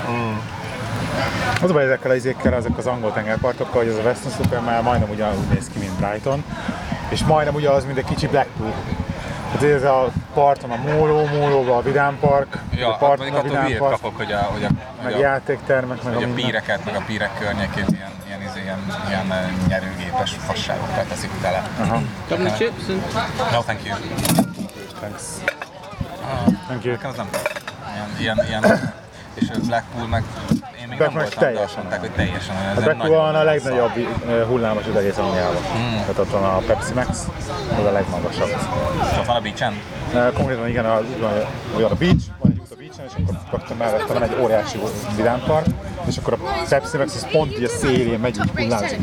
Az 1.62 1.70
a 1.70 1.72
baj 1.72 1.84
ezekkel 1.84 2.10
az 2.10 2.16
izékkel, 2.16 2.54
ezek 2.54 2.78
az 2.78 2.86
angol 2.86 3.12
tengerpartokkal, 3.12 3.82
hogy 3.82 3.88
az 3.88 3.96
a 3.96 4.02
Western 4.02 4.34
Super 4.42 4.60
már 4.60 4.82
majdnem 4.82 5.10
ugyanúgy 5.10 5.48
néz 5.52 5.68
ki, 5.72 5.78
mint 5.78 5.92
Brighton, 5.92 6.44
és 7.08 7.24
majdnem 7.24 7.54
ugyanaz, 7.54 7.84
mint 7.84 7.98
egy 7.98 8.04
kicsi 8.04 8.26
Blackpool. 8.26 8.74
Hát 9.52 9.62
ez 9.62 9.82
a 9.82 10.08
parton 10.34 10.70
a 10.70 10.76
Móló, 10.76 11.26
Mólóban 11.26 11.76
a 11.76 11.82
Vidám 11.82 12.18
Park, 12.20 12.58
Ja, 12.74 12.86
a 12.86 12.90
hát 12.90 13.00
parton 13.00 13.26
mondjuk 13.26 13.34
a 13.34 13.38
attól 13.38 13.50
Vidám 13.50 13.64
hülyét 13.64 13.78
Park, 13.78 13.92
kapok, 13.92 14.16
hogy 14.16 14.32
a, 14.32 14.38
hogy 14.38 14.64
a, 14.64 14.68
meg 15.02 15.12
hogy 15.12 15.12
a, 15.12 15.18
játéktermek, 15.18 16.02
meg 16.02 16.14
hogy 16.14 16.24
a 16.24 16.28
a 16.28 16.30
píreket, 16.34 16.84
meg 16.84 16.94
a 16.94 17.02
pírek 17.06 17.38
környékét 17.38 17.84
ilyen, 17.88 18.10
ilyen, 18.26 18.42
izé, 18.42 18.60
ilyen, 18.62 18.78
ilyen 19.08 19.32
eh, 19.32 19.50
nyerőgépes 19.68 20.30
fasságokkal 20.30 21.04
teszik 21.08 21.30
tele. 21.40 21.62
Aha, 21.80 22.00
Couple 22.28 22.52
chips 22.52 22.86
No, 23.52 23.60
thank 23.60 23.84
you. 23.84 23.96
thanks. 25.00 25.22
Thank 26.66 26.84
you. 26.84 26.94
Nekem 26.94 27.10
az 27.10 27.16
nem 27.16 27.28
ilyen, 28.18 28.36
ilyen, 28.48 28.64
ilyen 28.64 28.92
és 29.40 29.48
a 29.50 29.58
Blackpool 29.66 30.06
meg 30.06 30.24
én 30.80 30.88
még 30.88 30.98
Black 30.98 31.12
nem 31.12 31.22
voltam, 31.22 31.40
de 31.40 31.46
teljesen 31.46 31.64
azt 31.64 31.76
mondták, 31.76 32.00
hogy 32.00 32.10
teljesen 32.10 32.56
olyan. 32.56 32.68
A 32.68 32.70
ez 32.70 32.76
egy 32.76 32.84
Black 32.84 32.98
nagyon 32.98 33.16
van 33.16 33.28
a 33.28 33.30
nagy 33.30 33.44
legnagyobb 33.44 33.92
hullámos 34.48 34.86
az 34.86 34.96
egész 34.96 35.16
Angliában. 35.16 35.62
Hmm. 35.62 35.90
Tehát 35.90 36.18
ott 36.18 36.30
van 36.30 36.44
a 36.44 36.58
Pepsi 36.58 36.92
Max, 36.94 37.28
az 37.78 37.84
a 37.84 37.92
legmagasabb. 37.92 38.48
És 39.12 39.18
ott 39.18 39.26
van 39.26 39.36
a 39.36 39.40
beachen? 39.40 39.74
Konkrétan 40.34 40.68
igen, 40.68 40.84
a, 40.84 41.00
olyan 41.76 41.90
a 41.90 41.94
beach, 41.94 42.24
van 42.38 42.50
egy 42.50 42.59
beachen, 43.00 43.20
és 43.20 43.28
akkor 43.28 43.40
rögtön 43.50 43.76
mellette 43.76 44.12
van 44.12 44.22
egy 44.22 44.36
óriási 44.42 44.78
vidámpark, 45.16 45.66
és 46.06 46.16
akkor 46.16 46.32
a 46.32 46.36
Pepsi 46.68 46.96
Max 46.96 47.14
az 47.14 47.26
pont 47.30 47.58
így 47.58 47.64
a 47.64 47.68
szélén 47.68 48.18
megy, 48.18 48.36
így 48.36 48.50
hullámzik, 48.54 48.98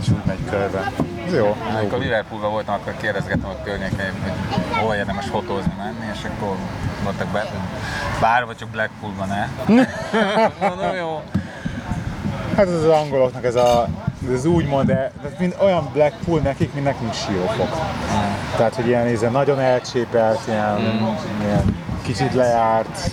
és 0.00 0.08
úgy 0.08 0.24
megy 0.26 0.38
körbe. 0.50 0.92
Ez 1.26 1.34
jó. 1.34 1.56
Amikor 1.78 1.98
Liverpoolban 1.98 2.50
voltam, 2.50 2.74
akkor 2.74 2.94
kérdezgettem 3.00 3.48
a 3.48 3.62
környéken, 3.64 4.12
hogy 4.22 4.76
hol 4.80 4.94
érdemes 4.94 5.26
fotózni 5.26 5.72
menni, 5.78 6.10
és 6.12 6.18
akkor 6.24 6.56
mondtak 7.04 7.28
be, 7.28 7.46
bárva 8.20 8.54
csak 8.54 8.68
Blackpoolban 8.68 9.28
ne. 9.28 9.48
Mondom, 10.68 10.94
jó. 10.94 11.22
Hát 12.56 12.66
ez 12.66 12.72
az 12.72 12.84
angoloknak 12.84 13.44
ez 13.44 13.54
a 13.54 13.88
ez 14.32 14.44
úgymond, 14.44 14.86
de 14.86 15.12
de 15.22 15.28
mind 15.38 15.56
olyan 15.60 15.90
Blackpool 15.92 16.40
nekik, 16.40 16.72
mint 16.74 16.84
nekünk 16.84 17.14
siófok. 17.14 17.68
Tehát, 18.56 18.74
hogy 18.74 18.86
ilyen, 18.86 19.08
ilyen 19.08 19.32
nagyon 19.32 19.60
elcsépelt, 19.60 20.40
ilyen, 20.46 20.80
ilyen 21.40 21.83
kicsit 22.04 22.34
lejárt. 22.34 23.10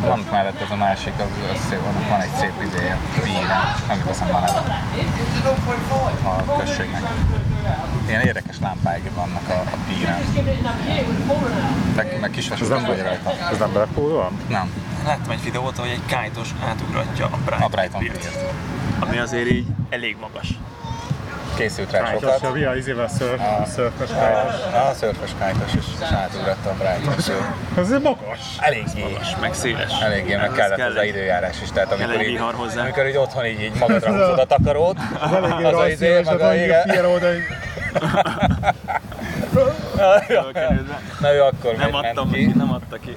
Van 0.00 0.26
mellett 0.30 0.60
ez 0.60 0.70
a 0.70 0.76
másik, 0.76 1.12
az, 1.16 1.52
az 1.52 1.60
szép, 1.68 1.78
annak 1.78 2.08
van 2.08 2.20
egy 2.20 2.30
szép 2.38 2.52
idéje, 2.62 2.98
víne, 3.24 3.74
nem 3.88 3.98
jut 3.98 4.08
eszembe 4.08 4.34
a 4.34 4.40
neve. 4.40 4.82
A 6.22 6.58
községnek. 6.58 7.02
Ilyen 8.06 8.20
érdekes 8.20 8.56
lámpáig 8.60 9.02
vannak 9.14 9.48
a, 9.48 9.52
a 9.52 9.76
píren. 9.88 10.20
Meg, 11.96 12.20
meg 12.20 12.30
kis 12.30 12.48
nem, 12.48 12.84
vagy 12.86 13.02
rajta. 13.02 13.30
ez 13.50 13.58
nem 13.58 13.72
van? 13.94 14.38
Nem. 14.48 14.70
Láttam 15.04 15.30
egy 15.30 15.42
videót, 15.42 15.76
hogy 15.76 15.88
egy 15.88 16.04
kájtos 16.06 16.54
átugratja 16.68 17.26
a 17.26 17.36
Brighton, 17.44 17.62
A 17.62 17.68
Brighton 17.68 18.00
Piert, 18.00 18.18
Pier. 18.18 18.52
ami 18.98 19.18
azért 19.18 19.50
így 19.50 19.66
elég 19.90 20.16
magas. 20.20 20.58
Készült 21.58 21.90
rá 21.90 22.02
Kájtos, 22.02 22.20
sokat. 22.22 22.40
Javi, 22.42 22.64
a 22.64 22.74
izével 22.74 23.08
szörf, 23.08 23.40
a 23.40 23.64
szörfös 23.64 24.08
kájtos. 24.10 24.54
A, 24.72 24.88
a 24.88 24.94
szörfös 24.94 25.30
kájtos, 25.38 25.74
és, 25.74 25.84
és 26.00 26.06
átugratta 26.12 26.70
a 26.70 26.74
Brighton. 26.74 27.14
Ez 27.78 27.90
magas. 28.02 28.40
Eléggé. 28.58 29.16
És 29.20 29.28
meg 29.40 29.54
széles. 29.54 29.92
Eléggé, 30.02 30.36
meg 30.36 30.50
kellett 30.52 30.76
kell 30.76 30.88
hozzá 30.88 31.00
egy- 31.00 31.08
időjárás 31.08 31.62
is, 31.62 31.70
tehát 31.70 31.92
amikor 31.92 32.14
egy 32.14 32.28
így, 32.28 32.40
hozzá. 32.54 32.80
amikor 32.80 33.06
így 33.06 33.16
otthon 33.16 33.44
így, 33.46 33.60
így 33.62 33.72
magadra 33.78 34.10
húzod 34.10 34.38
a 34.38 34.44
takarót, 34.44 34.96
Az 35.62 35.74
az 35.74 35.88
izé, 35.88 36.18
és 36.18 36.24
meg 36.26 36.34
az 36.34 36.40
a 36.40 36.46
a 36.46 36.54
igen. 36.54 36.88
Na 41.20 41.32
ő 41.34 41.42
akkor 41.42 41.76
Nem 41.76 41.94
adtam 41.94 42.28
ment 42.28 42.36
ki, 42.36 42.52
nem 42.56 42.72
adta 42.72 42.96
ki. 42.96 43.16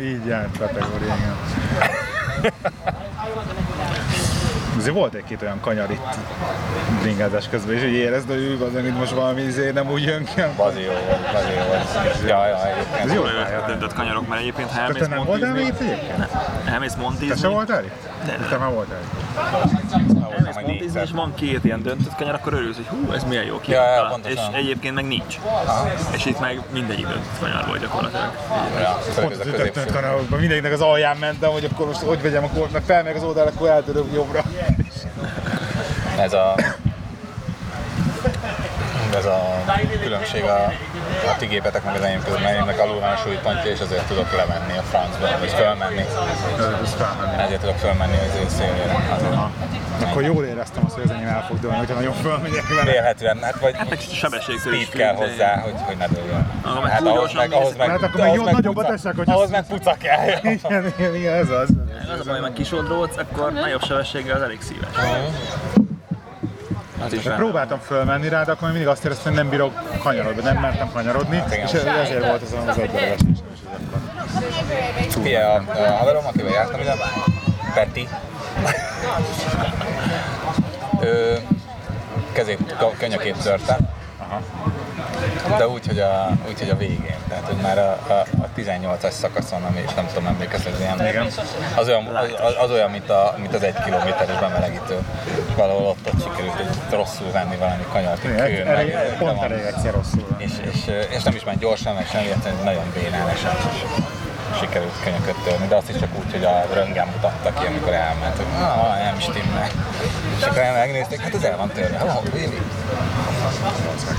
így 0.10 0.26
járt 0.26 0.58
kategória, 0.58 1.14
igen. 1.18 1.36
Azért 4.76 4.94
volt 4.94 5.14
egy-két 5.14 5.42
olyan 5.42 5.60
kanyar 5.60 5.90
itt 5.90 6.16
bringázás 7.00 7.48
közben, 7.48 7.74
és 7.74 7.82
így 7.82 7.92
érezd, 7.92 8.28
hogy 8.28 8.40
ő 8.40 8.64
az, 8.64 8.72
hogy 8.72 8.92
most 8.92 9.12
valami 9.12 9.42
izé 9.42 9.70
nem 9.70 9.90
úgy 9.90 10.02
jön 10.02 10.24
ki. 10.24 10.42
Bazi 10.56 10.80
jó 10.80 10.90
volt, 10.90 11.32
bazi 11.32 11.52
jó 11.52 11.64
volt. 11.66 12.28
Ja, 12.28 12.46
ja, 12.46 12.66
egyébként. 12.66 13.04
Ez 13.04 13.12
jó 13.14 13.22
döntött 13.66 13.94
kanyarok, 13.94 14.28
mert 14.28 14.40
egyébként 14.40 14.68
ha 14.68 14.74
Te 14.74 14.82
elmész 14.82 15.08
nem 15.08 15.24
voltál 15.24 15.52
még 15.52 15.66
itt 15.66 15.80
egyébként? 15.80 16.28
elmész 16.64 16.94
Te 16.94 17.00
montizni, 17.00 17.36
se 17.36 17.48
voltál 17.48 17.84
itt? 17.84 18.08
De. 18.26 18.46
Te 18.50 18.56
már 18.56 18.70
voltál 18.70 18.98
itt. 19.00 19.92
Elmész. 20.56 20.81
És 20.94 21.10
van 21.10 21.34
két 21.34 21.64
ilyen 21.64 21.82
döntött 21.82 22.14
kanyar, 22.14 22.34
akkor 22.34 22.52
örülsz, 22.52 22.76
hogy 22.76 22.86
hú, 22.86 23.12
ez 23.12 23.24
milyen 23.24 23.44
jó 23.44 23.60
Ja, 23.66 23.94
ja, 23.94 24.06
pontosan. 24.10 24.52
és 24.52 24.58
egyébként 24.58 24.94
meg 24.94 25.06
nincs. 25.06 25.38
És 26.14 26.24
itt 26.26 26.40
meg 26.40 26.60
mindegyik 26.72 27.06
döntött 27.06 27.38
kanyar 27.40 27.66
volt 27.66 27.80
gyakorlatilag. 27.80 28.32
Ja, 28.80 28.98
Pont 29.20 29.32
az 29.32 29.38
középső. 29.50 29.84
kanalokban 29.92 30.38
mindenkinek 30.38 30.72
az 30.72 30.80
alján 30.80 31.16
mentem, 31.16 31.50
hogy 31.50 31.64
akkor 31.72 31.86
most 31.86 32.00
hogy 32.00 32.22
vegyem 32.22 32.44
a 32.44 32.48
kort, 32.48 32.72
mert 32.72 32.84
felmegyek 32.84 33.16
az 33.16 33.22
oldal, 33.24 33.46
akkor 33.46 33.68
eltörök 33.68 34.04
jobbra. 34.14 34.42
Ez 36.18 36.32
a 36.32 36.54
ez 39.14 39.24
a 39.24 39.62
különbség 40.02 40.42
a, 40.44 40.64
a 41.32 41.36
ti 41.38 41.46
gépetek 41.46 41.84
meg 41.84 41.94
az 41.94 42.02
enyém 42.02 42.22
között, 42.24 42.40
mert 42.40 42.52
enyémnek 42.54 42.80
alul 42.80 43.00
van 43.00 43.10
a 43.12 43.16
súlypontja, 43.16 43.70
és 43.70 43.80
azért 43.80 44.06
tudok 44.06 44.32
lemenni 44.36 44.78
a 44.78 44.82
francba, 44.82 45.26
vagy 45.38 45.50
fölmenni. 45.50 46.04
Ezért 47.38 47.60
tudok 47.60 47.76
fölmenni 47.76 48.16
az 48.16 48.34
ő 48.44 48.46
szélére. 48.48 48.96
Azért. 49.16 49.34
Akkor 50.02 50.22
jól 50.22 50.44
éreztem 50.44 50.82
azt, 50.86 50.94
hogy 50.94 51.02
az 51.04 51.10
enyém 51.10 51.26
el 51.28 51.44
fog 51.48 51.60
dőlni, 51.60 51.76
hogyha 51.76 51.94
nagyon 51.94 52.12
fölmegyek 52.12 52.68
vele. 52.68 52.82
Vélhetően, 52.90 53.38
hát 53.42 53.58
vagy 53.60 53.74
Hát 53.76 54.12
sebességtől 54.14 54.72
speed 54.74 54.88
kell 54.88 55.14
hozzá, 55.14 55.60
hogy, 55.60 55.74
hogy 55.86 55.96
ne 55.96 56.06
dőljön. 56.06 56.50
Ah, 56.62 56.88
Hát 56.88 57.00
ahhoz 57.00 57.14
gyorsan 57.14 57.36
meg, 57.36 57.52
ahhoz 57.52 57.76
meg, 57.76 57.88
Hát 57.88 58.02
akkor 58.02 58.20
meg 58.20 58.24
ahhoz 58.28 58.36
jó- 58.38 58.44
meg 58.44 58.52
nagyobb 58.52 58.76
a 58.76 58.80
puca- 58.80 58.90
testek, 58.94 59.16
hogyha- 59.16 59.34
Ahhoz 59.34 59.50
meg 59.50 59.64
puca 59.66 59.96
kell. 59.98 60.28
Igen, 60.52 60.92
igen, 60.98 61.14
igen, 61.14 61.34
ez 61.34 61.48
az. 61.50 61.68
Az 62.12 62.20
a 62.26 62.30
baj, 62.30 62.40
meg 62.40 62.52
kisodródsz, 62.52 63.16
akkor 63.16 63.52
nagyobb 63.52 63.84
sebességgel 63.84 64.36
az 64.36 64.42
elég 64.42 64.60
szíves. 64.62 64.88
Is 67.10 67.24
Én 67.24 67.30
rá. 67.30 67.36
próbáltam 67.36 67.78
fölmenni 67.78 68.28
rá, 68.28 68.44
de 68.44 68.52
akkor 68.52 68.68
mindig 68.68 68.86
azt 68.88 69.04
éreztem, 69.04 69.32
hogy 69.32 69.42
nem 69.42 69.50
bírok 69.50 69.98
kanyarodni, 70.02 70.42
nem 70.42 70.56
mertem 70.56 70.90
kanyarodni, 70.92 71.42
és 71.64 71.72
ezért 71.72 72.26
volt 72.26 72.42
ez 72.42 72.54
az 72.68 72.78
egybeesés. 72.78 73.38
Fie, 75.22 75.46
a, 75.46 75.54
a 75.54 75.90
haverom, 75.90 76.26
akivel 76.26 76.52
jártam 76.52 76.80
ide, 76.80 76.94
Peti, 77.74 78.08
ő 81.00 81.38
kezét, 82.32 82.76
könyökét 82.98 83.36
törte, 83.42 83.78
de 85.58 85.68
úgy, 85.68 85.86
hogy 85.86 85.98
a, 85.98 86.30
úgy, 86.48 86.58
hogy 86.58 86.68
a 86.70 86.76
végén, 86.76 87.16
tehát 87.28 87.44
hogy 87.44 87.56
már 87.62 87.78
a, 87.78 87.98
a, 88.08 88.12
a 88.42 88.48
18-as 88.56 89.10
szakaszon, 89.10 89.62
ami, 89.62 89.84
nem 89.96 90.06
tudom 90.06 90.26
emlékezni, 90.26 90.70
ilyen, 90.78 91.06
Igen. 91.06 91.26
az 91.76 91.88
olyan, 91.88 92.06
az, 92.06 92.54
az, 92.62 92.70
olyan 92.70 92.90
mint, 92.90 93.10
a, 93.10 93.34
mint 93.38 93.54
az 93.54 93.62
egy 93.62 93.82
kilométeres 93.84 94.38
bemelegítő. 94.40 94.98
Valahol 95.56 95.86
ott, 95.86 96.06
ott 96.06 96.22
sikerült 96.22 96.58
egy 96.58 96.76
rosszul 96.90 97.30
venni 97.32 97.56
valami 97.56 97.84
kanyart, 97.92 98.24
egy 98.24 98.54
kőn, 98.54 98.66
meg- 98.66 99.16
pont 99.18 99.36
van. 99.36 99.52
elég 99.52 99.64
egyszer 99.64 99.92
rosszul. 99.92 100.26
és, 100.36 100.52
és, 100.72 100.78
és, 101.16 101.22
nem 101.22 101.34
is 101.34 101.44
ment 101.44 101.58
gyorsan, 101.58 101.94
meg 101.94 102.06
semmi, 102.06 102.28
nagyon 102.64 102.92
bénán 102.94 103.28
esett, 103.28 103.62
sikerült 104.60 105.02
könyököt 105.04 105.36
törni, 105.44 105.66
de 105.66 105.76
azt 105.76 105.88
is 105.88 105.96
csak 106.00 106.08
úgy, 106.18 106.32
hogy 106.32 106.44
a 106.44 106.64
röntgen 106.72 107.06
mutatta 107.06 107.52
ki, 107.60 107.66
amikor 107.66 107.92
elment, 107.92 108.36
hogy 108.36 108.46
ah, 108.60 108.98
nem 109.04 109.20
stimmel. 109.20 109.68
És 110.36 110.42
akkor 110.42 110.62
megnézték, 110.62 111.20
hát 111.20 111.34
ez 111.34 111.42
el 111.42 111.56
van 111.56 111.68
törve. 111.68 112.04
Oh, 112.04 112.24
really? 112.32 112.60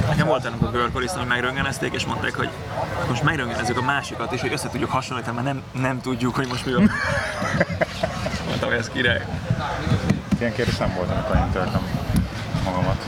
Nekem 0.08 0.28
volt 0.28 0.46
ennek 0.46 0.62
a 0.62 0.70
görkorisztom, 0.70 1.20
hogy 1.20 1.28
megröngenezték, 1.28 1.94
és 1.94 2.06
mondták, 2.06 2.36
hogy 2.36 2.50
most 3.08 3.24
megröngenezzük 3.24 3.78
a 3.78 3.82
másikat 3.82 4.32
is, 4.32 4.42
hogy 4.42 4.54
össze 4.54 4.70
tudjuk 4.70 4.90
hasonlítani, 4.90 5.36
mert 5.36 5.46
nem, 5.46 5.64
nem 5.82 6.02
tudjuk, 6.02 6.36
hogy 6.36 6.48
most 6.48 6.66
mi 6.66 6.74
van. 6.74 6.92
Mondtam, 8.48 8.70
hogy 8.70 8.78
ez 8.78 8.90
király. 8.90 9.26
Ilyen 10.40 10.54
kérdés 10.54 10.78
nem 10.78 10.94
volt, 10.96 11.10
amikor 11.10 11.36
én 11.36 11.50
törtem 11.52 11.82
magamat. 12.64 13.06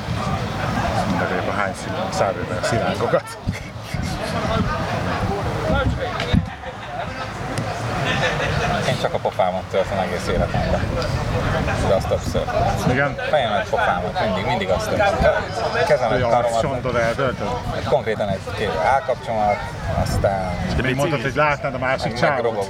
Mindenképp 1.10 1.47
a 1.47 1.51
hány 1.51 1.74
szárvétel 2.10 2.64
szilánkokat. 2.64 3.38
Én 8.88 8.97
csak 9.01 9.13
a 9.13 9.17
pofámat 9.17 9.63
törtem 9.71 9.99
egész 9.99 10.27
életemben. 10.27 10.81
De 11.88 11.93
azt 11.93 12.07
többször. 12.07 12.43
Igen? 12.91 13.15
Fejemet, 13.29 13.69
pofámat, 13.69 14.19
mindig, 14.25 14.45
mindig 14.45 14.69
azt 14.69 14.89
többször. 14.89 15.86
Kezemet, 15.88 16.11
Hogy 16.11 16.21
a 16.21 16.29
karomat, 16.29 16.61
csontod 16.61 16.95
eltöltöd? 16.95 17.47
konkrétan 17.89 18.29
egy 18.29 18.39
két 18.57 18.71
állkapcsomat, 18.93 19.55
aztán 20.03 20.55
De 20.75 20.81
még 20.81 20.95
mondtad, 20.95 21.21
hogy 21.21 21.36
látnád 21.36 21.73
a 21.73 21.77
másik 21.77 22.13
csávot. 22.13 22.69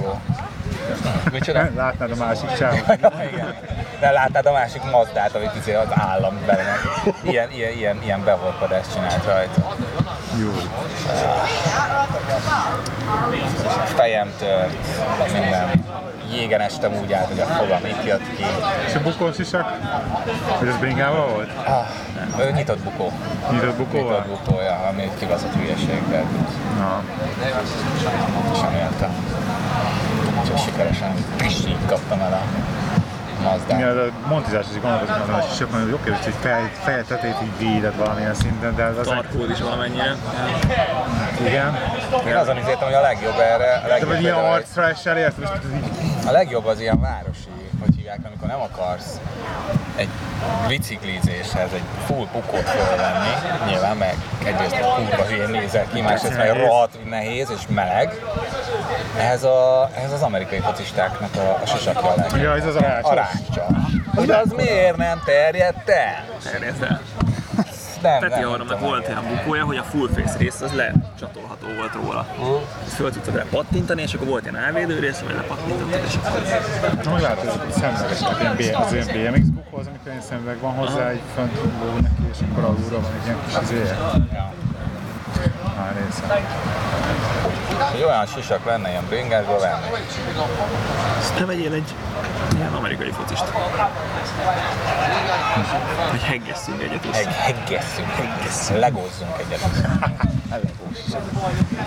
Micsoda? 1.32 1.68
Látnád 1.76 2.10
a 2.10 2.14
másik 2.24 2.52
csávot. 2.52 2.82
Igen. 3.32 3.54
De 4.00 4.10
láttad 4.10 4.46
a 4.46 4.52
másik 4.52 4.82
Mazdát, 4.90 5.34
amit 5.34 5.54
izé 5.54 5.74
az 5.74 5.88
állam 5.90 6.38
benne. 6.46 6.76
Ilyen, 7.22 7.50
ilyen, 7.50 7.72
ilyen, 7.72 8.02
ilyen 8.02 8.24
beholpadást 8.24 8.92
csinált 8.94 9.24
rajta. 9.24 9.74
Jó. 10.38 10.52
Fejem 13.94 14.32
tört, 14.38 14.72
minden. 15.32 15.85
Jégen 16.32 16.60
estem 16.60 16.92
úgy 17.02 17.12
át, 17.12 17.26
hogy 17.26 17.40
a 17.40 17.44
fogam 17.44 17.84
itt 17.84 18.04
jött 18.04 18.36
ki. 18.36 18.44
És 18.86 18.94
a 18.94 19.00
bukós 19.00 19.38
isak? 19.38 19.78
Hogy 20.58 20.68
ez 20.68 20.76
bringával 20.76 21.26
volt? 21.26 21.50
Ah, 21.64 21.86
ő 22.46 22.50
nyitott 22.50 22.78
bukó. 22.78 23.12
Nyitott 23.50 23.76
bukóval? 23.76 24.24
Nyitott 24.24 24.44
bukója, 24.44 24.74
ami 24.90 25.02
egy 25.02 25.14
kibaszott 25.18 25.54
hülyeség, 25.54 26.02
de 26.10 26.22
Na. 26.78 27.02
sem 28.60 28.74
éltem. 28.74 29.14
Csak 30.46 30.58
sikeresen 30.58 31.14
így 31.46 31.76
kaptam 31.86 32.20
el 32.20 32.32
a 32.32 32.40
Mazdát. 33.42 33.78
Igen, 33.78 33.98
a 33.98 34.28
montizás 34.28 34.64
is 34.74 34.80
gondolkozom 34.80 35.30
hogy 35.32 35.56
sokan 35.56 35.82
hogy 35.82 35.92
oké, 35.92 36.10
hogy 36.10 36.34
fej, 36.40 36.70
feje 36.82 37.02
tetét 37.02 37.34
így 37.42 37.58
véded 37.58 37.96
valamilyen 37.96 38.34
szinten, 38.34 38.74
de 38.76 38.84
az 38.84 39.06
Tarkód 39.06 39.50
is 39.50 39.60
valamennyire. 39.60 40.14
igen. 41.46 41.78
Én 42.26 42.34
azon 42.36 42.56
izéltem, 42.56 42.84
hogy 42.84 42.94
a 42.94 43.00
legjobb 43.00 43.38
erre, 43.38 43.74
a 43.74 43.80
De 43.82 43.88
legjobb, 43.88 44.08
vagy 44.10 44.22
ilyen 44.22 44.34
arcra 44.34 44.90
is 44.90 45.04
elérted, 45.04 45.42
és 45.42 45.70
így 45.74 46.15
a 46.26 46.30
legjobb 46.30 46.66
az 46.66 46.80
ilyen 46.80 47.00
városi 47.00 47.48
hogy 47.80 47.94
hívják, 47.96 48.18
amikor 48.24 48.48
nem 48.48 48.60
akarsz 48.60 49.20
egy 49.96 50.08
biciklizéshez 50.68 51.72
egy 51.72 51.82
full 52.06 52.26
bukót 52.32 52.68
fölvenni, 52.68 53.28
nyilván 53.66 53.96
meg 53.96 54.14
egyrészt 54.44 54.74
egy 54.74 54.80
kurva 54.80 55.24
hülyén 55.24 55.48
nézel 55.48 55.86
ki, 55.92 56.00
másrészt 56.00 56.36
meg 56.36 56.56
rohadt 56.56 57.08
nehéz 57.08 57.50
és 57.50 57.62
meleg. 57.68 58.20
Ehhez, 59.18 59.44
a, 59.44 59.90
ehhez 59.94 60.12
az 60.12 60.22
amerikai 60.22 60.58
focistáknak 60.58 61.36
a, 61.36 61.58
a 61.62 61.66
sisakja 61.66 62.10
a 62.10 62.14
legjobb. 62.16 62.40
Ja, 62.40 62.56
ez 62.56 62.66
az 62.66 62.74
a 62.74 62.80
rács. 62.80 63.04
A 63.04 63.14
rácsa. 63.14 63.66
Hogy 64.14 64.30
az 64.30 64.52
miért 64.56 64.96
nem 64.96 65.22
terjedt 65.24 65.88
el? 65.88 66.24
Terjedt 66.42 66.82
el. 66.82 67.00
Nem, 68.06 68.20
Peti 68.20 68.40
tudom, 68.40 68.78
volt 68.80 69.08
olyan 69.08 69.24
bukója, 69.28 69.64
hogy 69.64 69.76
a 69.76 69.82
full 69.82 70.08
face 70.08 70.38
rész 70.38 70.60
az 70.60 70.72
lecsatolható 70.72 71.66
volt 71.76 71.94
róla. 71.94 72.26
Ezt 72.84 72.94
föl 72.94 73.10
tudtad 73.10 73.34
rá 73.34 73.44
pattintani, 73.50 74.02
és 74.02 74.14
akkor 74.14 74.26
volt 74.26 74.42
ilyen 74.42 74.56
elvédő 74.56 74.98
rész, 74.98 75.18
vagy 75.18 75.34
lepattintottad, 75.34 76.00
és 76.06 76.14
akkor 76.14 76.40
Na, 77.04 77.12
meg 77.12 77.22
látod, 77.22 77.48
hogy 77.48 77.72
szemüveges, 77.72 78.18
tehát 78.18 78.58
ilyen 78.58 78.74
az 78.74 78.92
ilyen 78.92 79.06
BMX 79.06 79.46
bukó, 79.46 79.76
az, 79.78 79.86
amikor 79.86 80.06
ilyen 80.06 80.20
szemüveg 80.20 80.60
van 80.60 80.72
hozzá, 80.72 81.08
egy 81.08 81.20
fönt 81.34 81.52
neki, 82.02 82.22
és 82.32 82.38
akkor 82.50 82.64
alulra 82.64 83.00
van 83.00 83.12
egy 83.20 83.26
ilyen 83.26 83.38
kis 83.46 83.54
izéje. 83.62 83.96
Ja. 84.32 84.52
Már 85.76 85.94
része. 86.04 86.44
Hogy 87.78 88.02
olyan 88.02 88.26
sisak 88.26 88.64
lenne 88.64 88.88
ilyen 88.88 89.04
bringásba 89.08 89.58
venni. 89.58 89.86
te 91.36 91.44
vegyél 91.44 91.72
egy 91.72 91.94
ilyen 92.56 92.72
amerikai 92.72 93.10
focist. 93.10 93.44
Hogy 96.10 96.22
heggesszünk 96.22 96.82
egyet 96.82 97.04
össze. 97.04 97.16
Heg, 97.16 97.32
heggesszünk, 97.34 98.08
heggesszünk, 98.08 98.78
legózzunk 98.78 99.38
egyet. 99.38 99.60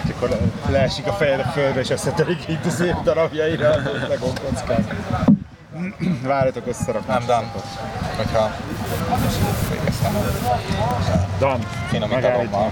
És 0.04 0.12
akkor 0.16 0.38
leesik 0.70 1.08
a 1.08 1.14
fejed 1.14 1.40
a 1.40 1.44
földre, 1.44 1.80
és 1.80 1.90
összetörik 1.90 2.48
itt 2.48 2.66
a 2.66 2.70
szép 2.70 2.96
darabjaira, 3.04 3.70
a 3.70 4.08
Lego 4.08 4.26
kockák. 4.26 4.96
Várjatok, 6.24 6.68
összerakom. 6.68 7.16
Nem, 7.16 7.26
Dan, 7.26 7.52
hogyha 8.18 8.52
végeztem. 9.70 10.18
Dan, 11.40 11.60
Finomítalommal. 11.88 12.70